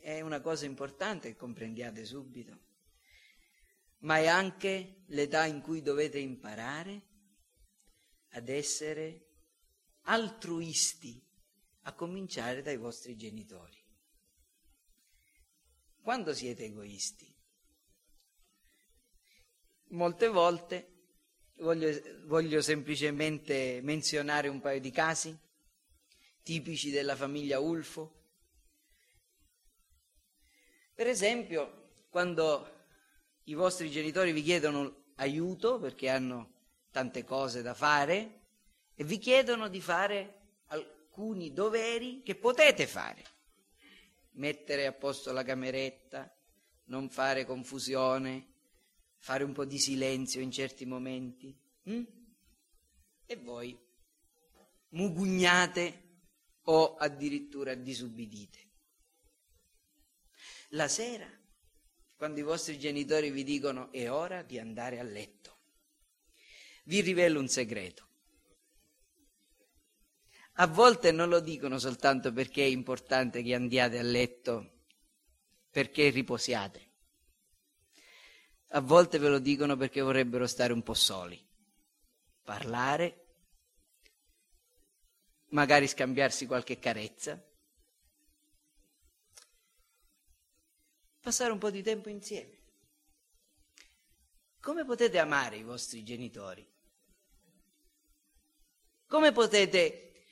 è 0.10 0.22
una 0.22 0.42
cosa 0.42 0.66
importante 0.66 1.30
che 1.30 1.36
comprendiate 1.36 2.04
subito, 2.06 2.60
ma 4.00 4.18
è 4.18 4.28
anche 4.28 5.04
l'età 5.08 5.46
in 5.46 5.62
cui 5.62 5.82
dovete 5.82 6.18
imparare 6.18 7.02
ad 8.30 8.50
essere 8.50 9.28
altruisti, 10.04 11.22
a 11.84 11.94
cominciare 11.94 12.62
dai 12.62 12.78
vostri 12.78 13.16
genitori. 13.16 13.78
Quando 16.02 16.34
siete 16.34 16.66
egoisti? 16.66 17.29
Molte 19.90 20.28
volte 20.28 20.88
voglio, 21.58 21.92
voglio 22.26 22.62
semplicemente 22.62 23.80
menzionare 23.82 24.48
un 24.48 24.60
paio 24.60 24.80
di 24.80 24.92
casi 24.92 25.38
tipici 26.44 26.90
della 26.92 27.16
famiglia 27.16 27.60
Ulfo 27.60 28.20
per 31.00 31.08
esempio, 31.08 31.92
quando 32.10 32.88
i 33.46 33.54
vostri 33.54 33.90
genitori 33.90 34.34
vi 34.34 34.44
chiedono 34.44 35.14
aiuto 35.16 35.80
perché 35.80 36.10
hanno 36.10 36.56
tante 36.92 37.24
cose 37.24 37.62
da 37.62 37.74
fare 37.74 38.42
e 38.96 39.06
vi 39.06 39.18
chiedono 39.18 39.70
di 39.70 39.80
fare 39.80 40.58
alcuni 40.66 41.54
doveri 41.54 42.22
che 42.22 42.36
potete 42.36 42.86
fare. 42.86 43.24
Mettere 44.32 44.88
a 44.88 44.92
posto 44.92 45.32
la 45.32 45.44
cameretta, 45.44 46.30
non 46.88 47.10
fare 47.10 47.46
confusione, 47.46 48.49
fare 49.20 49.44
un 49.44 49.54
po' 49.54 49.66
di 49.66 49.80
silenzio 49.80 50.42
in 50.42 50.52
certi 50.52 50.86
momenti. 50.86 51.56
Hm? 51.84 52.04
E 53.26 53.36
voi 53.38 53.78
mugugnate 54.90 56.08
o 56.64 56.96
addirittura 56.96 57.76
disubbidite 57.76 58.68
la 60.74 60.88
sera, 60.88 61.28
quando 62.16 62.40
i 62.40 62.44
vostri 62.44 62.78
genitori 62.78 63.32
vi 63.32 63.44
dicono 63.44 63.92
è 63.92 64.12
ora 64.12 64.44
di 64.44 64.60
andare 64.60 65.00
a 65.00 65.04
letto. 65.04 65.58
Vi 66.84 67.02
rivelo 67.02 67.40
un 67.40 67.48
segreto. 67.48 68.08
a 70.62 70.68
volte 70.68 71.14
non 71.14 71.30
lo 71.30 71.40
dicono 71.40 71.80
soltanto 71.80 72.34
perché 72.34 72.64
è 72.64 72.68
importante 72.68 73.42
che 73.42 73.56
andiate 73.56 73.98
a 73.98 74.04
letto, 74.04 74.84
perché 75.72 76.10
riposiate. 76.10 76.89
A 78.70 78.82
volte 78.82 79.18
ve 79.18 79.30
lo 79.30 79.40
dicono 79.40 79.76
perché 79.76 80.02
vorrebbero 80.02 80.46
stare 80.48 80.74
un 80.74 80.84
po' 80.84 80.94
soli, 80.94 81.44
parlare, 82.44 83.26
magari 85.50 85.88
scambiarsi 85.88 86.46
qualche 86.46 86.78
carezza, 86.78 87.42
passare 91.20 91.52
un 91.52 91.58
po' 91.58 91.72
di 91.72 91.82
tempo 91.82 92.10
insieme. 92.10 92.58
Come 94.62 94.86
potete 94.86 95.18
amare 95.20 95.58
i 95.58 95.64
vostri 95.64 96.04
genitori? 96.04 96.68
Come 99.08 99.32
potete 99.32 100.26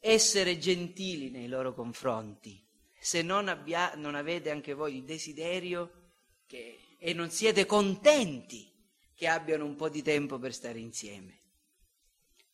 essere 0.00 0.58
gentili 0.58 1.30
nei 1.30 1.46
loro 1.46 1.74
confronti 1.74 2.62
se 3.02 3.20
non, 3.22 3.48
abbia, 3.48 3.94
non 3.96 4.14
avete 4.14 4.50
anche 4.50 4.74
voi 4.74 4.98
il 4.98 5.02
desiderio 5.02 6.12
che, 6.46 6.81
e 7.04 7.14
non 7.14 7.32
siete 7.32 7.66
contenti 7.66 8.72
che 9.12 9.26
abbiano 9.26 9.64
un 9.64 9.74
po' 9.74 9.88
di 9.88 10.02
tempo 10.02 10.38
per 10.38 10.54
stare 10.54 10.78
insieme? 10.78 11.40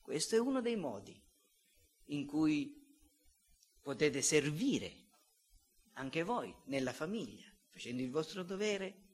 Questo 0.01 0.37
è 0.37 0.39
uno 0.39 0.63
dei 0.63 0.77
modi 0.77 1.23
in 2.07 2.25
cui 2.25 2.75
potete 3.83 4.23
servire 4.23 5.05
anche 5.93 6.23
voi 6.23 6.55
nella 6.65 6.95
famiglia, 6.95 7.47
facendo 7.69 8.03
il 8.03 8.11
vostro 8.11 8.43
dovere, 8.43 9.09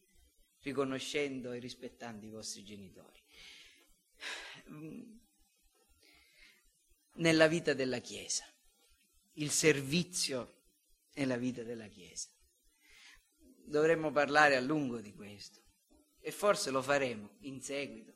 riconoscendo 0.61 1.51
e 1.51 1.59
rispettando 1.59 2.25
i 2.25 2.31
vostri 2.31 2.63
genitori. 2.63 3.21
Nella 7.15 7.49
vita 7.49 7.75
della 7.75 7.99
Chiesa, 7.99 8.45
il 9.33 9.51
servizio 9.51 10.63
nella 11.15 11.37
vita 11.37 11.65
della 11.65 11.89
Chiesa. 11.89 12.34
Dovremmo 13.65 14.11
parlare 14.11 14.57
a 14.57 14.61
lungo 14.61 15.01
di 15.01 15.13
questo 15.13 15.61
e 16.21 16.31
forse 16.31 16.71
lo 16.71 16.83
faremo 16.83 17.37
in 17.41 17.61
seguito. 17.61 18.13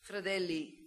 Fratelli, 0.00 0.80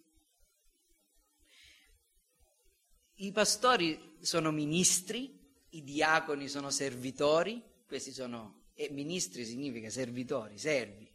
I 3.24 3.32
pastori 3.32 4.18
sono 4.22 4.52
ministri, 4.52 5.40
i 5.70 5.84
diaconi 5.84 6.50
sono 6.50 6.70
servitori, 6.72 7.62
questi 7.86 8.12
sono, 8.12 8.72
e 8.74 8.90
ministri 8.90 9.46
significa 9.46 9.90
servitori, 9.90 10.58
servi, 10.58 11.10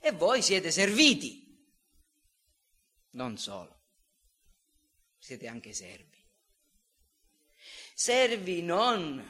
e 0.00 0.10
voi 0.12 0.42
siete 0.42 0.72
serviti. 0.72 1.42
Non 3.10 3.38
solo, 3.38 3.82
siete 5.16 5.46
anche 5.46 5.72
servi. 5.72 6.22
Servi 7.94 8.62
non 8.62 9.24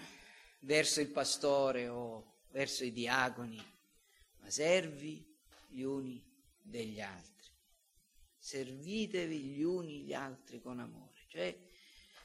verso 0.65 1.01
il 1.01 1.09
pastore 1.09 1.89
o 1.89 2.33
verso 2.51 2.85
i 2.85 2.93
diaconi, 2.93 3.63
ma 4.41 4.51
servi 4.51 5.25
gli 5.69 5.83
uni 5.83 6.23
degli 6.61 7.01
altri. 7.01 7.33
Servitevi 8.39 9.39
gli 9.39 9.63
uni 9.63 10.03
gli 10.03 10.13
altri 10.13 10.61
con 10.61 10.79
amore. 10.81 11.13
Cioè, 11.29 11.57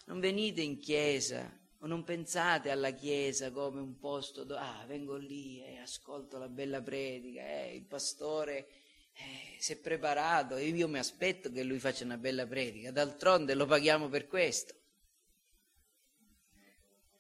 non 0.06 0.20
venite 0.20 0.62
in 0.62 0.78
chiesa 0.80 1.58
o 1.80 1.88
non 1.88 2.04
pensate 2.04 2.72
alla 2.72 2.92
chiesa 2.92 3.52
come 3.52 3.80
un 3.80 3.98
posto 3.98 4.44
dove 4.44 4.60
ah, 4.60 4.84
vengo 4.86 5.16
lì 5.16 5.64
e 5.64 5.78
ascolto 5.78 6.38
la 6.38 6.50
bella 6.50 6.82
predica, 6.82 7.42
eh, 7.42 7.76
il 7.76 7.86
pastore 7.86 8.68
eh, 9.14 9.56
si 9.60 9.74
è 9.74 9.78
preparato 9.78 10.58
e 10.58 10.68
io 10.68 10.88
mi 10.88 10.98
aspetto 10.98 11.50
che 11.52 11.64
lui 11.64 11.80
faccia 11.80 12.04
una 12.04 12.18
bella 12.18 12.46
predica, 12.46 12.92
d'altronde 12.92 13.54
lo 13.54 13.66
paghiamo 13.66 14.10
per 14.10 14.28
questo. 14.28 14.79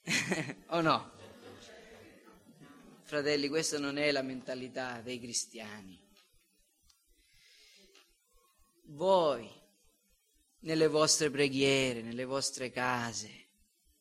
o 0.67 0.81
no? 0.81 1.17
Fratelli, 3.03 3.47
questa 3.47 3.79
non 3.79 3.97
è 3.97 4.11
la 4.11 4.21
mentalità 4.21 5.01
dei 5.01 5.19
cristiani. 5.19 5.99
Voi 8.83 9.49
nelle 10.59 10.87
vostre 10.87 11.29
preghiere, 11.29 12.01
nelle 12.01 12.25
vostre 12.25 12.71
case, 12.71 13.47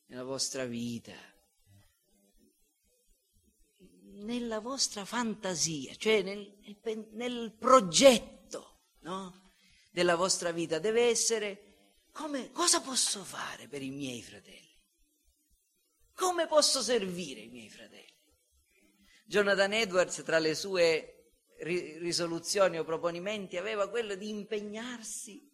nella 0.07 0.25
vostra 0.25 0.65
vita, 0.65 1.15
nella 4.21 4.59
vostra 4.59 5.05
fantasia, 5.05 5.95
cioè 5.95 6.23
nel, 6.23 6.57
nel, 7.13 7.55
progetto 7.59 8.81
no? 9.01 9.53
della 9.91 10.17
vostra 10.17 10.51
vita 10.51 10.79
deve 10.79 11.09
essere 11.09 11.63
come, 12.13 12.51
cosa 12.51 12.81
posso 12.81 13.23
fare 13.23 13.69
per 13.69 13.83
i 13.83 13.91
miei 13.91 14.23
fratelli? 14.23 14.68
Come 16.19 16.49
posso 16.49 16.83
servire 16.83 17.43
i 17.43 17.49
miei 17.49 17.71
fratelli? 17.71 18.13
Jonathan 19.25 19.73
Edwards 19.73 20.25
tra 20.25 20.41
le 20.41 20.57
sue 20.57 21.35
risoluzioni 21.61 22.77
o 22.77 22.83
proponimenti 22.83 23.57
aveva 23.57 23.89
quello 23.89 24.17
di 24.17 24.29
impegnarsi 24.29 25.49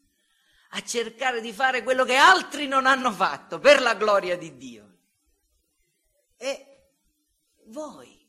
a 0.70 0.82
cercare 0.82 1.42
di 1.42 1.52
fare 1.52 1.82
quello 1.82 2.06
che 2.06 2.14
altri 2.14 2.66
non 2.66 2.86
hanno 2.86 3.12
fatto 3.12 3.58
per 3.58 3.82
la 3.82 3.94
gloria 3.94 4.38
di 4.38 4.56
Dio. 4.56 4.98
E 6.38 6.92
voi 7.66 8.26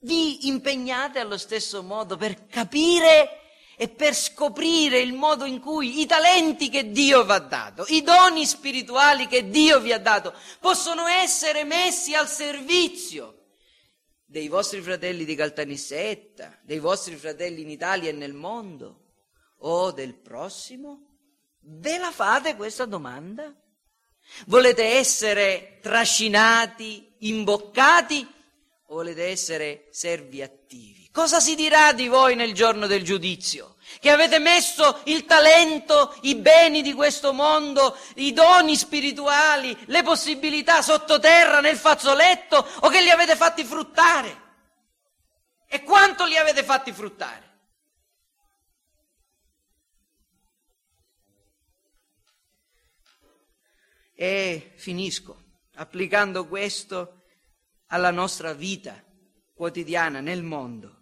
vi 0.00 0.48
impegnate 0.48 1.20
allo 1.20 1.38
stesso 1.38 1.84
modo 1.84 2.16
per 2.16 2.46
capire 2.46 3.35
e 3.76 3.88
per 3.88 4.14
scoprire 4.14 5.00
il 5.00 5.12
modo 5.12 5.44
in 5.44 5.60
cui 5.60 6.00
i 6.00 6.06
talenti 6.06 6.70
che 6.70 6.90
Dio 6.90 7.24
vi 7.24 7.32
ha 7.32 7.38
dato, 7.38 7.84
i 7.88 8.02
doni 8.02 8.46
spirituali 8.46 9.26
che 9.26 9.48
Dio 9.50 9.80
vi 9.80 9.92
ha 9.92 9.98
dato, 9.98 10.32
possono 10.60 11.06
essere 11.06 11.64
messi 11.64 12.14
al 12.14 12.28
servizio 12.28 13.36
dei 14.24 14.48
vostri 14.48 14.80
fratelli 14.80 15.24
di 15.24 15.34
Caltanissetta, 15.34 16.58
dei 16.62 16.78
vostri 16.78 17.16
fratelli 17.16 17.62
in 17.62 17.70
Italia 17.70 18.08
e 18.08 18.12
nel 18.12 18.32
mondo 18.32 19.04
o 19.58 19.92
del 19.92 20.14
prossimo? 20.14 21.18
Ve 21.60 21.98
la 21.98 22.10
fate 22.10 22.56
questa 22.56 22.84
domanda? 22.86 23.54
Volete 24.46 24.84
essere 24.84 25.78
trascinati, 25.80 27.14
imboccati 27.18 28.26
o 28.86 28.94
volete 28.94 29.24
essere 29.24 29.88
servi 29.90 30.42
attivi? 30.42 30.95
Cosa 31.16 31.40
si 31.40 31.54
dirà 31.54 31.94
di 31.94 32.08
voi 32.08 32.34
nel 32.34 32.52
giorno 32.52 32.86
del 32.86 33.02
giudizio? 33.02 33.76
Che 34.00 34.10
avete 34.10 34.38
messo 34.38 35.00
il 35.04 35.24
talento, 35.24 36.14
i 36.24 36.34
beni 36.34 36.82
di 36.82 36.92
questo 36.92 37.32
mondo, 37.32 37.96
i 38.16 38.34
doni 38.34 38.76
spirituali, 38.76 39.74
le 39.86 40.02
possibilità 40.02 40.82
sottoterra 40.82 41.60
nel 41.60 41.78
fazzoletto 41.78 42.58
o 42.80 42.90
che 42.90 43.00
li 43.00 43.08
avete 43.08 43.34
fatti 43.34 43.64
fruttare? 43.64 44.42
E 45.66 45.82
quanto 45.84 46.26
li 46.26 46.36
avete 46.36 46.62
fatti 46.62 46.92
fruttare? 46.92 47.60
E 54.14 54.74
finisco 54.76 55.44
applicando 55.76 56.46
questo 56.46 57.22
alla 57.86 58.10
nostra 58.10 58.52
vita 58.52 59.02
quotidiana 59.54 60.20
nel 60.20 60.42
mondo. 60.42 60.95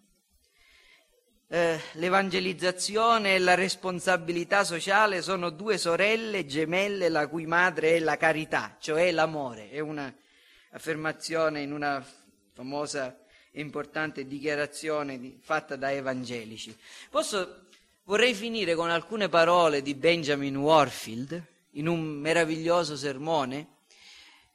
Eh, 1.47 1.79
l'evangelizzazione 1.93 3.35
e 3.35 3.39
la 3.39 3.53
responsabilità 3.53 4.63
sociale 4.63 5.21
sono 5.21 5.51
due 5.51 5.77
sorelle 5.77 6.47
gemelle 6.47 7.07
la 7.07 7.27
cui 7.27 7.45
madre 7.45 7.95
è 7.95 7.99
la 7.99 8.17
carità, 8.17 8.77
cioè 8.79 9.11
l'amore. 9.11 9.69
È 9.69 9.79
un'affermazione 9.79 11.61
in 11.61 11.71
una 11.71 12.03
famosa 12.51 13.15
e 13.51 13.61
importante 13.61 14.25
dichiarazione 14.25 15.19
di, 15.19 15.37
fatta 15.39 15.75
da 15.75 15.91
evangelici. 15.91 16.75
Posso, 17.11 17.67
vorrei 18.05 18.33
finire 18.33 18.73
con 18.73 18.89
alcune 18.89 19.29
parole 19.29 19.83
di 19.83 19.93
Benjamin 19.93 20.55
Warfield, 20.55 21.43
in 21.71 21.87
un 21.87 22.01
meraviglioso 22.01 22.97
sermone 22.97 23.67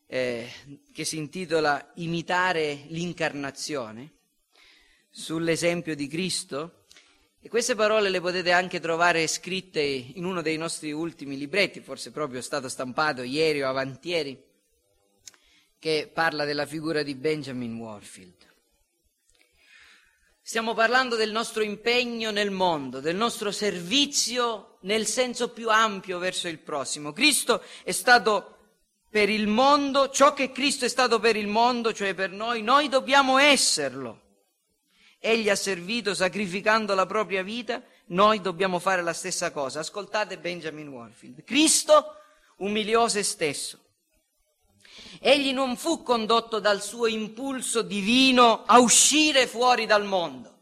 eh, 0.07 0.51
che 0.93 1.05
si 1.05 1.19
intitola 1.19 1.93
Imitare 1.95 2.85
l'incarnazione 2.89 4.15
sull'esempio 5.09 5.95
di 5.95 6.09
Cristo. 6.09 6.80
E 7.43 7.49
queste 7.49 7.75
parole 7.75 8.11
le 8.11 8.21
potete 8.21 8.53
anche 8.53 8.81
trovare 8.81 9.27
scritte 9.27 9.81
in 9.81 10.27
uno 10.27 10.43
dei 10.43 10.59
nostri 10.59 10.93
ultimi 10.93 11.39
libretti, 11.39 11.81
forse 11.81 12.11
proprio 12.11 12.43
stato 12.43 12.69
stampato 12.69 13.23
ieri 13.23 13.63
o 13.63 13.69
avantieri, 13.69 14.39
che 15.79 16.11
parla 16.13 16.45
della 16.45 16.67
figura 16.67 17.03
di 17.03 17.15
Benjamin 17.15 17.77
Warfield. 17.77 18.35
Stiamo 20.43 20.75
parlando 20.75 21.17
del 21.17 21.31
nostro 21.31 21.63
impegno 21.63 22.31
nel 22.31 22.51
mondo, 22.51 23.01
del 23.01 23.17
nostro 23.17 23.51
servizio 23.51 24.77
nel 24.83 25.07
senso 25.07 25.51
più 25.51 25.71
ampio 25.71 26.19
verso 26.19 26.47
il 26.47 26.59
prossimo. 26.59 27.13
Cristo 27.13 27.63
è 27.85 27.93
stato 27.93 28.57
per 29.09 29.31
il 29.31 29.47
mondo, 29.47 30.11
ciò 30.11 30.35
che 30.35 30.53
Cristo 30.53 30.85
è 30.85 30.89
stato 30.89 31.19
per 31.21 31.37
il 31.37 31.47
mondo, 31.47 31.95
cioè 31.95 32.13
per 32.13 32.33
noi, 32.33 32.63
noi 32.63 32.91
dobbiamo 32.91 33.39
esserlo. 33.39 34.29
Egli 35.23 35.51
ha 35.51 35.55
servito 35.55 36.15
sacrificando 36.15 36.95
la 36.95 37.05
propria 37.05 37.43
vita, 37.43 37.83
noi 38.07 38.41
dobbiamo 38.41 38.79
fare 38.79 39.03
la 39.03 39.13
stessa 39.13 39.53
cosa. 39.53 39.81
Ascoltate 39.81 40.39
Benjamin 40.39 40.89
Warfield. 40.89 41.45
Cristo 41.45 42.17
umiliò 42.57 43.07
se 43.07 43.23
stesso. 43.23 43.79
Egli 45.21 45.53
non 45.53 45.77
fu 45.77 46.03
condotto 46.03 46.59
dal 46.59 46.83
suo 46.83 47.07
impulso 47.07 47.83
divino 47.83 48.65
a 48.65 48.79
uscire 48.79 49.47
fuori 49.47 49.85
dal 49.85 50.05
mondo. 50.05 50.59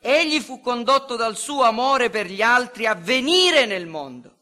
Egli 0.00 0.40
fu 0.40 0.60
condotto 0.60 1.14
dal 1.14 1.36
suo 1.36 1.62
amore 1.62 2.10
per 2.10 2.26
gli 2.26 2.42
altri 2.42 2.86
a 2.86 2.94
venire 2.94 3.66
nel 3.66 3.86
mondo, 3.86 4.38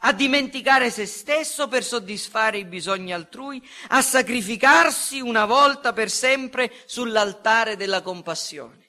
a 0.00 0.12
dimenticare 0.12 0.90
se 0.90 1.06
stesso 1.06 1.68
per 1.68 1.84
soddisfare 1.84 2.58
i 2.58 2.64
bisogni 2.64 3.12
altrui, 3.12 3.62
a 3.88 4.00
sacrificarsi 4.00 5.20
una 5.20 5.44
volta 5.44 5.92
per 5.92 6.10
sempre 6.10 6.72
sull'altare 6.86 7.76
della 7.76 8.00
compassione. 8.00 8.88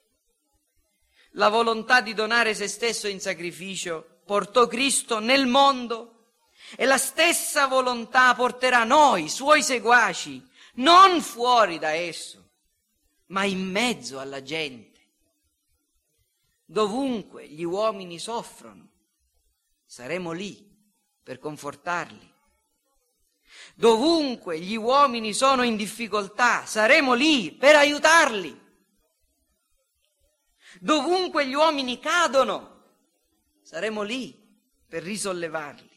La 1.31 1.49
volontà 1.49 2.01
di 2.01 2.13
donare 2.13 2.53
se 2.53 2.67
stesso 2.67 3.07
in 3.07 3.19
sacrificio 3.19 4.19
portò 4.25 4.67
Cristo 4.67 5.19
nel 5.19 5.47
mondo 5.47 6.33
e 6.75 6.85
la 6.85 6.97
stessa 6.97 7.67
volontà 7.67 8.33
porterà 8.33 8.83
noi, 8.83 9.27
suoi 9.27 9.63
seguaci, 9.63 10.45
non 10.75 11.21
fuori 11.21 11.79
da 11.79 11.91
esso, 11.91 12.49
ma 13.27 13.43
in 13.43 13.69
mezzo 13.69 14.19
alla 14.19 14.41
gente 14.41 14.89
dovunque 16.65 17.47
gli 17.49 17.63
uomini 17.63 18.17
soffrono, 18.17 18.87
saremo 19.85 20.31
lì 20.31 20.70
per 21.23 21.39
confortarli. 21.39 22.29
Dovunque 23.75 24.59
gli 24.59 24.75
uomini 24.75 25.33
sono 25.33 25.63
in 25.63 25.75
difficoltà, 25.75 26.65
saremo 26.65 27.13
lì 27.13 27.51
per 27.51 27.75
aiutarli. 27.75 28.59
Dovunque 30.79 31.47
gli 31.47 31.53
uomini 31.53 31.99
cadono, 31.99 32.85
saremo 33.61 34.01
lì 34.01 34.37
per 34.87 35.03
risollevarli. 35.03 35.89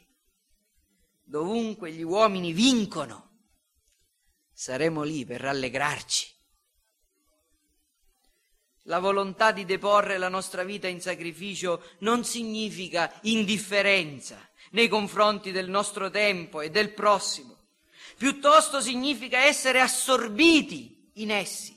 Dovunque 1.22 1.90
gli 1.90 2.02
uomini 2.02 2.52
vincono, 2.52 3.30
saremo 4.52 5.02
lì 5.02 5.24
per 5.24 5.40
rallegrarci. 5.40 6.33
La 8.88 8.98
volontà 8.98 9.50
di 9.50 9.64
deporre 9.64 10.18
la 10.18 10.28
nostra 10.28 10.62
vita 10.62 10.88
in 10.88 11.00
sacrificio 11.00 11.82
non 12.00 12.22
significa 12.22 13.10
indifferenza 13.22 14.38
nei 14.72 14.88
confronti 14.88 15.52
del 15.52 15.70
nostro 15.70 16.10
tempo 16.10 16.60
e 16.60 16.70
del 16.70 16.92
prossimo, 16.92 17.56
piuttosto 18.18 18.82
significa 18.82 19.38
essere 19.38 19.80
assorbiti 19.80 21.10
in 21.14 21.30
essi. 21.30 21.72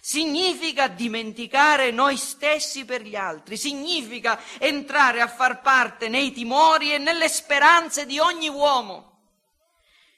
Significa 0.00 0.86
dimenticare 0.86 1.90
noi 1.90 2.16
stessi 2.16 2.84
per 2.84 3.02
gli 3.02 3.16
altri, 3.16 3.56
significa 3.56 4.40
entrare 4.58 5.20
a 5.20 5.28
far 5.28 5.60
parte 5.60 6.08
nei 6.08 6.32
timori 6.32 6.92
e 6.92 6.98
nelle 6.98 7.28
speranze 7.28 8.06
di 8.06 8.20
ogni 8.20 8.48
uomo, 8.48 9.22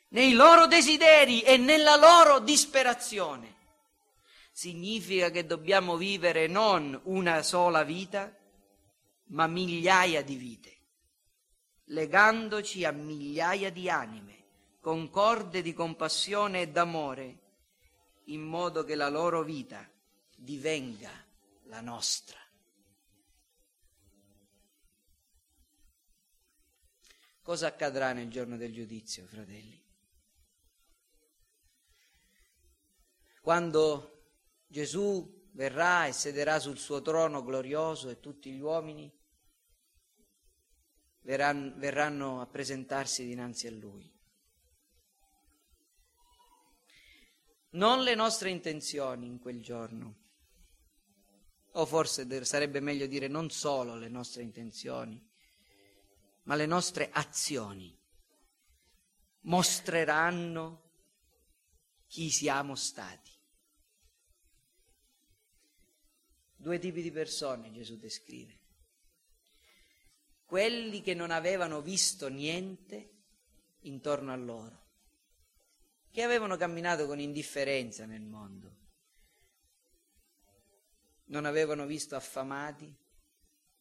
nei 0.08 0.32
loro 0.32 0.66
desideri 0.66 1.40
e 1.40 1.56
nella 1.56 1.96
loro 1.96 2.40
disperazione 2.40 3.53
significa 4.54 5.30
che 5.30 5.46
dobbiamo 5.46 5.96
vivere 5.96 6.46
non 6.46 6.98
una 7.06 7.42
sola 7.42 7.82
vita, 7.82 8.32
ma 9.30 9.48
migliaia 9.48 10.22
di 10.22 10.36
vite, 10.36 10.76
legandoci 11.86 12.84
a 12.84 12.92
migliaia 12.92 13.72
di 13.72 13.90
anime, 13.90 14.44
con 14.78 15.10
corde 15.10 15.60
di 15.60 15.72
compassione 15.72 16.60
e 16.60 16.68
d'amore, 16.68 17.38
in 18.26 18.42
modo 18.42 18.84
che 18.84 18.94
la 18.94 19.08
loro 19.08 19.42
vita 19.42 19.90
divenga 20.36 21.10
la 21.64 21.80
nostra. 21.80 22.38
Cosa 27.42 27.66
accadrà 27.66 28.12
nel 28.12 28.30
giorno 28.30 28.56
del 28.56 28.72
giudizio, 28.72 29.26
fratelli? 29.26 29.82
Quando 33.42 34.13
Gesù 34.66 35.50
verrà 35.52 36.06
e 36.06 36.12
sederà 36.12 36.58
sul 36.58 36.78
suo 36.78 37.00
trono 37.02 37.42
glorioso 37.42 38.08
e 38.08 38.20
tutti 38.20 38.50
gli 38.52 38.60
uomini 38.60 39.12
verranno, 41.20 41.74
verranno 41.76 42.40
a 42.40 42.46
presentarsi 42.46 43.24
dinanzi 43.24 43.66
a 43.66 43.70
Lui. 43.72 44.12
Non 47.70 48.02
le 48.02 48.14
nostre 48.14 48.50
intenzioni 48.50 49.26
in 49.26 49.38
quel 49.40 49.60
giorno, 49.60 50.22
o 51.72 51.86
forse 51.86 52.44
sarebbe 52.44 52.78
meglio 52.78 53.06
dire 53.06 53.26
non 53.26 53.50
solo 53.50 53.96
le 53.96 54.08
nostre 54.08 54.42
intenzioni, 54.42 55.20
ma 56.44 56.54
le 56.54 56.66
nostre 56.66 57.10
azioni 57.10 57.98
mostreranno 59.40 60.82
chi 62.06 62.30
siamo 62.30 62.76
stati. 62.76 63.33
Due 66.64 66.78
tipi 66.78 67.02
di 67.02 67.10
persone 67.10 67.70
Gesù 67.72 67.98
descrive. 67.98 68.58
Quelli 70.46 71.02
che 71.02 71.12
non 71.12 71.30
avevano 71.30 71.82
visto 71.82 72.28
niente 72.28 73.10
intorno 73.80 74.32
a 74.32 74.36
loro, 74.36 74.86
che 76.10 76.22
avevano 76.22 76.56
camminato 76.56 77.04
con 77.04 77.20
indifferenza 77.20 78.06
nel 78.06 78.22
mondo, 78.22 78.76
non 81.24 81.44
avevano 81.44 81.84
visto 81.84 82.16
affamati, 82.16 82.90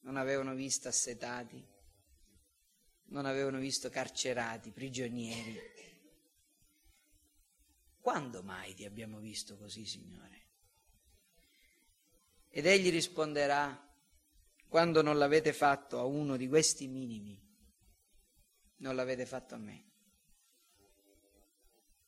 non 0.01 0.17
avevano 0.17 0.53
visto 0.53 0.89
assetati, 0.89 1.65
non 3.05 3.25
avevano 3.25 3.59
visto 3.59 3.89
carcerati, 3.89 4.71
prigionieri. 4.71 5.61
Quando 8.01 8.43
mai 8.43 8.73
ti 8.73 8.83
abbiamo 8.83 9.19
visto 9.19 9.55
così, 9.55 9.85
Signore? 9.85 10.42
Ed 12.55 12.67
egli 12.67 12.91
risponderà, 12.91 13.83
quando 14.67 15.01
non 15.01 15.17
l'avete 15.17 15.53
fatto 15.53 15.97
a 15.97 16.03
uno 16.03 16.37
di 16.37 16.47
questi 16.47 16.87
minimi, 16.87 17.35
non 18.77 18.95
l'avete 18.95 19.25
fatto 19.25 19.55
a 19.55 19.57
me. 19.57 19.91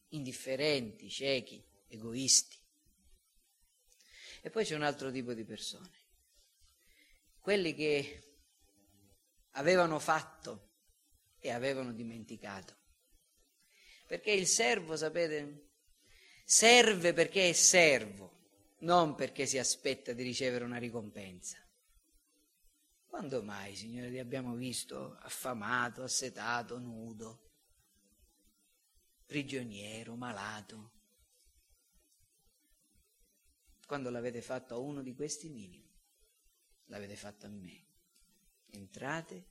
Indifferenti, 0.10 1.10
ciechi, 1.10 1.66
egoisti. 1.88 2.56
E 4.44 4.52
poi 4.52 4.64
c'è 4.64 4.76
un 4.76 4.84
altro 4.84 5.12
tipo 5.12 5.34
di 5.34 5.44
persone, 5.44 6.06
quelli 7.40 7.74
che 7.74 8.38
avevano 9.54 9.98
fatto 9.98 10.74
e 11.40 11.50
avevano 11.50 11.92
dimenticato. 11.92 12.78
Perché 14.06 14.30
il 14.30 14.46
servo, 14.46 14.96
sapete, 14.96 15.72
serve 16.46 17.14
perché 17.14 17.50
è 17.50 17.54
servo 17.54 18.35
non 18.86 19.16
perché 19.16 19.48
si 19.48 19.58
aspetta 19.58 20.14
di 20.14 20.24
ricevere 20.24 20.64
una 20.64 20.78
ricompensa. 20.78 21.58
Quando 23.08 23.42
mai, 23.42 23.76
Signore, 23.76 24.12
ti 24.12 24.20
abbiamo 24.20 24.56
visto 24.56 25.16
affamato, 25.22 26.04
assetato, 26.04 26.78
nudo, 26.78 27.52
prigioniero, 29.26 30.16
malato? 30.16 30.92
Quando 33.88 34.10
l'avete 34.10 34.42
fatto 34.42 34.76
a 34.76 34.78
uno 34.78 35.02
di 35.02 35.14
questi 35.16 35.50
minimi, 35.50 35.92
l'avete 36.86 37.16
fatto 37.16 37.48
a 37.48 37.50
me. 37.50 37.86
Entrate 38.68 39.48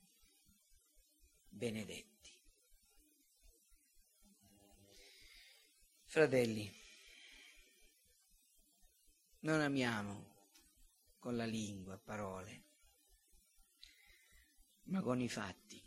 benedetti. 1.49 2.13
Fratelli, 6.05 6.71
non 9.45 9.61
amiamo 9.61 10.25
con 11.19 11.35
la 11.35 11.45
lingua, 11.45 11.99
parole, 11.99 12.63
ma 14.85 15.01
con 15.01 15.21
i 15.21 15.29
fatti 15.29 15.79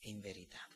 e 0.00 0.08
in 0.08 0.20
verità. 0.20 0.67